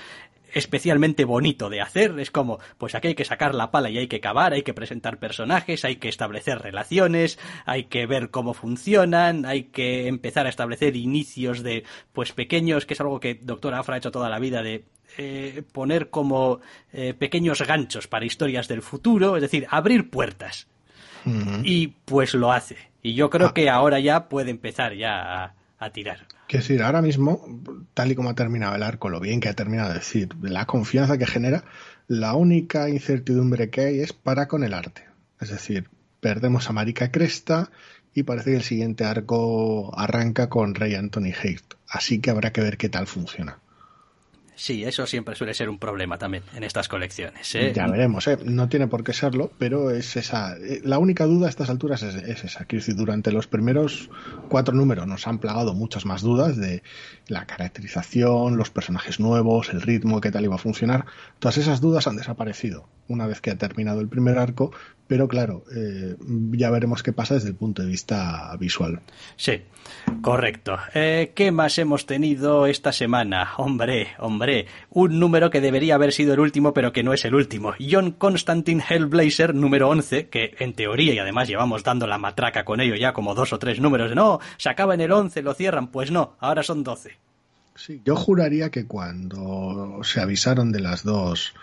especialmente 0.53 1.25
bonito 1.25 1.69
de 1.69 1.81
hacer. 1.81 2.19
Es 2.19 2.31
como, 2.31 2.59
pues 2.77 2.95
aquí 2.95 3.09
hay 3.09 3.15
que 3.15 3.25
sacar 3.25 3.53
la 3.53 3.71
pala 3.71 3.89
y 3.89 3.97
hay 3.97 4.07
que 4.07 4.19
cavar, 4.19 4.53
hay 4.53 4.63
que 4.63 4.73
presentar 4.73 5.19
personajes, 5.19 5.85
hay 5.85 5.97
que 5.97 6.09
establecer 6.09 6.59
relaciones, 6.59 7.37
hay 7.65 7.85
que 7.85 8.05
ver 8.05 8.31
cómo 8.31 8.53
funcionan, 8.53 9.45
hay 9.45 9.65
que 9.65 10.07
empezar 10.07 10.45
a 10.45 10.49
establecer 10.49 10.95
inicios 10.95 11.61
de, 11.63 11.83
pues 12.13 12.31
pequeños, 12.31 12.85
que 12.85 12.95
es 12.95 13.01
algo 13.01 13.19
que 13.19 13.35
Doctor 13.35 13.73
Afra 13.75 13.95
ha 13.95 13.97
hecho 13.99 14.11
toda 14.11 14.29
la 14.29 14.39
vida 14.39 14.63
de 14.63 14.85
eh, 15.17 15.63
poner 15.71 16.09
como 16.09 16.61
eh, 16.93 17.13
pequeños 17.13 17.61
ganchos 17.61 18.07
para 18.07 18.25
historias 18.25 18.67
del 18.67 18.81
futuro, 18.81 19.35
es 19.35 19.41
decir, 19.41 19.67
abrir 19.69 20.09
puertas. 20.09 20.67
Y 21.63 21.87
pues 22.05 22.33
lo 22.33 22.51
hace. 22.51 22.77
Y 23.01 23.13
yo 23.13 23.29
creo 23.29 23.47
Ah. 23.47 23.53
que 23.53 23.69
ahora 23.69 23.99
ya 23.99 24.27
puede 24.29 24.51
empezar 24.51 24.93
ya 24.95 25.43
a, 25.45 25.55
a 25.79 25.89
tirar. 25.91 26.27
Quiero 26.47 26.63
decir, 26.63 26.81
ahora 26.81 27.01
mismo, 27.01 27.45
tal 27.93 28.11
y 28.11 28.15
como 28.15 28.29
ha 28.29 28.35
terminado 28.35 28.75
el 28.75 28.83
arco, 28.83 29.09
lo 29.09 29.19
bien 29.19 29.39
que 29.39 29.49
ha 29.49 29.53
terminado 29.53 29.89
de 29.89 29.95
decir, 29.99 30.29
la 30.41 30.65
confianza 30.65 31.17
que 31.17 31.27
genera, 31.27 31.63
la 32.07 32.33
única 32.33 32.89
incertidumbre 32.89 33.69
que 33.69 33.81
hay 33.81 33.99
es 33.99 34.13
para 34.13 34.47
con 34.47 34.63
el 34.63 34.73
arte. 34.73 35.05
Es 35.39 35.49
decir, 35.49 35.89
perdemos 36.19 36.69
a 36.69 36.73
Marica 36.73 37.11
Cresta 37.11 37.69
y 38.13 38.23
parece 38.23 38.49
que 38.51 38.57
el 38.57 38.63
siguiente 38.63 39.05
arco 39.05 39.91
arranca 39.97 40.49
con 40.49 40.73
Rey 40.75 40.95
Anthony 40.95 41.31
Haight. 41.41 41.75
Así 41.87 42.19
que 42.19 42.31
habrá 42.31 42.51
que 42.51 42.61
ver 42.61 42.77
qué 42.77 42.89
tal 42.89 43.05
funciona. 43.07 43.59
Sí, 44.59 44.83
eso 44.83 45.07
siempre 45.07 45.35
suele 45.35 45.53
ser 45.53 45.69
un 45.69 45.79
problema 45.79 46.17
también 46.17 46.43
en 46.53 46.65
estas 46.65 46.89
colecciones. 46.89 47.55
¿eh? 47.55 47.71
Ya 47.73 47.87
veremos, 47.87 48.27
¿eh? 48.27 48.37
no 48.43 48.67
tiene 48.67 48.87
por 48.87 49.05
qué 49.05 49.13
serlo, 49.13 49.53
pero 49.57 49.89
es 49.89 50.17
esa. 50.17 50.57
eh, 50.57 50.81
La 50.83 50.97
única 50.97 51.25
duda 51.25 51.47
a 51.47 51.49
estas 51.49 51.69
alturas 51.69 52.03
es, 52.03 52.15
es 52.15 52.43
esa. 52.43 52.65
Quiero 52.65 52.81
decir, 52.81 52.97
durante 52.97 53.31
los 53.31 53.47
primeros 53.47 54.09
cuatro 54.49 54.75
números 54.75 55.07
nos 55.07 55.25
han 55.27 55.39
plagado 55.39 55.73
muchas 55.73 56.05
más 56.05 56.21
dudas 56.23 56.57
de 56.57 56.83
la 57.29 57.45
caracterización, 57.45 58.57
los 58.57 58.69
personajes 58.69 59.21
nuevos, 59.21 59.69
el 59.69 59.81
ritmo, 59.81 60.19
qué 60.19 60.29
tal 60.29 60.43
iba 60.43 60.55
a 60.55 60.59
funcionar. 60.59 61.05
Todas 61.39 61.57
esas 61.57 61.79
dudas 61.79 62.07
han 62.07 62.17
desaparecido 62.17 62.85
una 63.07 63.27
vez 63.27 63.39
que 63.41 63.51
ha 63.51 63.57
terminado 63.57 64.01
el 64.01 64.07
primer 64.09 64.37
arco, 64.37 64.71
pero 65.07 65.27
claro, 65.27 65.63
eh, 65.75 66.15
ya 66.51 66.69
veremos 66.69 67.01
qué 67.01 67.11
pasa 67.13 67.33
desde 67.33 67.49
el 67.49 67.55
punto 67.55 67.81
de 67.81 67.87
vista 67.87 68.55
visual. 68.59 68.99
Sí, 69.35 69.61
correcto. 70.21 70.77
Eh, 70.93 71.31
¿Qué 71.33 71.51
más 71.51 71.79
hemos 71.79 72.05
tenido 72.05 72.67
esta 72.67 72.91
semana? 72.91 73.49
Hombre, 73.57 74.09
hombre, 74.19 74.48
un 74.89 75.19
número 75.19 75.49
que 75.49 75.61
debería 75.61 75.95
haber 75.95 76.11
sido 76.11 76.33
el 76.33 76.39
último, 76.39 76.73
pero 76.73 76.91
que 76.91 77.03
no 77.03 77.13
es 77.13 77.25
el 77.25 77.35
último. 77.35 77.73
John 77.79 78.11
Constantine 78.11 78.83
Hellblazer, 78.87 79.55
número 79.55 79.89
11, 79.89 80.29
que 80.29 80.55
en 80.59 80.73
teoría, 80.73 81.13
y 81.13 81.19
además 81.19 81.47
llevamos 81.47 81.83
dando 81.83 82.07
la 82.07 82.17
matraca 82.17 82.65
con 82.65 82.81
ello 82.81 82.95
ya 82.95 83.13
como 83.13 83.35
dos 83.35 83.53
o 83.53 83.59
tres 83.59 83.79
números, 83.79 84.15
no, 84.15 84.39
se 84.57 84.69
acaba 84.69 84.93
en 84.93 85.01
el 85.01 85.11
11, 85.11 85.41
lo 85.41 85.53
cierran. 85.53 85.87
Pues 85.87 86.11
no, 86.11 86.35
ahora 86.39 86.63
son 86.63 86.83
12. 86.83 87.17
Sí, 87.75 88.01
yo 88.03 88.15
juraría 88.15 88.69
que 88.69 88.85
cuando 88.85 89.99
se 90.03 90.19
avisaron 90.19 90.71
de 90.71 90.81
las 90.81 91.03
dos 91.03 91.53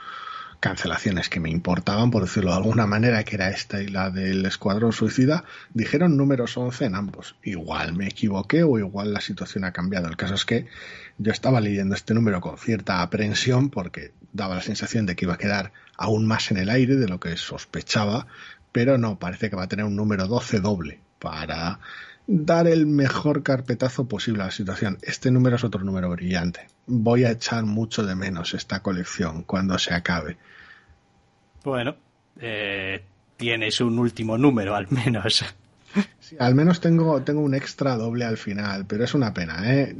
cancelaciones 0.60 1.28
que 1.28 1.40
me 1.40 1.50
importaban, 1.50 2.10
por 2.10 2.22
decirlo 2.22 2.50
de 2.50 2.56
alguna 2.56 2.86
manera, 2.86 3.24
que 3.24 3.36
era 3.36 3.50
esta 3.50 3.82
y 3.82 3.88
la 3.88 4.10
del 4.10 4.44
Escuadrón 4.46 4.92
Suicida, 4.92 5.44
dijeron 5.74 6.16
números 6.16 6.56
11 6.56 6.86
en 6.86 6.94
ambos. 6.94 7.36
Igual 7.42 7.94
me 7.94 8.06
equivoqué 8.06 8.62
o 8.62 8.78
igual 8.78 9.12
la 9.12 9.20
situación 9.20 9.64
ha 9.64 9.72
cambiado. 9.72 10.08
El 10.08 10.16
caso 10.16 10.34
es 10.34 10.44
que 10.44 10.66
yo 11.18 11.32
estaba 11.32 11.60
leyendo 11.60 11.94
este 11.94 12.14
número 12.14 12.40
con 12.40 12.58
cierta 12.58 13.02
aprensión 13.02 13.70
porque 13.70 14.12
daba 14.32 14.56
la 14.56 14.62
sensación 14.62 15.06
de 15.06 15.16
que 15.16 15.24
iba 15.24 15.34
a 15.34 15.38
quedar 15.38 15.72
aún 15.96 16.26
más 16.26 16.50
en 16.50 16.58
el 16.58 16.70
aire 16.70 16.96
de 16.96 17.08
lo 17.08 17.20
que 17.20 17.36
sospechaba, 17.36 18.26
pero 18.72 18.98
no, 18.98 19.18
parece 19.18 19.48
que 19.50 19.56
va 19.56 19.64
a 19.64 19.68
tener 19.68 19.86
un 19.86 19.96
número 19.96 20.26
12 20.26 20.60
doble 20.60 21.00
para 21.18 21.80
dar 22.26 22.66
el 22.66 22.86
mejor 22.86 23.42
carpetazo 23.42 24.06
posible 24.06 24.42
a 24.42 24.46
la 24.46 24.50
situación. 24.50 24.98
Este 25.02 25.30
número 25.30 25.56
es 25.56 25.64
otro 25.64 25.82
número 25.82 26.10
brillante. 26.10 26.66
Voy 26.86 27.24
a 27.24 27.30
echar 27.30 27.64
mucho 27.64 28.04
de 28.04 28.14
menos 28.14 28.54
esta 28.54 28.80
colección 28.80 29.42
cuando 29.42 29.78
se 29.78 29.94
acabe. 29.94 30.36
Bueno, 31.64 31.96
eh, 32.40 33.02
tienes 33.36 33.80
un 33.80 33.98
último 33.98 34.38
número 34.38 34.74
al 34.74 34.88
menos. 34.90 35.44
Sí, 36.20 36.36
al 36.38 36.54
menos 36.54 36.80
tengo, 36.80 37.22
tengo 37.22 37.40
un 37.40 37.54
extra 37.54 37.96
doble 37.96 38.26
al 38.26 38.36
final, 38.36 38.84
pero 38.86 39.04
es 39.04 39.14
una 39.14 39.32
pena, 39.32 39.72
¿eh? 39.72 39.96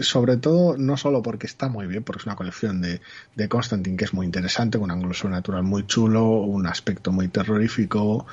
Sobre 0.00 0.38
todo, 0.38 0.78
no 0.78 0.96
solo 0.96 1.22
porque 1.22 1.46
está 1.46 1.68
muy 1.68 1.86
bien, 1.86 2.02
porque 2.02 2.20
es 2.20 2.26
una 2.26 2.36
colección 2.36 2.80
de, 2.80 3.02
de 3.34 3.48
Constantine 3.48 3.98
que 3.98 4.06
es 4.06 4.14
muy 4.14 4.24
interesante, 4.24 4.78
con 4.78 4.84
un 4.84 4.92
ángulo 4.92 5.12
sobrenatural 5.12 5.64
muy 5.64 5.86
chulo, 5.86 6.24
un 6.30 6.66
aspecto 6.66 7.12
muy 7.12 7.28
terrorífico, 7.28 8.26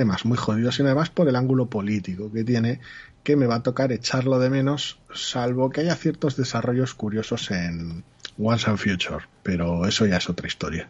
temas 0.00 0.24
muy 0.24 0.38
jodidos, 0.38 0.76
sino 0.76 0.88
además 0.88 1.10
por 1.10 1.28
el 1.28 1.36
ángulo 1.36 1.66
político 1.66 2.32
que 2.32 2.42
tiene, 2.42 2.80
que 3.22 3.36
me 3.36 3.46
va 3.46 3.56
a 3.56 3.62
tocar 3.62 3.92
echarlo 3.92 4.38
de 4.38 4.48
menos, 4.48 4.98
salvo 5.12 5.68
que 5.68 5.82
haya 5.82 5.94
ciertos 5.94 6.36
desarrollos 6.36 6.94
curiosos 6.94 7.50
en 7.50 8.02
Once 8.38 8.70
and 8.70 8.78
Future, 8.78 9.26
pero 9.42 9.86
eso 9.86 10.06
ya 10.06 10.16
es 10.16 10.30
otra 10.30 10.46
historia. 10.46 10.88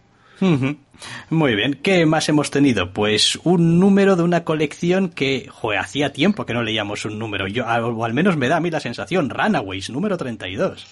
Muy 1.29 1.57
bien, 1.57 1.81
¿qué 1.83 2.07
más 2.07 2.29
hemos 2.29 2.53
tenido? 2.53 2.93
Pues 2.93 3.37
un 3.43 3.81
número 3.81 4.15
de 4.15 4.23
una 4.23 4.45
colección 4.45 5.09
que, 5.09 5.49
joder, 5.51 5.81
hacía 5.81 6.13
tiempo 6.13 6.47
que 6.47 6.55
no 6.55 6.63
leíamos 6.63 7.05
un 7.05 7.19
número, 7.19 7.49
yo, 7.49 7.67
o 7.67 8.05
al 8.05 8.15
menos 8.15 8.37
me 8.37 8.47
da 8.47 8.59
a 8.59 8.61
mí 8.61 8.71
la 8.71 8.79
sensación, 8.79 9.29
Runaways, 9.29 9.91
número 9.91 10.17
32. 10.17 10.87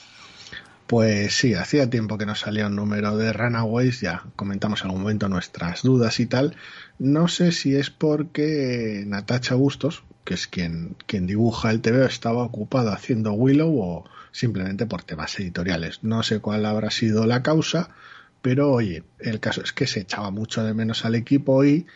Pues 0.89 1.35
sí, 1.35 1.53
hacía 1.53 1.89
tiempo 1.89 2.17
que 2.17 2.25
no 2.25 2.35
salía 2.35 2.67
un 2.67 2.75
número 2.75 3.17
de 3.17 3.33
Runaways, 3.33 4.01
ya 4.01 4.25
comentamos 4.37 4.81
en 4.81 4.87
algún 4.87 5.03
momento 5.03 5.29
nuestras 5.29 5.83
dudas 5.83 6.19
y 6.19 6.25
tal. 6.25 6.57
No 6.99 7.29
sé 7.29 7.53
si 7.53 7.77
es 7.77 7.91
porque 7.91 9.05
Natacha 9.07 9.55
Bustos, 9.55 10.03
que 10.25 10.35
es 10.35 10.49
quien, 10.49 10.97
quien 11.07 11.27
dibuja 11.27 11.71
el 11.71 11.81
TV, 11.81 12.05
estaba 12.07 12.43
ocupado 12.43 12.91
haciendo 12.91 13.33
Willow 13.33 13.79
o 13.79 14.05
simplemente 14.33 14.87
por 14.87 15.03
temas 15.03 15.39
editoriales. 15.39 16.01
No 16.03 16.23
sé 16.23 16.41
cuál 16.41 16.67
habrá 16.67 16.91
sido 16.91 17.25
la 17.27 17.43
causa, 17.43 17.91
pero 18.43 18.73
oye, 18.73 19.05
el 19.21 19.39
caso 19.39 19.63
es 19.63 19.73
que 19.73 19.87
se 19.87 20.01
echaba 20.01 20.31
mucho 20.31 20.65
de 20.65 20.75
menos 20.75 21.05
al 21.05 21.15
equipo 21.15 21.65
y 21.65 21.87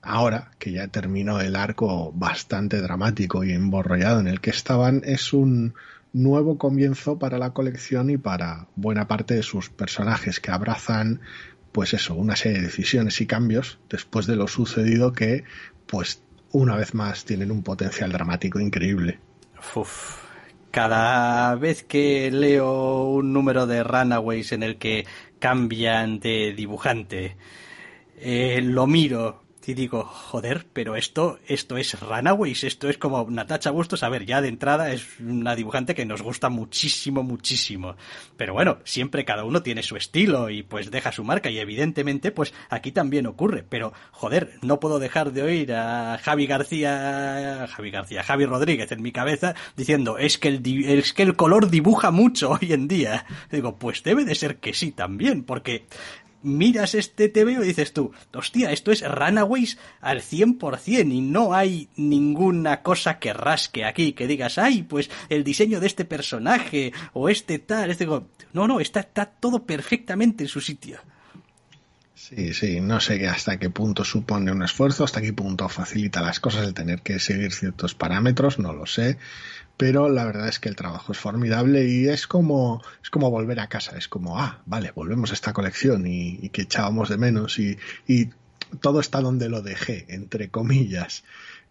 ahora 0.00 0.50
que 0.58 0.72
ya 0.72 0.88
terminó 0.88 1.40
el 1.40 1.54
arco 1.54 2.12
bastante 2.12 2.80
dramático 2.80 3.44
y 3.44 3.52
emborrollado 3.52 4.20
en 4.20 4.28
el 4.28 4.40
que 4.40 4.50
estaban, 4.50 5.02
es 5.04 5.32
un 5.32 5.74
nuevo 6.12 6.56
comienzo 6.56 7.18
para 7.18 7.38
la 7.38 7.50
colección 7.50 8.08
y 8.08 8.16
para 8.16 8.66
buena 8.76 9.06
parte 9.08 9.34
de 9.34 9.42
sus 9.42 9.68
personajes 9.68 10.40
que 10.40 10.50
abrazan 10.50 11.20
pues 11.78 11.94
eso, 11.94 12.16
una 12.16 12.34
serie 12.34 12.58
de 12.58 12.64
decisiones 12.64 13.20
y 13.20 13.26
cambios 13.28 13.78
después 13.88 14.26
de 14.26 14.34
lo 14.34 14.48
sucedido 14.48 15.12
que 15.12 15.44
pues 15.86 16.24
una 16.50 16.74
vez 16.74 16.92
más 16.92 17.24
tienen 17.24 17.52
un 17.52 17.62
potencial 17.62 18.10
dramático 18.10 18.58
increíble. 18.58 19.20
Uf. 19.76 20.16
Cada 20.72 21.54
vez 21.54 21.84
que 21.84 22.32
leo 22.32 23.04
un 23.04 23.32
número 23.32 23.68
de 23.68 23.84
Runaways 23.84 24.50
en 24.50 24.64
el 24.64 24.76
que 24.76 25.06
cambian 25.38 26.18
de 26.18 26.52
dibujante, 26.52 27.36
eh, 28.16 28.60
lo 28.60 28.88
miro 28.88 29.44
y 29.68 29.74
digo, 29.74 30.02
joder, 30.04 30.66
pero 30.72 30.96
esto, 30.96 31.38
esto 31.46 31.76
es 31.76 32.00
Runaways, 32.00 32.64
esto 32.64 32.88
es 32.88 32.96
como 32.96 33.26
Natacha 33.28 33.70
Bustos, 33.70 34.02
a 34.02 34.08
ver, 34.08 34.24
ya 34.24 34.40
de 34.40 34.48
entrada 34.48 34.92
es 34.92 35.20
una 35.20 35.54
dibujante 35.54 35.94
que 35.94 36.06
nos 36.06 36.22
gusta 36.22 36.48
muchísimo, 36.48 37.22
muchísimo. 37.22 37.94
Pero 38.38 38.54
bueno, 38.54 38.78
siempre 38.84 39.26
cada 39.26 39.44
uno 39.44 39.62
tiene 39.62 39.82
su 39.82 39.96
estilo 39.96 40.48
y 40.48 40.62
pues 40.62 40.90
deja 40.90 41.12
su 41.12 41.22
marca 41.22 41.50
y 41.50 41.58
evidentemente 41.58 42.30
pues 42.30 42.54
aquí 42.70 42.92
también 42.92 43.26
ocurre. 43.26 43.62
Pero 43.68 43.92
joder, 44.10 44.58
no 44.62 44.80
puedo 44.80 44.98
dejar 44.98 45.32
de 45.32 45.42
oír 45.42 45.74
a 45.74 46.18
Javi 46.18 46.46
García, 46.46 47.66
Javi 47.70 47.90
García, 47.90 48.22
Javi 48.22 48.46
Rodríguez 48.46 48.90
en 48.92 49.02
mi 49.02 49.12
cabeza 49.12 49.54
diciendo, 49.76 50.16
es 50.16 50.38
que 50.38 50.48
el, 50.48 50.62
es 50.86 51.12
que 51.12 51.24
el 51.24 51.36
color 51.36 51.68
dibuja 51.68 52.10
mucho 52.10 52.52
hoy 52.52 52.72
en 52.72 52.88
día. 52.88 53.26
Digo, 53.50 53.76
pues 53.76 54.02
debe 54.02 54.24
de 54.24 54.34
ser 54.34 54.56
que 54.56 54.72
sí 54.72 54.92
también, 54.92 55.44
porque 55.44 55.84
miras 56.42 56.94
este 56.94 57.28
TVO 57.28 57.62
y 57.62 57.68
dices 57.68 57.92
tú, 57.92 58.12
hostia, 58.34 58.72
esto 58.72 58.92
es 58.92 59.06
Runaways 59.06 59.78
al 60.00 60.20
100% 60.20 61.12
y 61.12 61.20
no 61.20 61.54
hay 61.54 61.88
ninguna 61.96 62.82
cosa 62.82 63.18
que 63.18 63.32
rasque 63.32 63.84
aquí, 63.84 64.12
que 64.12 64.26
digas, 64.26 64.58
ay, 64.58 64.82
pues 64.82 65.10
el 65.28 65.44
diseño 65.44 65.80
de 65.80 65.86
este 65.86 66.04
personaje 66.04 66.92
o 67.12 67.28
este 67.28 67.58
tal, 67.58 67.90
este... 67.90 68.06
No, 68.06 68.66
no, 68.66 68.80
está, 68.80 69.00
está 69.00 69.26
todo 69.26 69.64
perfectamente 69.64 70.44
en 70.44 70.48
su 70.48 70.60
sitio. 70.60 70.98
Sí, 72.28 72.52
sí, 72.52 72.80
no 72.80 73.00
sé 73.00 73.26
hasta 73.26 73.58
qué 73.58 73.70
punto 73.70 74.04
supone 74.04 74.52
un 74.52 74.62
esfuerzo, 74.62 75.04
hasta 75.04 75.22
qué 75.22 75.32
punto 75.32 75.68
facilita 75.68 76.20
las 76.20 76.40
cosas 76.40 76.66
el 76.66 76.74
tener 76.74 77.00
que 77.00 77.18
seguir 77.20 77.52
ciertos 77.52 77.94
parámetros, 77.94 78.58
no 78.58 78.74
lo 78.74 78.84
sé, 78.84 79.16
pero 79.78 80.10
la 80.10 80.24
verdad 80.24 80.48
es 80.48 80.58
que 80.58 80.68
el 80.68 80.76
trabajo 80.76 81.12
es 81.12 81.18
formidable 81.18 81.88
y 81.88 82.08
es 82.08 82.26
como, 82.26 82.82
es 83.00 83.10
como 83.10 83.30
volver 83.30 83.60
a 83.60 83.68
casa, 83.68 83.96
es 83.96 84.08
como, 84.08 84.38
ah, 84.38 84.60
vale, 84.66 84.90
volvemos 84.90 85.30
a 85.30 85.34
esta 85.34 85.52
colección 85.52 86.04
y, 86.06 86.50
que 86.50 86.62
echábamos 86.62 87.08
de 87.08 87.16
menos 87.16 87.60
y, 87.60 87.78
y 88.06 88.28
todo 88.80 88.98
está 88.98 89.20
donde 89.20 89.48
lo 89.48 89.62
dejé, 89.62 90.04
entre 90.08 90.50
comillas. 90.50 91.22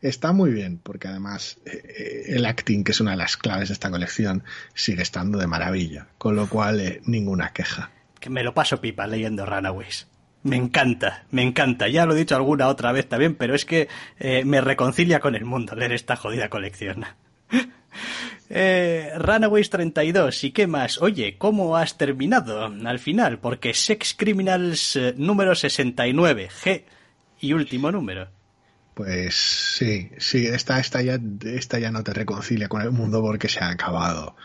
Está 0.01 0.31
muy 0.31 0.51
bien, 0.51 0.79
porque 0.81 1.09
además 1.09 1.59
eh, 1.65 2.23
el 2.27 2.45
acting, 2.45 2.85
que 2.85 2.93
es 2.93 3.01
una 3.01 3.11
de 3.11 3.17
las 3.17 3.35
claves 3.35 3.67
de 3.67 3.73
esta 3.73 3.91
colección, 3.91 4.43
sigue 4.73 5.01
estando 5.01 5.37
de 5.37 5.47
maravilla, 5.47 6.07
con 6.17 6.37
lo 6.37 6.47
cual 6.47 6.79
eh, 6.79 7.01
ninguna 7.05 7.51
queja. 7.51 7.91
Que 8.21 8.29
me 8.29 8.41
lo 8.41 8.53
paso 8.53 8.79
pipa 8.79 9.05
leyendo 9.05 9.45
Runaways. 9.45 10.07
Me 10.43 10.55
encanta, 10.55 11.25
me 11.31 11.41
encanta. 11.41 11.89
Ya 11.89 12.05
lo 12.05 12.13
he 12.13 12.19
dicho 12.19 12.37
alguna 12.37 12.69
otra 12.69 12.93
vez 12.93 13.09
también, 13.09 13.35
pero 13.35 13.53
es 13.53 13.65
que 13.65 13.89
eh, 14.17 14.45
me 14.45 14.61
reconcilia 14.61 15.19
con 15.19 15.35
el 15.35 15.43
mundo 15.43 15.75
leer 15.75 15.91
esta 15.91 16.15
jodida 16.15 16.49
colección. 16.49 17.03
Eh, 18.49 19.11
Runaways 19.17 19.69
32, 19.69 20.45
¿y 20.45 20.51
qué 20.51 20.67
más? 20.67 21.01
Oye, 21.01 21.37
¿cómo 21.37 21.75
has 21.75 21.97
terminado 21.97 22.65
al 22.65 22.99
final? 22.99 23.39
Porque 23.39 23.73
Sex 23.73 24.15
Criminals 24.17 24.95
eh, 24.95 25.13
número 25.17 25.53
69, 25.53 26.49
G 26.63 26.83
y 27.41 27.53
último 27.53 27.91
número. 27.91 28.29
Pues 28.93 29.35
sí, 29.35 30.09
sí, 30.17 30.47
esta, 30.47 30.79
esta, 30.79 31.01
ya, 31.01 31.19
esta 31.43 31.77
ya 31.77 31.91
no 31.91 32.03
te 32.03 32.13
reconcilia 32.13 32.67
con 32.67 32.81
el 32.81 32.91
mundo 32.91 33.21
porque 33.21 33.49
se 33.49 33.59
ha 33.59 33.69
acabado. 33.69 34.35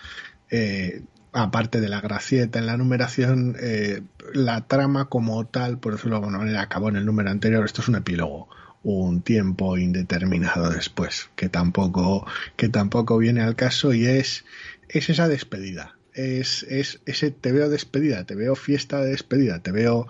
Eh, 0.51 1.03
aparte 1.33 1.81
de 1.81 1.89
la 1.89 2.01
gracieta 2.01 2.59
en 2.59 2.67
la 2.67 2.77
numeración, 2.77 3.57
eh, 3.59 4.03
la 4.35 4.67
trama 4.67 5.07
como 5.07 5.47
tal, 5.47 5.79
por 5.79 5.93
decirlo 5.93 6.21
manera, 6.21 6.61
acabó 6.61 6.91
en 6.91 6.97
el 6.97 7.07
número 7.07 7.31
anterior. 7.31 7.65
Esto 7.65 7.81
es 7.81 7.89
un 7.89 7.97
epílogo 7.97 8.49
un 8.83 9.23
tiempo 9.23 9.79
indeterminado 9.79 10.71
después, 10.71 11.31
que 11.37 11.49
tampoco, 11.49 12.27
que 12.57 12.69
tampoco 12.69 13.19
viene 13.19 13.43
al 13.43 13.57
caso 13.57 13.93
y 13.93 14.07
es, 14.07 14.45
es 14.89 15.09
esa 15.11 15.29
despedida. 15.29 15.97
Es, 16.15 16.65
es 16.65 17.01
ese 17.07 17.31
te 17.31 17.53
veo 17.53 17.71
despedida, 17.71 18.25
te 18.25 18.35
veo 18.35 18.55
fiesta 18.55 19.01
de 19.01 19.11
despedida, 19.11 19.61
te 19.61 19.73
veo 19.73 20.07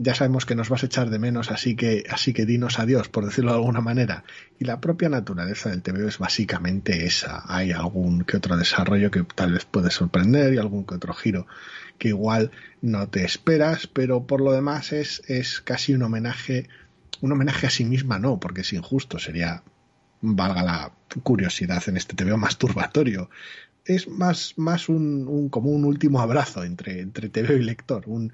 ya 0.00 0.14
sabemos 0.14 0.46
que 0.46 0.54
nos 0.54 0.68
vas 0.68 0.84
a 0.84 0.86
echar 0.86 1.10
de 1.10 1.18
menos, 1.18 1.50
así 1.50 1.74
que, 1.74 2.04
así 2.08 2.32
que 2.32 2.46
dinos 2.46 2.78
adiós, 2.78 3.08
por 3.08 3.24
decirlo 3.24 3.50
de 3.50 3.58
alguna 3.58 3.80
manera. 3.80 4.22
Y 4.58 4.64
la 4.64 4.80
propia 4.80 5.08
naturaleza 5.08 5.70
del 5.70 5.82
TVO 5.82 6.06
es 6.06 6.18
básicamente 6.18 7.04
esa. 7.04 7.42
Hay 7.46 7.72
algún 7.72 8.22
que 8.22 8.36
otro 8.36 8.56
desarrollo 8.56 9.10
que 9.10 9.24
tal 9.34 9.52
vez 9.52 9.64
puede 9.64 9.90
sorprender 9.90 10.54
y 10.54 10.58
algún 10.58 10.84
que 10.84 10.94
otro 10.94 11.12
giro 11.14 11.46
que 11.98 12.08
igual 12.08 12.52
no 12.80 13.08
te 13.08 13.24
esperas, 13.24 13.88
pero 13.88 14.24
por 14.24 14.40
lo 14.40 14.52
demás 14.52 14.92
es, 14.92 15.22
es 15.26 15.60
casi 15.60 15.94
un 15.94 16.02
homenaje 16.02 16.68
un 17.20 17.32
homenaje 17.32 17.66
a 17.66 17.70
sí 17.70 17.84
misma 17.84 18.18
no, 18.18 18.38
porque 18.38 18.62
es 18.62 18.72
injusto, 18.72 19.18
sería, 19.18 19.62
valga 20.20 20.62
la 20.62 20.92
curiosidad 21.22 21.82
en 21.88 21.96
este 21.96 22.16
TVO, 22.16 22.36
masturbatorio. 22.36 23.30
Es 23.84 24.08
más, 24.08 24.54
más 24.56 24.88
un, 24.88 25.26
un, 25.28 25.48
como 25.48 25.70
un 25.70 25.84
último 25.84 26.20
abrazo 26.20 26.62
entre, 26.64 27.00
entre 27.00 27.28
TVO 27.28 27.54
y 27.54 27.62
lector. 27.62 28.04
Un, 28.06 28.32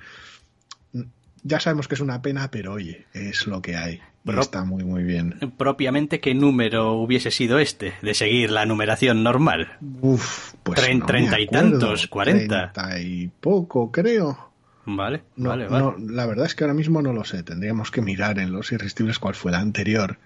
ya 1.42 1.60
sabemos 1.60 1.86
que 1.86 1.94
es 1.94 2.00
una 2.00 2.22
pena, 2.22 2.50
pero 2.50 2.72
oye, 2.72 3.06
es 3.12 3.46
lo 3.46 3.62
que 3.62 3.76
hay. 3.76 4.00
Está 4.26 4.64
muy, 4.64 4.84
muy 4.84 5.02
bien. 5.02 5.38
Propiamente, 5.58 6.18
¿qué 6.18 6.34
número 6.34 6.94
hubiese 6.94 7.30
sido 7.30 7.58
este? 7.58 7.92
De 8.00 8.14
seguir 8.14 8.50
la 8.50 8.64
numeración 8.64 9.22
normal. 9.22 9.76
Uf, 10.00 10.54
pues. 10.62 10.80
Treinta 10.80 11.38
y 11.38 11.46
tantos, 11.46 12.06
cuarenta. 12.06 12.72
Treinta 12.72 13.00
y 13.00 13.28
poco, 13.28 13.92
creo. 13.92 14.53
Vale, 14.86 15.24
no, 15.36 15.50
vale, 15.50 15.68
vale. 15.68 15.84
No, 15.84 15.96
la 15.98 16.26
verdad 16.26 16.46
es 16.46 16.54
que 16.54 16.64
ahora 16.64 16.74
mismo 16.74 17.00
no 17.00 17.12
lo 17.12 17.24
sé. 17.24 17.42
Tendríamos 17.42 17.90
que 17.90 18.02
mirar 18.02 18.38
en 18.38 18.52
los 18.52 18.70
irresistibles 18.72 19.18
cuál 19.18 19.34
fue 19.34 19.52
la 19.52 19.60
anterior. 19.60 20.18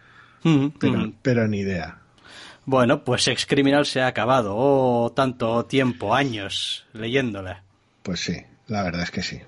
Mm, 0.42 0.68
pero, 0.78 0.98
mm. 0.98 1.14
pero 1.22 1.46
ni 1.48 1.60
idea. 1.60 1.98
Bueno, 2.64 3.02
pues 3.02 3.26
Ex 3.28 3.46
Criminal 3.46 3.86
se 3.86 4.02
ha 4.02 4.08
acabado. 4.08 4.54
Oh, 4.56 5.12
tanto 5.14 5.64
tiempo, 5.64 6.14
años 6.14 6.86
leyéndola. 6.92 7.62
Pues 8.02 8.20
sí, 8.20 8.36
la 8.66 8.82
verdad 8.82 9.02
es 9.02 9.10
que 9.10 9.22
sí. 9.22 9.40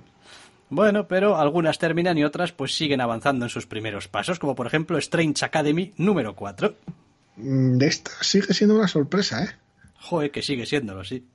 Bueno, 0.71 1.09
pero 1.09 1.37
algunas 1.37 1.79
terminan 1.79 2.17
y 2.17 2.25
otras 2.25 2.53
pues 2.53 2.75
siguen 2.75 3.01
avanzando 3.01 3.45
en 3.45 3.51
sus 3.51 3.67
primeros 3.67 4.07
pasos, 4.07 4.39
como 4.39 4.55
por 4.55 4.67
ejemplo 4.67 4.97
Strange 4.99 5.45
Academy 5.45 5.93
número 5.97 6.37
4. 6.37 6.75
De 7.37 7.87
esta 7.87 8.13
sigue 8.23 8.55
siendo 8.55 8.77
una 8.77 8.87
sorpresa, 8.87 9.45
¿eh? 9.45 9.49
Joder, 9.99 10.31
que 10.31 10.43
sigue 10.43 10.65
siéndolo, 10.67 11.05
sí. 11.05 11.27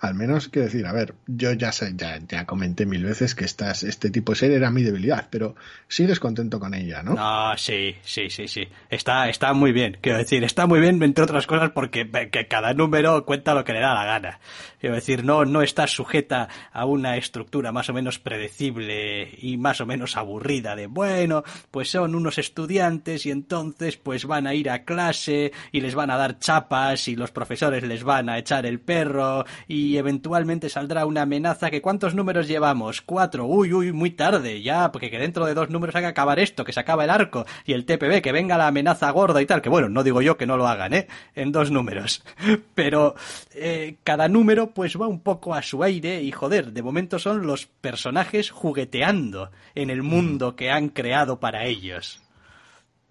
Al 0.00 0.14
menos 0.14 0.48
quiero 0.48 0.66
decir, 0.66 0.86
a 0.86 0.92
ver, 0.92 1.14
yo 1.26 1.52
ya 1.52 1.72
sé, 1.72 1.92
ya, 1.96 2.18
ya 2.28 2.46
comenté 2.46 2.86
mil 2.86 3.04
veces 3.04 3.34
que 3.34 3.44
estas, 3.44 3.82
este 3.82 4.10
tipo 4.10 4.32
de 4.32 4.36
serie 4.36 4.56
era 4.56 4.70
mi 4.70 4.82
debilidad, 4.82 5.28
pero 5.30 5.56
sigues 5.88 6.20
contento 6.20 6.60
con 6.60 6.74
ella, 6.74 7.02
¿no? 7.02 7.14
No, 7.14 7.56
sí, 7.56 7.96
sí, 8.02 8.30
sí, 8.30 8.48
sí. 8.48 8.68
Está, 8.88 9.28
está 9.28 9.52
muy 9.52 9.72
bien. 9.72 9.98
Quiero 10.00 10.18
decir, 10.18 10.44
está 10.44 10.66
muy 10.66 10.80
bien, 10.80 11.02
entre 11.02 11.24
otras 11.24 11.46
cosas, 11.46 11.70
porque 11.70 12.08
que 12.30 12.46
cada 12.46 12.74
número 12.74 13.24
cuenta 13.24 13.54
lo 13.54 13.64
que 13.64 13.72
le 13.72 13.80
da 13.80 13.94
la 13.94 14.04
gana. 14.04 14.40
Quiero 14.80 14.96
decir, 14.96 15.24
no, 15.24 15.44
no 15.44 15.62
está 15.62 15.86
sujeta 15.86 16.48
a 16.72 16.84
una 16.84 17.16
estructura 17.16 17.72
más 17.72 17.88
o 17.88 17.94
menos 17.94 18.18
predecible 18.18 19.30
y 19.38 19.56
más 19.56 19.80
o 19.80 19.86
menos 19.86 20.16
aburrida 20.16 20.76
de, 20.76 20.86
bueno, 20.86 21.42
pues 21.70 21.90
son 21.90 22.14
unos 22.14 22.38
estudiantes 22.38 23.26
y 23.26 23.30
entonces 23.30 23.96
pues 23.96 24.26
van 24.26 24.46
a 24.46 24.54
ir 24.54 24.70
a 24.70 24.84
clase 24.84 25.52
y 25.72 25.80
les 25.80 25.94
van 25.94 26.10
a 26.10 26.16
dar 26.16 26.38
chapas 26.38 27.08
y 27.08 27.16
los 27.16 27.30
profesores 27.30 27.82
les 27.82 28.04
van 28.04 28.28
a 28.28 28.38
echar 28.38 28.66
el 28.66 28.80
perro 28.80 29.43
y 29.68 29.96
eventualmente 29.96 30.68
saldrá 30.68 31.06
una 31.06 31.22
amenaza 31.22 31.70
que 31.70 31.82
¿cuántos 31.82 32.14
números 32.14 32.48
llevamos? 32.48 33.00
Cuatro. 33.00 33.46
Uy, 33.46 33.72
uy, 33.72 33.92
muy 33.92 34.10
tarde, 34.10 34.62
ya, 34.62 34.92
porque 34.92 35.10
que 35.10 35.18
dentro 35.18 35.46
de 35.46 35.54
dos 35.54 35.70
números 35.70 35.94
hay 35.96 36.02
que 36.02 36.08
acabar 36.08 36.38
esto, 36.38 36.64
que 36.64 36.72
se 36.72 36.80
acaba 36.80 37.04
el 37.04 37.10
arco 37.10 37.46
y 37.64 37.72
el 37.72 37.84
TPB, 37.84 38.22
que 38.22 38.32
venga 38.32 38.58
la 38.58 38.68
amenaza 38.68 39.10
gorda 39.10 39.40
y 39.42 39.46
tal, 39.46 39.62
que 39.62 39.68
bueno, 39.68 39.88
no 39.88 40.02
digo 40.02 40.22
yo 40.22 40.36
que 40.36 40.46
no 40.46 40.56
lo 40.56 40.68
hagan, 40.68 40.94
¿eh? 40.94 41.08
En 41.34 41.52
dos 41.52 41.70
números. 41.70 42.22
Pero 42.74 43.14
eh, 43.54 43.96
cada 44.04 44.28
número 44.28 44.70
pues 44.70 44.96
va 44.96 45.06
un 45.06 45.20
poco 45.20 45.54
a 45.54 45.62
su 45.62 45.82
aire 45.82 46.22
y 46.22 46.32
joder, 46.32 46.72
de 46.72 46.82
momento 46.82 47.18
son 47.18 47.46
los 47.46 47.66
personajes 47.66 48.50
jugueteando 48.50 49.50
en 49.74 49.90
el 49.90 50.02
mundo 50.02 50.56
que 50.56 50.70
han 50.70 50.88
creado 50.88 51.40
para 51.40 51.64
ellos. 51.64 52.20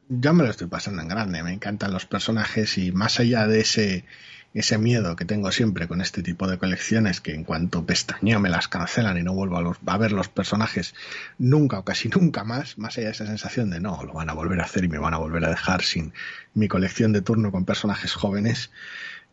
Yo 0.09 0.33
me 0.33 0.43
lo 0.43 0.49
estoy 0.49 0.67
pasando 0.67 1.01
en 1.01 1.07
grande, 1.07 1.43
me 1.43 1.53
encantan 1.53 1.93
los 1.93 2.05
personajes 2.05 2.77
y 2.77 2.91
más 2.91 3.19
allá 3.19 3.47
de 3.47 3.61
ese 3.61 4.05
ese 4.53 4.77
miedo 4.77 5.15
que 5.15 5.25
tengo 5.25 5.51
siempre 5.51 5.87
con 5.87 6.01
este 6.01 6.21
tipo 6.21 6.47
de 6.47 6.57
colecciones 6.57 7.21
que 7.21 7.33
en 7.33 7.43
cuanto 7.43 7.85
pestañeo 7.85 8.39
me 8.39 8.49
las 8.49 8.67
cancelan 8.67 9.17
y 9.17 9.23
no 9.23 9.33
vuelvo 9.33 9.57
a, 9.57 9.93
a, 9.93 9.97
ver 9.97 10.11
los 10.11 10.29
personajes 10.29 10.93
nunca 11.39 11.79
o 11.79 11.83
casi 11.83 12.09
nunca 12.09 12.43
más, 12.43 12.77
más 12.77 12.97
allá 12.97 13.07
de 13.07 13.13
esa 13.13 13.25
sensación 13.25 13.69
de 13.69 13.79
no, 13.79 14.03
lo 14.03 14.13
van 14.13 14.29
a 14.29 14.33
volver 14.33 14.59
a 14.59 14.65
hacer 14.65 14.83
y 14.83 14.89
me 14.89 14.99
van 14.99 15.13
a 15.13 15.17
volver 15.17 15.43
a 15.45 15.49
dejar 15.49 15.81
sin 15.81 16.13
mi 16.53 16.67
colección 16.67 17.13
de 17.13 17.21
turno 17.21 17.51
con 17.51 17.65
personajes 17.65 18.13
jóvenes, 18.13 18.69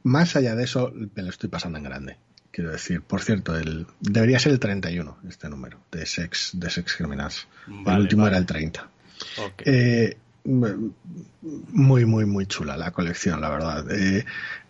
más 0.02 0.36
allá 0.36 0.54
de 0.54 0.64
eso 0.64 0.92
me 1.14 1.22
lo 1.22 1.28
estoy 1.28 1.50
pasando 1.50 1.78
en 1.78 1.84
grande. 1.84 2.16
Quiero 2.50 2.72
decir, 2.72 3.02
por 3.02 3.22
cierto, 3.22 3.56
el, 3.56 3.86
debería 4.00 4.38
ser 4.40 4.52
el 4.52 4.58
31 4.58 5.18
este 5.28 5.48
número 5.48 5.78
de 5.92 6.04
Sex, 6.04 6.50
de 6.54 6.68
sex 6.68 6.96
Criminals. 6.96 7.46
Vale, 7.66 7.96
el 7.96 8.02
último 8.02 8.22
vale. 8.22 8.32
era 8.32 8.38
el 8.38 8.46
30. 8.46 8.90
Okay. 9.38 9.72
Eh, 9.72 10.18
muy, 10.44 12.04
muy, 12.04 12.26
muy 12.26 12.46
chula 12.46 12.76
la 12.76 12.90
colección, 12.92 13.40
la 13.40 13.50
verdad. 13.50 13.90
Eh, 13.90 14.24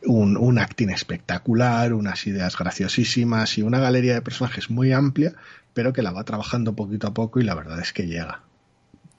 un, 0.05 0.37
un, 0.37 0.59
acting 0.59 0.91
espectacular, 0.91 1.93
unas 1.93 2.27
ideas 2.27 2.57
graciosísimas 2.57 3.59
y 3.59 3.63
una 3.63 3.81
galería 3.81 4.15
de 4.15 4.23
personajes 4.23 4.71
muy 4.71 4.93
amplia, 4.93 5.35
pero 5.73 5.93
que 5.93 6.03
la 6.03 6.13
va 6.13 6.25
trabajando 6.25 6.75
poquito 6.75 7.09
a 7.09 7.15
poco 7.15 7.41
y 7.41 7.45
la 7.45 7.55
verdad 7.55 7.81
es 7.81 7.93
que 7.93 8.07
llega. 8.07 8.43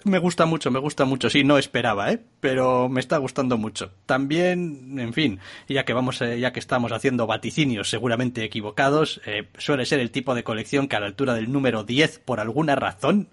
Me 0.04 0.18
gusta 0.18 0.46
mucho, 0.46 0.72
me 0.72 0.80
gusta 0.80 1.06
mucho. 1.06 1.30
Sí, 1.30 1.44
no 1.44 1.58
esperaba, 1.58 2.12
¿eh? 2.12 2.20
Pero 2.40 2.90
me 2.90 3.00
está 3.00 3.18
gustando 3.18 3.58
mucho. 3.58 3.92
También, 4.06 4.98
en 5.00 5.14
fin, 5.14 5.40
ya 5.68 5.86
que 5.86 5.94
vamos, 5.94 6.22
eh, 6.22 6.40
ya 6.40 6.52
que 6.52 6.60
estamos 6.60 6.92
haciendo 6.92 7.28
vaticinios 7.28 7.90
seguramente 7.90 8.44
equivocados, 8.44 9.22
eh, 9.26 9.48
suele 9.58 9.86
ser 9.86 10.00
el 10.00 10.10
tipo 10.10 10.34
de 10.34 10.44
colección 10.44 10.88
que 10.88 10.96
a 10.96 11.00
la 11.00 11.06
altura 11.06 11.36
del 11.36 11.52
número 11.52 11.84
10, 11.84 12.20
por 12.20 12.40
alguna 12.40 12.76
razón, 12.76 13.30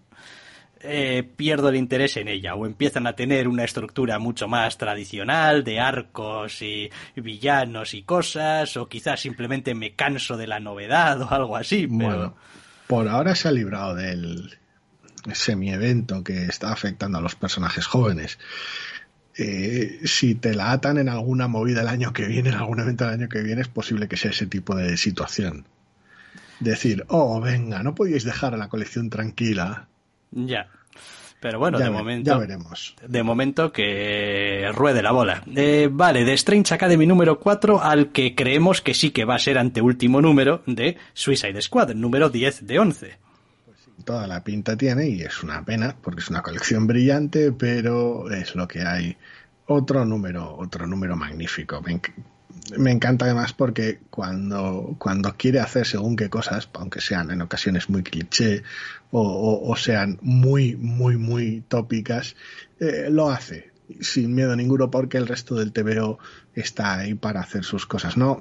eh, 0.81 1.29
pierdo 1.37 1.69
el 1.69 1.77
interés 1.77 2.17
en 2.17 2.29
ella 2.29 2.55
o 2.55 2.67
empiezan 2.67 3.07
a 3.07 3.15
tener 3.15 3.49
una 3.49 3.65
estructura 3.65 4.19
mucho 4.19 4.49
más 4.49 4.79
tradicional 4.79 5.65
de 5.65 5.81
arcos 5.81 6.63
y 6.63 6.91
villanos 7.17 7.95
y 7.95 8.03
cosas 8.03 8.77
o 8.77 8.89
quizás 8.89 9.21
simplemente 9.21 9.75
me 9.75 9.95
canso 9.95 10.37
de 10.37 10.47
la 10.47 10.61
novedad 10.61 11.21
o 11.23 11.31
algo 11.31 11.57
así. 11.57 11.87
Bueno, 11.87 12.35
por 12.87 13.09
ahora 13.09 13.35
se 13.35 13.49
ha 13.49 13.53
librado 13.53 13.95
del 13.95 14.59
semi-evento 15.33 16.23
que 16.23 16.45
está 16.45 16.73
afectando 16.73 17.19
a 17.19 17.21
los 17.21 17.35
personajes 17.35 17.87
jóvenes. 17.87 18.39
Eh, 19.37 20.01
si 20.05 20.35
te 20.35 20.55
la 20.55 20.73
atan 20.73 20.99
en 20.99 21.09
alguna 21.09 21.47
movida 21.47 21.83
el 21.83 21.89
año 21.89 22.13
que 22.13 22.27
viene, 22.27 22.49
en 22.49 22.57
algún 22.57 22.81
evento 22.81 23.05
del 23.05 23.15
año 23.15 23.29
que 23.29 23.43
viene, 23.43 23.61
es 23.61 23.69
posible 23.69 24.09
que 24.09 24.17
sea 24.17 24.33
ese 24.33 24.47
tipo 24.47 24.75
de 24.75 24.97
situación. 24.97 25.67
Decir, 26.61 27.05
oh, 27.09 27.41
venga, 27.41 27.83
no 27.85 27.95
podíais 27.95 28.25
dejar 28.25 28.55
a 28.55 28.57
la 28.57 28.69
colección 28.69 29.11
tranquila. 29.11 29.87
Ya. 30.31 30.69
Pero 31.41 31.59
bueno, 31.59 31.79
ya 31.79 31.85
de 31.85 31.91
ve, 31.91 31.97
momento. 31.97 32.31
Ya 32.31 32.39
veremos. 32.39 32.97
De 33.07 33.23
momento 33.23 33.73
que 33.73 34.71
ruede 34.75 35.03
la 35.03 35.13
bola. 35.13 35.43
Eh, 35.55 35.89
vale, 35.91 36.25
de 36.25 36.33
Strange 36.35 36.75
Academy 36.75 37.07
número 37.07 37.39
4 37.39 37.81
al 37.81 38.11
que 38.11 38.35
creemos 38.35 38.81
que 38.81 38.95
sí 38.95 39.11
que 39.11 39.25
va 39.25 39.37
a 39.37 39.39
ser 39.39 39.57
anteúltimo 39.59 40.21
número 40.21 40.63
de 40.67 40.97
Suicide 41.15 41.63
Squad, 41.63 41.95
número 41.95 42.29
10 42.29 42.67
de 42.67 42.79
11 42.79 43.19
toda 44.05 44.27
la 44.27 44.43
pinta 44.43 44.75
tiene 44.75 45.07
y 45.07 45.21
es 45.21 45.43
una 45.43 45.63
pena 45.67 45.95
porque 46.01 46.21
es 46.21 46.31
una 46.31 46.41
colección 46.41 46.87
brillante, 46.87 47.53
pero 47.53 48.31
es 48.31 48.55
lo 48.55 48.67
que 48.67 48.81
hay. 48.81 49.19
Otro 49.67 50.07
número, 50.07 50.57
otro 50.57 50.87
número 50.87 51.15
magnífico. 51.15 51.83
Me, 52.71 52.77
enc 52.77 52.79
me, 52.79 52.91
encanta 52.93 53.25
además 53.25 53.53
porque 53.53 54.01
cuando, 54.11 54.97
cuando 54.99 55.35
quiere 55.37 55.61
hacer 55.61 55.87
según 55.87 56.17
qué 56.17 56.29
cosas, 56.29 56.69
aunque 56.75 57.01
sean 57.01 57.31
en 57.31 57.43
ocasiones 57.43 57.89
muy 57.89 58.03
cliché 58.03 58.63
o, 59.11 59.75
sean 59.77 60.19
muy, 60.21 60.77
muy, 60.77 61.17
muy 61.17 61.63
tópicas, 61.69 62.37
eh, 62.81 63.09
lo 63.11 63.31
hace 63.31 63.73
sin 64.01 64.35
miedo 64.35 64.55
ninguno 64.55 64.91
porque 64.91 65.17
el 65.17 65.27
resto 65.27 65.55
del 65.55 65.73
TVO 65.73 66.19
está 66.55 66.99
ahí 66.99 67.15
para 67.15 67.41
hacer 67.41 67.65
sus 67.65 67.87
cosas. 67.87 68.17
No, 68.17 68.41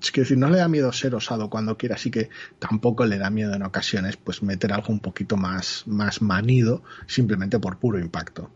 es 0.00 0.10
que 0.10 0.22
decir, 0.22 0.38
no 0.38 0.48
le 0.48 0.58
da 0.58 0.68
miedo 0.68 0.92
ser 0.92 1.14
osado 1.14 1.50
cuando 1.50 1.76
quiera, 1.76 1.96
así 1.96 2.10
que 2.10 2.30
tampoco 2.58 3.04
le 3.04 3.18
da 3.18 3.30
miedo 3.30 3.54
en 3.54 3.62
ocasiones 3.62 4.16
pues 4.16 4.42
meter 4.42 4.72
algo 4.72 4.92
un 4.92 5.00
poquito 5.00 5.36
más, 5.36 5.84
más 5.86 6.22
manido 6.22 6.82
simplemente 7.06 7.58
por 7.58 7.78
puro 7.78 7.98
impacto. 7.98 8.50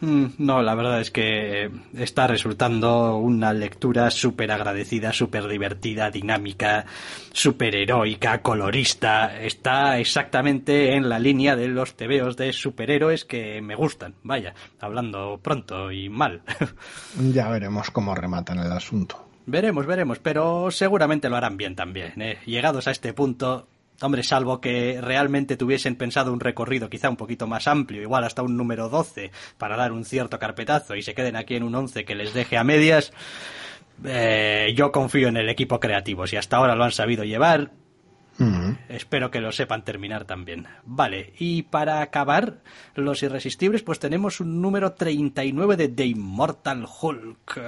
Mm, 0.00 0.26
No, 0.38 0.60
la 0.62 0.74
verdad 0.74 1.00
es 1.00 1.10
que 1.10 1.70
está 1.96 2.26
resultando 2.26 3.16
una 3.16 3.52
lectura 3.54 4.10
súper 4.10 4.50
agradecida, 4.52 5.12
súper 5.12 5.48
divertida, 5.48 6.10
dinámica, 6.10 6.84
súper 7.32 7.74
heroica, 7.76 8.42
colorista. 8.42 9.40
Está 9.40 9.98
exactamente 9.98 10.94
en 10.94 11.08
la 11.08 11.18
línea 11.18 11.56
de 11.56 11.68
los 11.68 11.94
tebeos 11.96 12.36
de 12.36 12.52
superhéroes 12.52 13.24
que 13.24 13.62
me 13.62 13.74
gustan. 13.74 14.14
Vaya, 14.22 14.54
hablando 14.80 15.40
pronto 15.42 15.90
y 15.92 16.08
mal. 16.08 16.42
Ya 17.32 17.48
veremos 17.48 17.90
cómo 17.90 18.14
rematan 18.14 18.58
el 18.58 18.70
asunto. 18.72 19.26
Veremos, 19.46 19.86
veremos, 19.86 20.18
pero 20.18 20.70
seguramente 20.70 21.28
lo 21.28 21.36
harán 21.36 21.56
bien 21.56 21.74
también. 21.76 22.20
¿eh? 22.20 22.38
Llegados 22.46 22.88
a 22.88 22.90
este 22.90 23.12
punto, 23.12 23.68
Hombre, 24.00 24.22
salvo 24.22 24.60
que 24.60 25.00
realmente 25.00 25.56
tuviesen 25.56 25.96
pensado 25.96 26.32
un 26.32 26.40
recorrido 26.40 26.90
quizá 26.90 27.08
un 27.08 27.16
poquito 27.16 27.46
más 27.46 27.66
amplio, 27.66 28.02
igual 28.02 28.24
hasta 28.24 28.42
un 28.42 28.56
número 28.56 28.88
12, 28.88 29.30
para 29.58 29.76
dar 29.76 29.92
un 29.92 30.04
cierto 30.04 30.38
carpetazo 30.38 30.94
y 30.96 31.02
se 31.02 31.14
queden 31.14 31.36
aquí 31.36 31.56
en 31.56 31.62
un 31.62 31.74
11 31.74 32.04
que 32.04 32.14
les 32.14 32.34
deje 32.34 32.56
a 32.58 32.64
medias, 32.64 33.12
eh, 34.04 34.72
yo 34.76 34.92
confío 34.92 35.28
en 35.28 35.36
el 35.36 35.48
equipo 35.48 35.80
creativo. 35.80 36.26
Si 36.26 36.36
hasta 36.36 36.56
ahora 36.58 36.74
lo 36.76 36.84
han 36.84 36.92
sabido 36.92 37.24
llevar, 37.24 37.70
Uh 38.38 38.44
-huh. 38.44 38.78
espero 38.90 39.30
que 39.30 39.40
lo 39.40 39.50
sepan 39.50 39.82
terminar 39.82 40.26
también. 40.26 40.66
Vale, 40.84 41.32
y 41.38 41.62
para 41.62 42.02
acabar, 42.02 42.58
los 42.94 43.22
irresistibles, 43.22 43.82
pues 43.82 43.98
tenemos 43.98 44.40
un 44.40 44.60
número 44.60 44.92
39 44.92 45.76
de 45.78 45.88
The 45.88 46.04
Immortal 46.04 46.86
Hulk. 47.00 47.60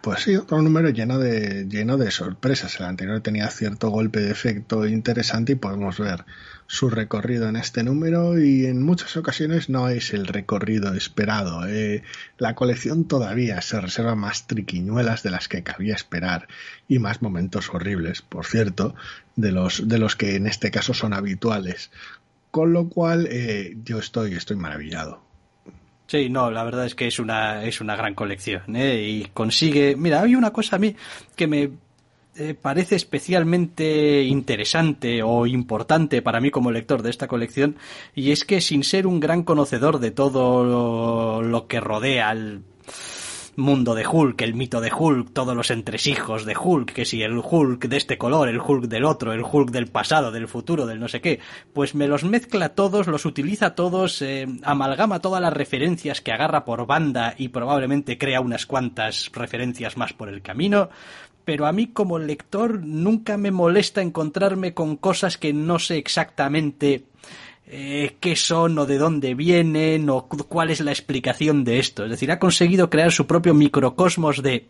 Pues 0.00 0.22
sí, 0.22 0.34
otro 0.34 0.62
número 0.62 0.88
lleno 0.88 1.18
de, 1.18 1.66
lleno 1.68 1.98
de 1.98 2.10
sorpresas. 2.10 2.80
El 2.80 2.86
anterior 2.86 3.20
tenía 3.20 3.50
cierto 3.50 3.90
golpe 3.90 4.20
de 4.20 4.30
efecto 4.30 4.86
interesante 4.86 5.52
y 5.52 5.56
podemos 5.56 5.98
ver 5.98 6.24
su 6.66 6.88
recorrido 6.88 7.48
en 7.50 7.56
este 7.56 7.82
número 7.82 8.40
y 8.40 8.64
en 8.64 8.82
muchas 8.82 9.18
ocasiones 9.18 9.68
no 9.68 9.90
es 9.90 10.14
el 10.14 10.26
recorrido 10.26 10.94
esperado. 10.94 11.66
Eh, 11.66 12.02
la 12.38 12.54
colección 12.54 13.04
todavía 13.04 13.60
se 13.60 13.78
reserva 13.78 14.14
más 14.14 14.46
triquiñuelas 14.46 15.22
de 15.22 15.30
las 15.32 15.48
que 15.48 15.62
cabía 15.62 15.96
esperar 15.96 16.48
y 16.88 16.98
más 16.98 17.20
momentos 17.20 17.68
horribles, 17.68 18.22
por 18.22 18.46
cierto, 18.46 18.94
de 19.36 19.52
los, 19.52 19.86
de 19.86 19.98
los 19.98 20.16
que 20.16 20.36
en 20.36 20.46
este 20.46 20.70
caso 20.70 20.94
son 20.94 21.12
habituales. 21.12 21.90
Con 22.50 22.72
lo 22.72 22.88
cual 22.88 23.28
eh, 23.30 23.76
yo 23.84 23.98
estoy, 23.98 24.32
estoy 24.32 24.56
maravillado. 24.56 25.29
Sí, 26.10 26.28
no, 26.28 26.50
la 26.50 26.64
verdad 26.64 26.86
es 26.86 26.96
que 26.96 27.06
es 27.06 27.20
una, 27.20 27.62
es 27.62 27.80
una 27.80 27.94
gran 27.94 28.16
colección, 28.16 28.74
¿eh? 28.74 29.00
Y 29.00 29.26
consigue. 29.32 29.94
Mira, 29.94 30.22
hay 30.22 30.34
una 30.34 30.52
cosa 30.52 30.74
a 30.74 30.78
mí 30.80 30.96
que 31.36 31.46
me 31.46 31.70
eh, 32.34 32.54
parece 32.60 32.96
especialmente 32.96 34.24
interesante 34.24 35.22
o 35.22 35.46
importante 35.46 36.20
para 36.20 36.40
mí 36.40 36.50
como 36.50 36.72
lector 36.72 37.02
de 37.04 37.10
esta 37.10 37.28
colección, 37.28 37.76
y 38.12 38.32
es 38.32 38.44
que 38.44 38.60
sin 38.60 38.82
ser 38.82 39.06
un 39.06 39.20
gran 39.20 39.44
conocedor 39.44 40.00
de 40.00 40.10
todo 40.10 40.64
lo, 40.64 41.42
lo 41.42 41.68
que 41.68 41.78
rodea 41.78 42.30
al 42.30 42.62
mundo 43.60 43.94
de 43.94 44.06
Hulk, 44.06 44.40
el 44.42 44.54
mito 44.54 44.80
de 44.80 44.90
Hulk, 44.92 45.32
todos 45.32 45.54
los 45.54 45.70
entresijos 45.70 46.44
de 46.44 46.56
Hulk, 46.56 46.92
que 46.92 47.04
si 47.04 47.22
el 47.22 47.38
Hulk 47.38 47.86
de 47.86 47.96
este 47.96 48.18
color, 48.18 48.48
el 48.48 48.60
Hulk 48.60 48.86
del 48.86 49.04
otro, 49.04 49.32
el 49.32 49.44
Hulk 49.44 49.70
del 49.70 49.86
pasado, 49.86 50.32
del 50.32 50.48
futuro, 50.48 50.86
del 50.86 50.98
no 50.98 51.08
sé 51.08 51.20
qué, 51.20 51.38
pues 51.72 51.94
me 51.94 52.08
los 52.08 52.24
mezcla 52.24 52.70
todos, 52.70 53.06
los 53.06 53.24
utiliza 53.24 53.74
todos, 53.74 54.22
eh, 54.22 54.46
amalgama 54.64 55.20
todas 55.20 55.40
las 55.40 55.52
referencias 55.52 56.20
que 56.20 56.32
agarra 56.32 56.64
por 56.64 56.86
banda 56.86 57.34
y 57.38 57.48
probablemente 57.48 58.18
crea 58.18 58.40
unas 58.40 58.66
cuantas 58.66 59.30
referencias 59.32 59.96
más 59.96 60.12
por 60.12 60.28
el 60.28 60.42
camino, 60.42 60.90
pero 61.44 61.66
a 61.66 61.72
mí 61.72 61.88
como 61.88 62.18
lector 62.18 62.80
nunca 62.84 63.36
me 63.36 63.50
molesta 63.50 64.02
encontrarme 64.02 64.74
con 64.74 64.96
cosas 64.96 65.38
que 65.38 65.52
no 65.52 65.78
sé 65.78 65.98
exactamente 65.98 67.04
eh, 67.72 68.16
qué 68.18 68.34
son 68.34 68.76
o 68.78 68.86
de 68.86 68.98
dónde 68.98 69.34
vienen 69.34 70.10
o 70.10 70.26
cuál 70.26 70.70
es 70.70 70.80
la 70.80 70.90
explicación 70.90 71.62
de 71.62 71.78
esto. 71.78 72.04
Es 72.04 72.10
decir, 72.10 72.32
ha 72.32 72.40
conseguido 72.40 72.90
crear 72.90 73.12
su 73.12 73.28
propio 73.28 73.54
microcosmos 73.54 74.42
de 74.42 74.66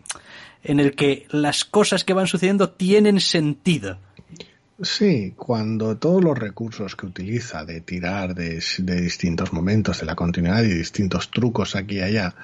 en 0.62 0.80
el 0.80 0.94
que 0.94 1.26
las 1.30 1.64
cosas 1.64 2.04
que 2.04 2.12
van 2.12 2.26
sucediendo 2.26 2.68
tienen 2.68 3.20
sentido. 3.20 3.98
Sí, 4.82 5.32
cuando 5.36 5.96
todos 5.96 6.22
los 6.22 6.38
recursos 6.38 6.94
que 6.94 7.06
utiliza 7.06 7.64
de 7.64 7.80
tirar 7.80 8.34
de, 8.34 8.62
de 8.78 9.00
distintos 9.00 9.52
momentos 9.52 10.00
de 10.00 10.06
la 10.06 10.14
continuidad 10.14 10.62
y 10.62 10.74
distintos 10.74 11.30
trucos 11.30 11.76
aquí 11.76 11.96
y 11.96 12.00
allá, 12.02 12.34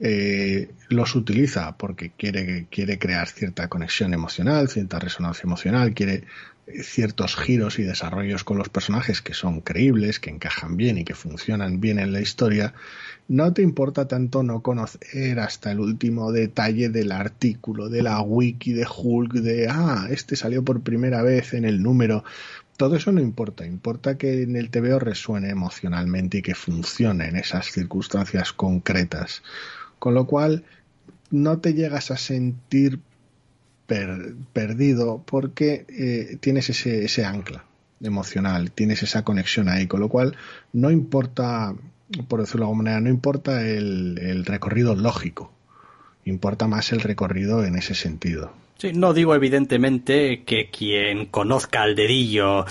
eh, 0.00 0.70
los 0.88 1.14
utiliza 1.14 1.76
porque 1.76 2.10
quiere, 2.16 2.66
quiere 2.70 2.98
crear 2.98 3.28
cierta 3.28 3.68
conexión 3.68 4.14
emocional, 4.14 4.68
cierta 4.68 4.98
resonancia 4.98 5.42
emocional, 5.44 5.92
quiere 5.92 6.24
ciertos 6.82 7.36
giros 7.36 7.78
y 7.78 7.82
desarrollos 7.82 8.44
con 8.44 8.58
los 8.58 8.68
personajes 8.68 9.22
que 9.22 9.34
son 9.34 9.60
creíbles, 9.60 10.20
que 10.20 10.30
encajan 10.30 10.76
bien 10.76 10.98
y 10.98 11.04
que 11.04 11.14
funcionan 11.14 11.80
bien 11.80 11.98
en 11.98 12.12
la 12.12 12.20
historia, 12.20 12.74
no 13.28 13.52
te 13.52 13.62
importa 13.62 14.08
tanto 14.08 14.42
no 14.42 14.60
conocer 14.60 15.38
hasta 15.38 15.70
el 15.70 15.80
último 15.80 16.32
detalle 16.32 16.88
del 16.88 17.12
artículo, 17.12 17.88
de 17.88 18.02
la 18.02 18.20
wiki 18.20 18.72
de 18.72 18.86
Hulk, 18.86 19.34
de, 19.34 19.68
ah, 19.68 20.08
este 20.10 20.36
salió 20.36 20.64
por 20.64 20.80
primera 20.82 21.22
vez 21.22 21.54
en 21.54 21.64
el 21.64 21.82
número. 21.82 22.24
Todo 22.76 22.96
eso 22.96 23.12
no 23.12 23.20
importa, 23.20 23.66
importa 23.66 24.18
que 24.18 24.42
en 24.42 24.56
el 24.56 24.70
TVO 24.70 24.98
resuene 24.98 25.50
emocionalmente 25.50 26.38
y 26.38 26.42
que 26.42 26.54
funcione 26.54 27.28
en 27.28 27.36
esas 27.36 27.70
circunstancias 27.70 28.52
concretas. 28.52 29.42
Con 29.98 30.14
lo 30.14 30.26
cual, 30.26 30.64
no 31.30 31.58
te 31.58 31.74
llegas 31.74 32.10
a 32.10 32.16
sentir 32.16 32.98
perdido 34.52 35.22
porque 35.26 35.86
eh, 35.88 36.36
tienes 36.40 36.70
ese, 36.70 37.04
ese 37.04 37.24
ancla 37.24 37.64
emocional, 38.02 38.70
tienes 38.70 39.02
esa 39.02 39.24
conexión 39.24 39.68
ahí, 39.68 39.86
con 39.86 40.00
lo 40.00 40.08
cual 40.08 40.36
no 40.72 40.90
importa 40.90 41.74
por 42.28 42.40
decirlo 42.40 42.66
de 42.66 42.70
alguna 42.70 42.82
manera, 42.82 43.00
no 43.00 43.10
importa 43.10 43.62
el, 43.66 44.44
recorrido 44.44 44.94
lógico, 44.94 45.52
importa 46.24 46.66
más 46.66 46.92
el 46.92 47.00
recorrido 47.00 47.64
en 47.64 47.76
ese 47.76 47.94
sentido. 47.94 48.52
Sí, 48.78 48.92
no 48.92 49.12
digo 49.12 49.34
evidentemente 49.34 50.42
que 50.44 50.70
quien 50.70 51.26
conozca 51.26 51.82
al 51.82 51.94
dedillo 51.94 52.64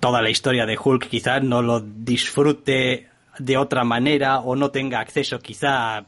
toda 0.00 0.22
la 0.22 0.30
historia 0.30 0.66
de 0.66 0.78
Hulk 0.82 1.08
quizás 1.08 1.42
no 1.42 1.62
lo 1.62 1.80
disfrute 1.80 3.08
de 3.38 3.56
otra 3.56 3.84
manera 3.84 4.40
o 4.40 4.54
no 4.54 4.70
tenga 4.70 5.00
acceso 5.00 5.40
quizá 5.40 6.06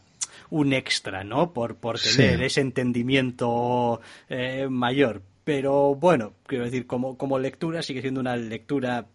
un 0.50 0.72
extra, 0.72 1.24
¿no? 1.24 1.52
Por, 1.52 1.76
por 1.76 1.98
tener 1.98 2.42
ese 2.42 2.60
entendimiento 2.60 4.00
eh, 4.28 4.68
mayor. 4.68 5.22
Pero 5.44 5.94
bueno, 5.94 6.34
quiero 6.46 6.64
decir, 6.64 6.86
como, 6.86 7.16
como 7.16 7.38
lectura 7.38 7.82
sigue 7.82 8.02
siendo 8.02 8.20
una 8.20 8.36
lectura 8.36 9.06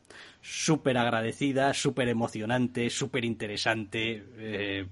súper 0.42 0.98
agradecida, 0.98 1.74
súper 1.74 2.10
emocionante, 2.10 2.90
súper 2.90 3.24
interesante, 3.24 4.24
eh, 4.38 4.86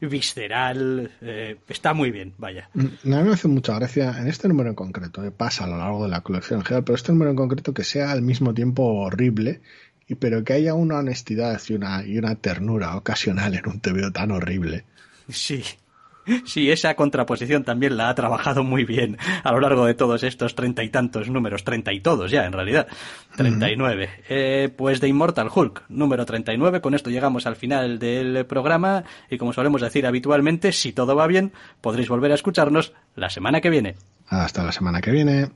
visceral. 0.00 1.10
Eh, 1.20 1.56
está 1.68 1.94
muy 1.94 2.10
bien, 2.10 2.34
vaya. 2.38 2.68
Mm, 2.74 3.12
a 3.12 3.16
mí 3.18 3.22
me 3.28 3.32
hace 3.32 3.48
mucha 3.48 3.74
gracia 3.76 4.16
en 4.18 4.28
este 4.28 4.48
número 4.48 4.68
en 4.68 4.74
concreto, 4.74 5.24
eh, 5.24 5.30
pasa 5.30 5.64
a 5.64 5.68
lo 5.68 5.78
largo 5.78 6.04
de 6.04 6.10
la 6.10 6.20
colección 6.20 6.60
en 6.60 6.66
general, 6.66 6.84
pero 6.84 6.96
este 6.96 7.12
número 7.12 7.30
en 7.30 7.36
concreto 7.36 7.72
que 7.72 7.84
sea 7.84 8.10
al 8.10 8.22
mismo 8.22 8.52
tiempo 8.52 8.82
horrible, 8.82 9.60
y 10.06 10.16
pero 10.16 10.44
que 10.44 10.52
haya 10.52 10.74
una 10.74 10.98
honestidad 10.98 11.60
y 11.68 11.74
una, 11.74 12.04
y 12.04 12.18
una 12.18 12.34
ternura 12.34 12.96
ocasional 12.96 13.54
en 13.54 13.68
un 13.68 13.80
TVO 13.80 14.12
tan 14.12 14.32
horrible. 14.32 14.84
Sí. 15.30 15.62
Sí, 16.44 16.70
esa 16.70 16.94
contraposición 16.94 17.64
también 17.64 17.96
la 17.96 18.08
ha 18.08 18.14
trabajado 18.14 18.62
muy 18.62 18.84
bien 18.84 19.16
a 19.42 19.52
lo 19.52 19.58
largo 19.58 19.86
de 19.86 19.94
todos 19.94 20.22
estos 20.22 20.54
treinta 20.54 20.84
y 20.84 20.90
tantos 20.90 21.28
números, 21.28 21.64
treinta 21.64 21.92
y 21.92 22.00
todos 22.00 22.30
ya 22.30 22.44
en 22.44 22.52
realidad, 22.52 22.86
treinta 23.36 23.70
y 23.70 23.74
nueve. 23.74 24.10
Eh, 24.28 24.68
pues 24.76 25.00
de 25.00 25.08
Immortal 25.08 25.48
Hulk, 25.52 25.84
número 25.88 26.26
treinta 26.26 26.52
y 26.52 26.58
nueve, 26.58 26.80
con 26.80 26.94
esto 26.94 27.10
llegamos 27.10 27.46
al 27.46 27.56
final 27.56 27.98
del 27.98 28.44
programa 28.46 29.02
y 29.30 29.38
como 29.38 29.52
solemos 29.52 29.80
decir 29.80 30.06
habitualmente, 30.06 30.72
si 30.72 30.92
todo 30.92 31.16
va 31.16 31.26
bien, 31.26 31.52
podréis 31.80 32.08
volver 32.08 32.30
a 32.30 32.34
escucharnos 32.34 32.92
la 33.16 33.30
semana 33.30 33.60
que 33.60 33.70
viene. 33.70 33.96
Hasta 34.28 34.62
la 34.62 34.72
semana 34.72 35.00
que 35.00 35.10
viene. 35.10 35.50